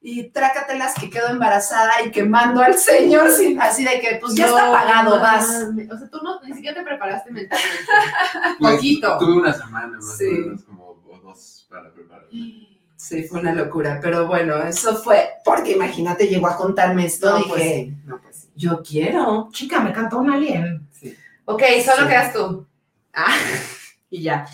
Y 0.00 0.24
trácatelas 0.30 0.94
que 1.00 1.08
quedo 1.08 1.28
embarazada 1.28 2.02
y 2.04 2.10
que 2.10 2.22
mando 2.24 2.60
al 2.60 2.78
señor 2.78 3.30
sin, 3.30 3.60
así 3.60 3.84
de 3.84 4.00
que, 4.00 4.18
pues 4.20 4.34
ya 4.34 4.46
está 4.46 4.66
No 4.66 4.72
pagado, 4.72 5.18
vas. 5.20 5.48
O 5.48 5.98
sea, 5.98 6.08
tú 6.10 6.18
no, 6.22 6.40
ni 6.42 6.52
siquiera 6.52 6.76
te 6.76 6.82
preparaste 6.84 7.30
mentalmente. 7.32 7.84
Pues, 8.60 8.74
Poquito. 8.76 9.18
Tuve 9.18 9.32
una 9.38 9.52
semana 9.54 9.96
más 9.96 10.16
Sí. 10.18 10.26
o 10.26 10.30
menos, 10.30 10.62
como 10.64 10.84
o 11.08 11.18
dos 11.22 11.66
para 11.70 11.90
prepararme. 11.92 12.28
Sí, 12.96 13.24
fue 13.24 13.40
una 13.40 13.52
locura, 13.52 13.98
pero 14.00 14.26
bueno, 14.26 14.56
eso 14.62 14.96
fue, 14.96 15.28
porque 15.44 15.72
imagínate, 15.72 16.26
llegó 16.28 16.46
a 16.46 16.56
contarme 16.56 17.04
esto, 17.06 17.30
No, 17.30 17.36
dije, 17.38 17.48
pues. 17.94 18.06
No, 18.06 18.18
pues 18.20 18.48
yo 18.54 18.82
quiero. 18.82 19.48
Chica, 19.52 19.80
me 19.80 19.92
cantó 19.92 20.18
un 20.18 20.30
alien. 20.30 20.86
Sí. 20.92 21.14
Ok, 21.44 21.62
solo 21.84 22.02
Sí. 22.04 22.08
quedas 22.08 22.32
tú. 22.32 22.66
Ah, 23.12 23.34
y 24.10 24.22
ya. 24.22 24.46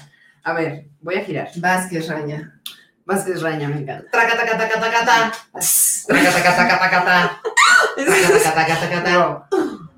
A 0.43 0.53
ver, 0.55 0.87
voy 1.01 1.17
a 1.17 1.25
girar. 1.25 1.51
Vázquez 1.57 2.09
Raña. 2.09 2.61
Vázquez 3.05 3.43
Raña, 3.43 3.69
me 3.69 3.79
encanta. 3.83 4.11
Traca, 4.11 4.37
taca, 4.37 4.57
taca, 4.59 4.81
taca, 4.81 5.05
ta. 5.05 5.33
Traca, 6.07 6.31
taca, 6.33 6.57
taca, 6.57 6.79
taca, 6.79 7.05
ta. 7.05 7.43
Traca, 7.97 8.29
taca, 8.39 8.55
taca, 8.55 8.81
taca, 8.81 9.05
ta. 9.05 9.49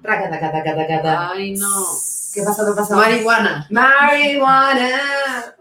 Traca, 0.03 0.30
taca, 0.30 0.53
taca, 0.53 0.76
taca, 0.76 1.03
ta. 1.03 1.30
Ay, 1.30 1.53
no. 1.55 1.68
¿Qué 2.33 2.43
pasó? 2.43 2.64
¿Qué 2.66 2.72
pasó? 2.72 2.97
Marihuana. 2.97 3.66
Marihuana. 3.70 4.89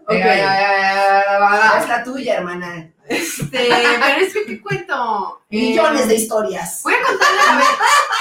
Ok, 0.06 0.14
es 0.14 1.88
la 1.88 2.02
tuya, 2.04 2.36
hermana. 2.36 2.88
Este, 3.08 3.48
pero 3.50 4.20
es 4.26 4.32
que, 4.32 4.44
¿qué 4.46 4.62
cuento? 4.62 5.42
Millones 5.50 6.02
Eh, 6.02 6.06
de 6.08 6.14
historias. 6.14 6.80
Voy 6.82 6.94
a 6.94 7.02
contarle, 7.06 7.40
a 7.48 7.56
ver, 7.56 7.64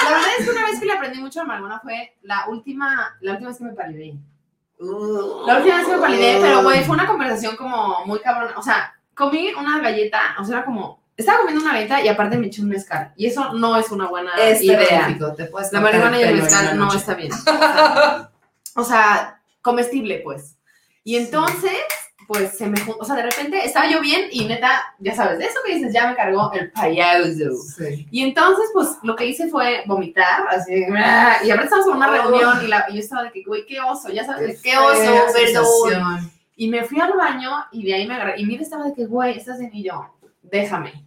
la 0.04 0.10
verdad 0.10 0.30
es 0.38 0.46
que 0.46 0.52
una 0.52 0.66
vez 0.66 0.80
que 0.80 0.86
le 0.86 0.94
aprendí 0.94 1.20
mucho 1.20 1.42
a 1.42 1.44
marihuana 1.46 1.80
fue 1.80 2.18
la 2.24 2.46
última, 2.50 3.16
la 3.22 3.32
última 3.34 3.50
vez 3.50 3.58
que 3.58 3.64
me 3.64 3.74
palidé. 3.74 4.14
La 4.80 5.58
última 5.58 5.78
vez 5.78 5.86
que 5.86 5.94
me 5.96 6.02
palidé, 6.02 6.40
pero 6.42 6.64
güey, 6.64 6.84
fue 6.84 6.96
una 6.96 7.08
conversación 7.08 7.56
como 7.56 8.06
muy 8.06 8.20
cabrona. 8.20 8.54
O 8.58 8.62
sea, 8.64 8.94
comí 9.16 9.54
una 9.54 9.80
galleta, 9.80 10.20
o 10.40 10.44
sea, 10.44 10.58
era 10.58 10.66
como, 10.66 11.02
estaba 11.16 11.38
comiendo 11.40 11.64
una 11.64 11.74
galleta 11.74 12.02
y 12.02 12.08
aparte 12.10 12.38
me 12.38 12.48
eché 12.48 12.62
un 12.62 12.70
mezcal. 12.70 13.14
Y 13.16 13.28
eso 13.28 13.54
no 13.54 13.78
es 13.78 13.92
una 13.92 14.08
buena 14.08 14.32
Es 14.40 14.62
idea. 14.62 15.16
te 15.38 15.46
puedes 15.46 15.72
La 15.72 15.80
marihuana 15.80 16.20
y 16.20 16.24
el 16.24 16.42
mezcal 16.42 16.78
no 16.78 16.92
está 16.94 17.14
bien. 17.14 17.32
O 18.76 18.84
sea, 18.84 19.42
comestible, 19.62 20.20
pues. 20.24 20.56
Y 21.04 21.16
entonces, 21.18 21.72
pues 22.28 22.58
se 22.58 22.68
me 22.68 22.80
o 23.00 23.04
sea, 23.04 23.16
de 23.16 23.24
repente 23.24 23.66
estaba 23.66 23.90
yo 23.90 24.00
bien 24.02 24.30
y 24.32 24.46
neta, 24.46 24.94
ya 25.00 25.14
sabes, 25.16 25.40
de 25.40 25.46
eso 25.46 25.60
que 25.66 25.76
dices, 25.76 25.92
ya 25.94 26.08
me 26.08 26.16
cargó 26.16 26.52
el 26.54 26.72
payaso. 26.72 27.30
Sí. 27.78 28.08
Y 28.12 28.24
entonces, 28.24 28.70
pues 28.74 28.90
lo 29.04 29.16
que 29.16 29.26
hice 29.26 29.50
fue 29.50 29.84
vomitar, 29.88 30.48
así, 30.50 30.74
y 30.74 31.50
ahora 31.50 31.64
estamos 31.64 31.88
en 31.88 31.94
una 31.94 32.10
Oh. 32.10 32.14
reunión 32.30 32.64
y, 32.64 32.68
la- 32.68 32.86
y 32.90 32.94
yo 32.94 33.00
estaba 33.00 33.24
de 33.24 33.32
que, 33.32 33.44
güey, 33.44 33.66
qué 33.66 33.80
oso, 33.82 34.10
ya 34.10 34.24
sabes, 34.26 34.62
qué 34.62 34.70
fea 34.72 34.82
oso, 34.84 35.34
perdón. 35.34 36.32
Y 36.56 36.68
me 36.68 36.84
fui 36.84 37.02
al 37.02 37.14
baño 37.14 37.52
y 37.72 37.84
de 37.84 37.96
ahí 37.96 38.08
me 38.08 38.14
agarré. 38.14 38.40
Y 38.40 38.46
Mira 38.46 38.62
estaba 38.62 38.86
de 38.86 38.94
que, 38.94 39.06
güey, 39.08 39.38
estás 39.38 39.58
bien. 39.58 39.72
Y 39.74 39.84
yo, 39.84 40.14
déjame, 40.44 41.04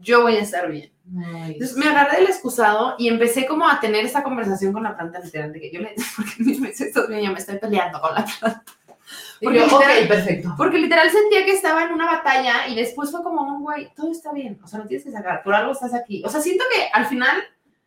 yo 0.00 0.22
voy 0.22 0.36
a 0.36 0.40
estar 0.40 0.68
bien. 0.70 0.90
Ay, 1.16 1.52
Entonces 1.52 1.76
me 1.76 1.86
agarré 1.88 2.18
del 2.18 2.26
excusado 2.26 2.94
y 2.98 3.08
empecé 3.08 3.46
como 3.46 3.68
a 3.68 3.80
tener 3.80 4.04
esta 4.04 4.22
conversación 4.22 4.72
con 4.72 4.82
la 4.82 4.96
planta 4.96 5.20
literal 5.20 5.52
de 5.52 5.60
que 5.60 5.70
yo 5.72 5.80
le 5.80 5.94
porque 6.16 6.68
estás 6.84 7.08
bien, 7.08 7.22
yo 7.22 7.32
me 7.32 7.38
estoy 7.38 7.58
peleando 7.58 8.00
con 8.00 8.14
la 8.14 8.24
planta. 8.24 8.62
Porque 9.42 9.58
yo, 9.60 9.64
literal- 9.66 10.02
ok, 10.02 10.08
perfecto. 10.08 10.54
Porque 10.56 10.78
literal 10.78 11.10
sentía 11.10 11.44
que 11.44 11.52
estaba 11.52 11.84
en 11.84 11.92
una 11.92 12.06
batalla 12.06 12.68
y 12.68 12.74
después 12.74 13.10
fue 13.10 13.22
como 13.22 13.42
un 13.42 13.62
güey, 13.62 13.88
todo 13.94 14.10
está 14.12 14.32
bien, 14.32 14.58
o 14.62 14.66
sea, 14.66 14.80
no 14.80 14.86
tienes 14.86 15.04
que 15.04 15.12
sacar, 15.12 15.42
por 15.42 15.54
algo 15.54 15.72
estás 15.72 15.94
aquí. 15.94 16.22
O 16.24 16.28
sea, 16.28 16.40
siento 16.40 16.64
que 16.74 16.88
al 16.92 17.06
final 17.06 17.36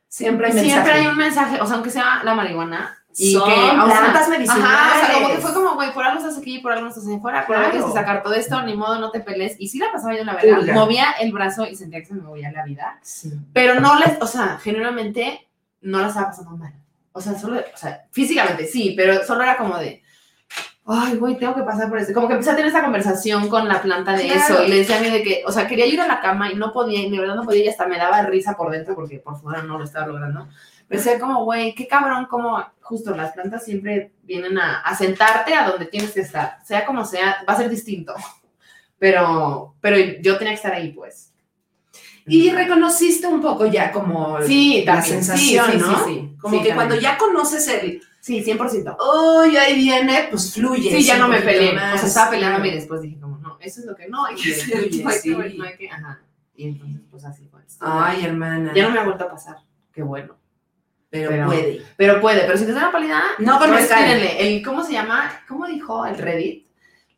Siempre 0.07 0.47
hay 0.47 0.53
siempre 0.53 0.71
mensaje. 0.81 0.91
hay 0.99 1.07
un 1.07 1.17
mensaje, 1.17 1.61
o 1.61 1.65
sea, 1.65 1.75
aunque 1.75 1.89
sea 1.89 2.21
la 2.23 2.33
marihuana. 2.33 2.97
Y 3.17 3.33
Son 3.33 3.43
que, 3.47 3.53
o 3.53 3.87
sea, 3.87 3.99
plantas 3.99 4.29
medicinales. 4.29 4.65
Ajá, 4.65 4.91
o 5.03 5.05
sea, 5.05 5.13
como 5.15 5.27
que 5.35 5.37
fue 5.41 5.53
como, 5.53 5.73
güey, 5.75 5.93
por 5.93 6.03
algo 6.03 6.19
estás 6.19 6.37
aquí, 6.37 6.59
por 6.59 6.71
algo 6.71 6.87
estás 6.87 7.05
allá 7.07 7.17
afuera, 7.17 7.45
por 7.45 7.55
algo 7.57 7.71
Claro. 7.71 7.93
sacar 7.93 8.23
todo 8.23 8.33
esto, 8.33 8.61
ni 8.63 8.75
modo, 8.75 8.99
no 8.99 9.11
te 9.11 9.19
pelees. 9.19 9.55
Y 9.59 9.67
sí 9.67 9.79
la 9.79 9.91
pasaba 9.91 10.15
yo, 10.15 10.23
la 10.23 10.35
verdad, 10.35 10.73
movía 10.73 11.11
el 11.19 11.31
brazo 11.31 11.65
y 11.67 11.75
sentía 11.75 11.99
que 11.99 12.05
se 12.05 12.13
me 12.13 12.21
movía 12.21 12.51
la 12.51 12.63
vida. 12.63 12.99
Sí. 13.01 13.31
Pero 13.53 13.79
no 13.79 13.97
les, 13.99 14.21
o 14.21 14.27
sea, 14.27 14.57
genuinamente 14.61 15.47
no 15.81 15.99
la 15.99 16.07
estaba 16.07 16.27
pasando 16.27 16.51
mal. 16.57 16.73
O 17.11 17.19
sea, 17.19 17.37
solo, 17.37 17.59
o 17.59 17.77
sea, 17.77 18.05
físicamente 18.11 18.65
sí, 18.67 18.93
pero 18.95 19.23
solo 19.25 19.43
era 19.43 19.57
como 19.57 19.77
de, 19.77 20.01
ay, 20.85 21.15
güey, 21.17 21.37
tengo 21.37 21.53
que 21.55 21.63
pasar 21.63 21.89
por 21.89 21.97
esto. 21.99 22.13
Como 22.13 22.27
que 22.27 22.33
empecé 22.33 22.51
a 22.51 22.55
tener 22.55 22.67
esta 22.67 22.81
conversación 22.83 23.49
con 23.49 23.67
la 23.67 23.81
planta 23.81 24.13
de 24.13 24.27
Claro. 24.27 24.39
eso 24.55 24.63
y 24.63 24.69
le 24.69 24.77
decía 24.77 24.97
a 24.97 25.01
mí 25.01 25.09
de 25.09 25.21
que, 25.23 25.43
o 25.45 25.51
sea, 25.51 25.67
quería 25.67 25.85
ir 25.85 25.99
a 25.99 26.07
la 26.07 26.21
cama 26.21 26.49
y 26.51 26.55
no 26.55 26.71
podía, 26.71 27.01
y 27.01 27.11
de 27.11 27.19
verdad 27.19 27.35
no 27.35 27.43
podía 27.43 27.65
y 27.65 27.67
hasta 27.67 27.87
me 27.87 27.97
daba 27.97 28.21
risa 28.23 28.55
por 28.55 28.71
dentro 28.71 28.95
porque 28.95 29.19
por 29.19 29.37
fuera 29.39 29.61
no 29.63 29.77
lo 29.77 29.83
estaba 29.83 30.07
logrando. 30.07 30.47
Decía 30.97 31.19
como, 31.19 31.43
güey, 31.45 31.73
qué 31.73 31.87
cabrón, 31.87 32.25
como 32.25 32.63
justo 32.81 33.15
las 33.15 33.31
plantas 33.31 33.63
siempre 33.63 34.11
vienen 34.23 34.57
a, 34.57 34.81
a 34.81 34.95
sentarte 34.95 35.53
a 35.55 35.67
donde 35.69 35.85
tienes 35.85 36.11
que 36.11 36.19
estar. 36.21 36.57
Sea 36.65 36.85
como 36.85 37.05
sea, 37.05 37.43
va 37.47 37.53
a 37.53 37.57
ser 37.57 37.69
distinto. 37.69 38.13
Pero, 38.99 39.75
pero 39.81 39.97
yo 40.21 40.37
tenía 40.37 40.51
que 40.51 40.57
estar 40.57 40.73
ahí, 40.73 40.91
pues. 40.91 41.33
Y 42.27 42.51
reconociste 42.51 43.25
un 43.27 43.41
poco 43.41 43.65
ya 43.65 43.91
como 43.91 44.41
Sí, 44.43 44.83
la 44.85 44.93
también. 44.95 45.23
sensación, 45.23 45.65
Sí, 45.65 45.71
sí, 45.71 45.77
¿no? 45.79 45.97
sí, 45.97 46.03
sí. 46.05 46.35
Como 46.39 46.51
que 46.61 46.69
también. 46.69 46.75
cuando 46.75 46.95
ya 46.95 47.17
conoces 47.17 47.67
el, 47.67 48.01
Sí, 48.19 48.43
100%. 48.43 48.95
uy, 49.47 49.57
ahí 49.57 49.75
viene, 49.75 50.27
pues 50.29 50.53
fluye. 50.53 50.91
Sí, 50.91 51.03
ya 51.03 51.17
no 51.17 51.27
me 51.27 51.41
peleé. 51.41 51.73
más. 51.73 51.95
O 51.95 51.97
sea, 51.99 52.07
estaba 52.07 52.29
peleándome 52.31 52.67
y 52.67 52.75
después 52.75 53.01
dije 53.01 53.19
como, 53.19 53.37
no, 53.39 53.57
eso 53.59 53.79
es 53.79 53.85
lo 53.87 53.95
que 53.95 54.07
no 54.07 54.25
hay 54.25 54.35
que 54.35 54.53
Sí, 54.53 54.71
no 55.03 55.09
hay 55.09 55.21
que, 55.21 55.57
no 55.57 55.63
hay 55.63 55.77
que, 55.77 55.89
ajá. 55.89 56.19
Y 56.55 56.67
entonces, 56.67 57.01
pues 57.09 57.25
así 57.25 57.47
fue. 57.49 57.61
Ay, 57.79 58.23
hermana. 58.25 58.71
ya 58.75 58.83
no 58.83 58.91
me 58.91 58.99
ha 58.99 59.03
vuelto 59.03 59.23
a 59.23 59.31
pasar. 59.31 59.55
Qué 59.91 60.03
bueno. 60.03 60.35
Pero, 61.11 61.29
pero- 61.29 61.45
puede. 61.45 61.81
Pero 61.97 62.21
puede, 62.21 62.41
pero 62.41 62.57
si 62.57 62.65
te 62.65 62.71
da 62.73 62.79
una 62.83 62.91
pálida, 62.91 63.21
No 63.37 63.59
con 63.59 63.69
respírenle. 63.71 64.39
El, 64.57 64.63
¿Cómo 64.65 64.83
se 64.83 64.93
llama? 64.93 65.29
¿Cómo 65.47 65.67
dijo 65.67 66.03
el 66.07 66.17
Reddit? 66.17 66.65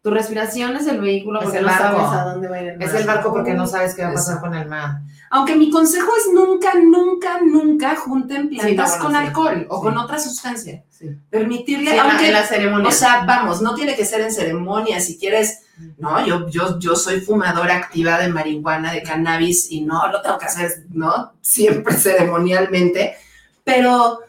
Tu 0.01 0.09
respiración 0.11 0.75
es 0.75 0.85
el 0.87 0.99
vehículo 0.99 1.39
Es 1.39 1.45
porque 1.45 1.59
el 1.59 1.65
no 1.65 1.71
barco. 1.71 1.99
sabes 2.01 2.19
a 2.19 2.23
dónde 2.33 2.49
va 2.49 2.57
a 2.57 2.61
ir 2.61 2.69
el 2.71 2.81
Es 2.81 2.91
mar. 2.91 3.01
el 3.01 3.07
barco 3.07 3.31
porque 3.31 3.53
no 3.53 3.65
sabes 3.65 3.95
qué 3.95 4.03
va 4.03 4.09
a 4.09 4.13
pasar 4.13 4.41
con 4.41 4.53
el 4.53 4.67
mar. 4.67 4.97
Aunque 5.29 5.55
mi 5.55 5.71
consejo 5.71 6.11
es 6.17 6.33
nunca, 6.33 6.73
nunca, 6.75 7.39
nunca 7.41 7.95
junten 7.95 8.49
plantas 8.49 8.89
bueno, 8.99 9.03
con 9.05 9.11
sí. 9.13 9.17
alcohol 9.17 9.65
o 9.69 9.77
Sí. 9.77 9.81
con 9.83 9.97
otra 9.97 10.19
sustancia. 10.19 10.83
Sí. 10.89 11.09
Permitirle, 11.29 11.91
Sí, 11.91 11.97
aunque, 11.97 12.27
en 12.27 12.33
la 12.33 12.43
ceremonia. 12.45 12.89
o 12.89 12.91
sea, 12.91 13.23
vamos, 13.25 13.61
no 13.61 13.73
tiene 13.75 13.95
que 13.95 14.03
ser 14.05 14.19
en 14.19 14.33
ceremonia. 14.33 14.99
Si 14.99 15.17
quieres, 15.17 15.61
no, 15.97 16.23
yo, 16.25 16.49
yo, 16.49 16.77
yo 16.79 16.97
soy 16.97 17.21
fumadora 17.21 17.77
activa 17.77 18.17
de 18.19 18.27
marihuana, 18.27 18.91
de 18.91 19.03
cannabis 19.03 19.71
y 19.71 19.81
no 19.81 20.05
lo 20.09 20.21
tengo 20.21 20.37
que 20.37 20.45
hacer, 20.47 20.83
¿no? 20.89 21.31
Siempre 21.39 21.93
ceremonialmente. 21.97 23.15
Pero, 23.63 24.19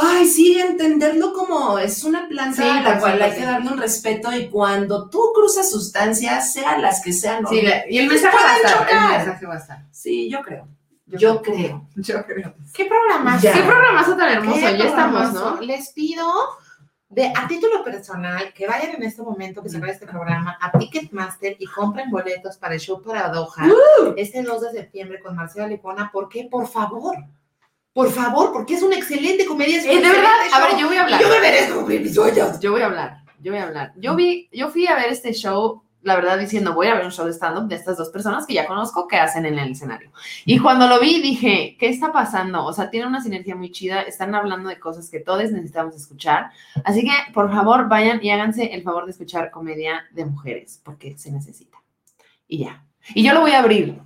ay, 0.00 0.26
sí, 0.26 0.58
entenderlo 0.58 1.32
como 1.32 1.78
es 1.78 2.04
una 2.04 2.28
planta 2.28 2.62
Sí, 2.62 2.68
a 2.68 2.82
la 2.82 2.98
cual 2.98 3.20
hay 3.20 3.34
que 3.34 3.44
darle 3.44 3.70
un 3.70 3.78
respeto 3.78 4.32
y 4.32 4.48
cuando 4.48 5.08
tú 5.08 5.32
cruzas 5.34 5.70
sustancias, 5.70 6.52
sean 6.52 6.82
las 6.82 7.02
que 7.02 7.12
sean. 7.12 7.46
Sí, 7.46 7.62
y 7.88 7.98
el 7.98 8.08
mensaje 8.08 8.36
va 8.36 8.52
a 8.52 8.56
estar. 8.56 8.88
El 8.90 9.18
mensaje 9.18 9.46
va 9.46 9.54
a 9.54 9.58
estar. 9.58 9.84
Sí, 9.90 10.30
yo 10.30 10.40
creo. 10.42 10.68
Yo 11.06 11.42
creo. 11.42 11.88
Yo 11.96 12.24
creo. 12.24 12.54
¿Qué 12.74 12.84
programa? 12.84 13.40
Ya. 13.40 13.52
Qué 13.52 13.62
programazo 13.62 14.16
tan 14.16 14.28
hermoso. 14.30 14.56
¿Qué 14.56 14.78
Ya 14.78 14.84
estamos, 14.84 15.22
programazo? 15.22 15.54
¿no? 15.56 15.60
Les 15.62 15.92
pido 15.92 16.26
de 17.08 17.32
a 17.34 17.48
título 17.48 17.82
personal 17.82 18.52
que 18.52 18.66
vayan 18.66 18.96
en 18.96 19.02
este 19.02 19.22
momento 19.22 19.62
que 19.62 19.70
se 19.70 19.78
acabe 19.78 19.92
este 19.92 20.06
programa 20.06 20.58
a 20.60 20.78
Ticketmaster 20.78 21.56
y 21.58 21.66
compren 21.66 22.10
boletos 22.10 22.58
para 22.58 22.74
el 22.74 22.80
show 22.80 23.02
Paradoja 23.02 23.66
este 24.16 24.42
2 24.42 24.60
de 24.60 24.70
septiembre 24.72 25.20
con 25.20 25.34
Marcela 25.34 25.66
Licona. 25.66 26.10
¿Por 26.12 26.28
qué? 26.28 26.46
Por 26.50 26.68
favor. 26.68 27.16
Por 27.92 28.10
favor, 28.12 28.52
porque 28.52 28.74
es 28.74 28.82
una 28.82 28.96
excelente 28.96 29.44
comedia. 29.44 29.78
es 29.78 29.84
Eh, 29.84 29.96
de 29.96 30.00
verdad, 30.00 30.30
excelente 30.44 30.54
a 30.54 30.60
ver, 30.60 30.70
show. 30.70 30.80
yo 30.80 30.86
voy 30.88 30.96
a 30.96 31.02
hablar. 31.02 31.20
Yo 31.20 31.28
me 31.28 31.40
merezco 31.40 31.76
cumplir 31.76 32.00
mis 32.00 32.14
sueños. 32.14 32.60
Yo 32.60 32.72
voy 32.72 32.82
a 32.82 32.86
hablar, 32.86 33.22
yo 33.40 33.52
voy 33.52 33.60
a 33.60 33.64
hablar. 33.64 33.92
Yo 33.96 34.14
vi, 34.14 34.48
yo 34.52 34.68
fui 34.70 34.86
a 34.86 34.94
ver 34.94 35.06
este 35.10 35.32
show, 35.32 35.82
la 36.02 36.14
verdad, 36.14 36.38
diciendo, 36.38 36.74
voy 36.74 36.86
a 36.86 36.94
ver 36.94 37.04
un 37.04 37.10
show 37.10 37.26
de 37.26 37.32
stand-up 37.32 37.66
de 37.66 37.74
estas 37.74 37.96
dos 37.98 38.10
personas 38.10 38.46
que 38.46 38.54
ya 38.54 38.66
conozco 38.66 39.08
que 39.08 39.16
hacen 39.16 39.44
en 39.46 39.58
el 39.58 39.72
escenario. 39.72 40.12
Y 40.44 40.60
cuando 40.60 40.86
lo 40.86 41.00
vi, 41.00 41.20
dije, 41.20 41.76
¿qué 41.78 41.88
está 41.88 42.12
pasando? 42.12 42.64
O 42.64 42.72
sea, 42.72 42.88
tiene 42.88 43.06
una 43.06 43.20
sinergia 43.20 43.56
muy 43.56 43.72
chida, 43.72 44.02
están 44.02 44.32
hablando 44.34 44.68
de 44.68 44.78
cosas 44.78 45.10
que 45.10 45.18
todos 45.18 45.50
necesitamos 45.50 45.96
escuchar. 45.96 46.50
Así 46.84 47.02
que, 47.02 47.10
por 47.34 47.50
favor, 47.50 47.88
vayan 47.88 48.24
y 48.24 48.30
háganse 48.30 48.72
el 48.74 48.82
favor 48.82 49.06
de 49.06 49.10
escuchar 49.10 49.50
comedia 49.50 50.04
de 50.12 50.24
mujeres, 50.24 50.80
porque 50.84 51.18
se 51.18 51.32
necesita. 51.32 51.78
Y 52.46 52.58
ya. 52.58 52.84
Y 53.14 53.24
yo 53.24 53.34
lo 53.34 53.40
voy 53.40 53.50
a 53.52 53.58
abrir. 53.58 54.00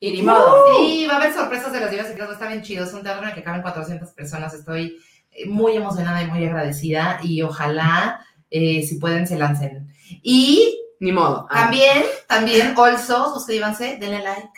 Y 0.00 0.12
ni 0.12 0.22
modo. 0.22 0.78
Sí, 0.78 1.06
va 1.06 1.14
a 1.14 1.16
haber 1.18 1.34
sorpresas 1.34 1.72
de 1.72 1.80
las 1.80 1.90
divas 1.90 2.06
secretas, 2.06 2.32
está 2.32 2.48
bien 2.48 2.62
chido. 2.62 2.84
Es 2.84 2.92
un 2.94 3.02
teatro 3.02 3.22
en 3.22 3.28
el 3.28 3.34
que 3.34 3.42
caben 3.42 3.60
400 3.60 4.10
personas. 4.12 4.54
Estoy 4.54 4.96
eh, 5.30 5.46
muy 5.46 5.76
emocionada 5.76 6.22
y 6.22 6.26
muy 6.26 6.44
agradecida. 6.46 7.20
Y 7.22 7.42
ojalá, 7.42 8.24
eh, 8.50 8.82
si 8.82 8.96
pueden, 8.96 9.26
se 9.26 9.36
lancen. 9.36 9.92
Y 10.22 10.78
Ni 11.00 11.12
modo. 11.12 11.46
Ah, 11.50 11.62
también, 11.62 12.02
también, 12.26 12.74
also, 12.76 13.34
suscríbanse, 13.34 13.98
denle 13.98 14.22
like. 14.22 14.48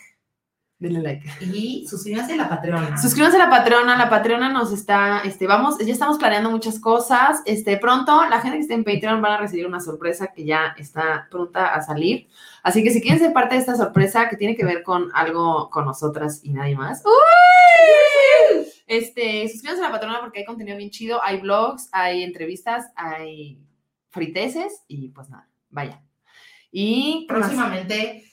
Denle 0.83 1.01
like. 1.01 1.31
Y 1.55 1.87
suscríbanse 1.89 2.35
a 2.35 2.37
la 2.37 2.49
Patreon. 2.49 2.99
Suscríbanse 2.99 3.37
a 3.37 3.45
la 3.45 3.51
Patreona, 3.51 3.97
la 3.97 4.11
Patreona 4.11 4.51
nos 4.51 4.73
está, 4.73 5.21
este, 5.25 5.47
vamos, 5.47 5.79
ya 5.79 5.93
estamos 5.93 6.19
planeando 6.19 6.51
muchas 6.51 6.79
cosas, 6.79 7.41
este, 7.47 7.77
pronto 7.77 8.25
la 8.29 8.41
gente 8.41 8.59
que 8.59 8.63
esté 8.63 8.75
en 8.75 8.85
Patreon 8.85 9.23
van 9.23 9.33
a 9.33 9.39
recibir 9.39 9.67
una 9.67 9.81
sorpresa 9.81 10.33
que 10.35 10.45
ya 10.45 10.75
está 10.77 11.29
pronta 11.31 11.75
a 11.75 11.81
salir, 11.83 12.29
así 12.63 12.83
que 12.83 12.91
si 12.91 13.01
quieren 13.01 13.21
ser 13.21 13.33
parte 13.33 13.55
de 13.55 13.61
esta 13.61 13.77
sorpresa 13.77 14.29
que 14.29 14.37
tiene 14.37 14.57
que 14.57 14.65
ver 14.65 14.83
con 14.83 15.11
algo 15.15 15.71
con 15.71 15.85
nosotras 15.85 16.41
y 16.43 16.53
nadie 16.53 16.75
más, 16.75 17.03
¡uy! 17.05 18.67
este, 18.87 19.49
suscríbanse 19.49 19.85
a 19.85 19.87
la 19.87 19.93
Patreona 19.93 20.21
porque 20.21 20.41
hay 20.41 20.45
contenido 20.45 20.77
bien 20.77 20.91
chido, 20.91 21.23
hay 21.23 21.41
blogs, 21.41 21.89
hay 21.93 22.25
entrevistas, 22.25 22.87
hay 22.97 23.59
friteces 24.11 24.83
y 24.89 25.09
pues 25.09 25.31
nada, 25.31 25.49
vaya. 25.71 26.03
Y. 26.73 27.27
Próximamente, 27.29 28.25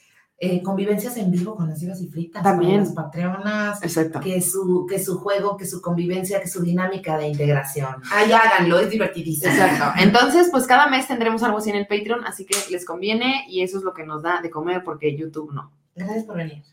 eh, 0.42 0.64
convivencias 0.64 1.18
en 1.18 1.32
vivo 1.32 1.56
con 1.56 1.68
las 1.68 1.82
divas 1.82 2.02
y 2.02 2.08
fritas. 2.08 2.42
También. 2.42 2.78
Con 2.78 2.84
las 2.86 2.94
Patreonas. 2.94 3.84
Exacto. 3.84 4.22
Que 4.22 4.40
su, 4.42 4.86
que 4.90 4.98
su 4.98 5.20
juego, 5.20 5.58
que 5.58 5.66
su 5.66 5.82
convivencia, 5.82 6.40
que 6.40 6.48
su 6.48 6.62
dinámica 6.62 7.18
de 7.18 7.28
integración. 7.28 8.02
Ay, 8.12 8.32
háganlo, 8.32 8.80
es 8.80 8.90
divertidísimo. 8.90 9.52
Exacto. 9.52 10.00
Entonces, 10.02 10.48
pues 10.50 10.66
cada 10.66 10.88
mes 10.88 11.08
tendremos 11.08 11.44
algo 11.44 11.58
así 11.58 11.70
en 11.72 11.76
el 11.76 11.88
Patreon, 11.88 12.24
así 12.26 12.46
que 12.46 12.56
les 12.72 12.86
conviene 12.86 13.46
y 13.50 13.64
eso 13.64 13.78
es 13.78 13.84
lo 13.84 13.94
que 13.94 14.06
nos 14.06 14.24
da 14.24 14.40
de 14.42 14.50
comer 14.50 14.82
porque 14.84 15.16
YouTube 15.18 15.52
no. 15.54 15.74
Gracias 15.96 16.24
por 16.24 16.38
venir. 16.38 16.64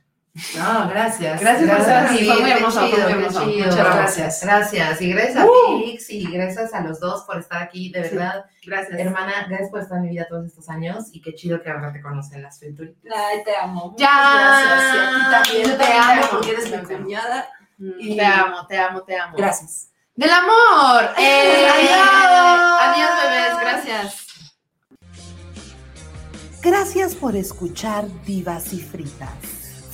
No, 0.57 0.89
gracias. 0.91 1.41
Gracias 1.41 1.71
por 1.71 1.81
estar 1.81 2.07
aquí, 2.07 2.25
fue 2.27 2.41
muy 2.41 2.51
hermoso, 2.51 2.81
fue 2.81 2.91
chido, 2.91 3.03
muy 3.05 3.07
qué 3.09 3.19
hermoso. 3.25 3.47
Muchas 3.47 3.77
gracias. 3.77 4.41
Gracias. 4.43 5.01
Y 5.01 5.11
gracias 5.13 5.37
a 5.39 5.47
Uh. 5.47 5.81
Pix 5.83 6.11
y 6.11 6.31
gracias 6.31 6.75
a 6.75 6.81
los 6.83 7.01
dos 7.01 7.23
por 7.25 7.39
estar 7.39 7.63
aquí, 7.63 7.91
de 7.91 8.03
verdad. 8.03 8.45
Gracias. 8.67 9.01
Hermana, 9.01 9.47
gracias 9.49 9.71
por 9.71 9.81
estar 9.81 9.97
en 9.97 10.03
mi 10.05 10.11
vida 10.11 10.27
todos 10.29 10.45
estos 10.47 10.69
años 10.69 11.07
y 11.13 11.23
qué 11.23 11.35
chido 11.35 11.63
que 11.63 11.71
ahora 11.71 11.91
te 11.93 12.03
conocen 12.03 12.43
las 12.43 12.59
frituras. 12.59 12.93
Ay, 13.05 13.43
te 13.45 13.57
amo. 13.57 13.93
Muchas 13.93 14.09
Ya. 14.09 14.63
Gracias. 14.63 14.95
Y 14.95 14.99
a 14.99 15.09
ti 15.09 15.31
también. 15.31 15.65
Yo 15.71 15.77
te 15.79 15.85
te 15.85 15.93
amo. 15.93 16.13
amo 16.13 16.23
porque 16.31 16.51
eres 16.51 16.65
mi 16.65 16.71
te 16.71 16.77
amo. 16.95 17.05
cuñada. 17.05 17.49
Y- 17.79 18.17
Te 18.17 18.25
amo, 18.27 18.67
te 18.67 18.79
amo, 18.79 19.03
te 19.03 19.17
amo. 19.19 19.37
Gracias. 19.39 19.89
Del 20.15 20.31
amor. 20.31 21.11
Eh, 21.19 21.67
Adiós. 21.75 22.81
Adiós, 22.83 23.11
bebés. 23.23 23.59
Gracias. 23.61 24.27
Gracias 26.63 27.15
por 27.15 27.37
escuchar 27.37 28.05
Divas 28.25 28.73
y 28.73 28.81
Fritas. 28.81 29.31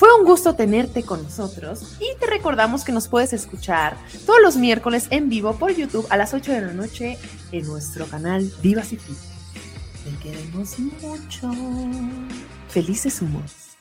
Fue 0.03 0.13
un 0.19 0.27
gusto 0.27 0.57
tenerte 0.57 1.05
con 1.05 1.23
nosotros 1.23 1.97
y 2.01 2.19
te 2.19 2.27
recordamos 2.27 2.83
que 2.83 2.91
nos 2.91 3.07
puedes 3.07 3.33
escuchar 3.33 3.97
todos 4.27 4.41
los 4.43 4.57
miércoles 4.57 5.07
en 5.11 5.29
vivo 5.29 5.55
por 5.55 5.73
YouTube 5.77 6.09
a 6.11 6.17
las 6.17 6.35
8 6.35 6.51
de 6.51 6.61
la 6.61 6.73
noche 6.73 7.19
en 7.53 7.65
nuestro 7.69 8.07
canal 8.07 8.53
Divas 8.61 8.93
y. 8.93 8.97
Te 8.97 10.19
queremos 10.21 10.77
mucho. 10.81 11.53
Felices 12.69 13.23
humos. 13.23 13.72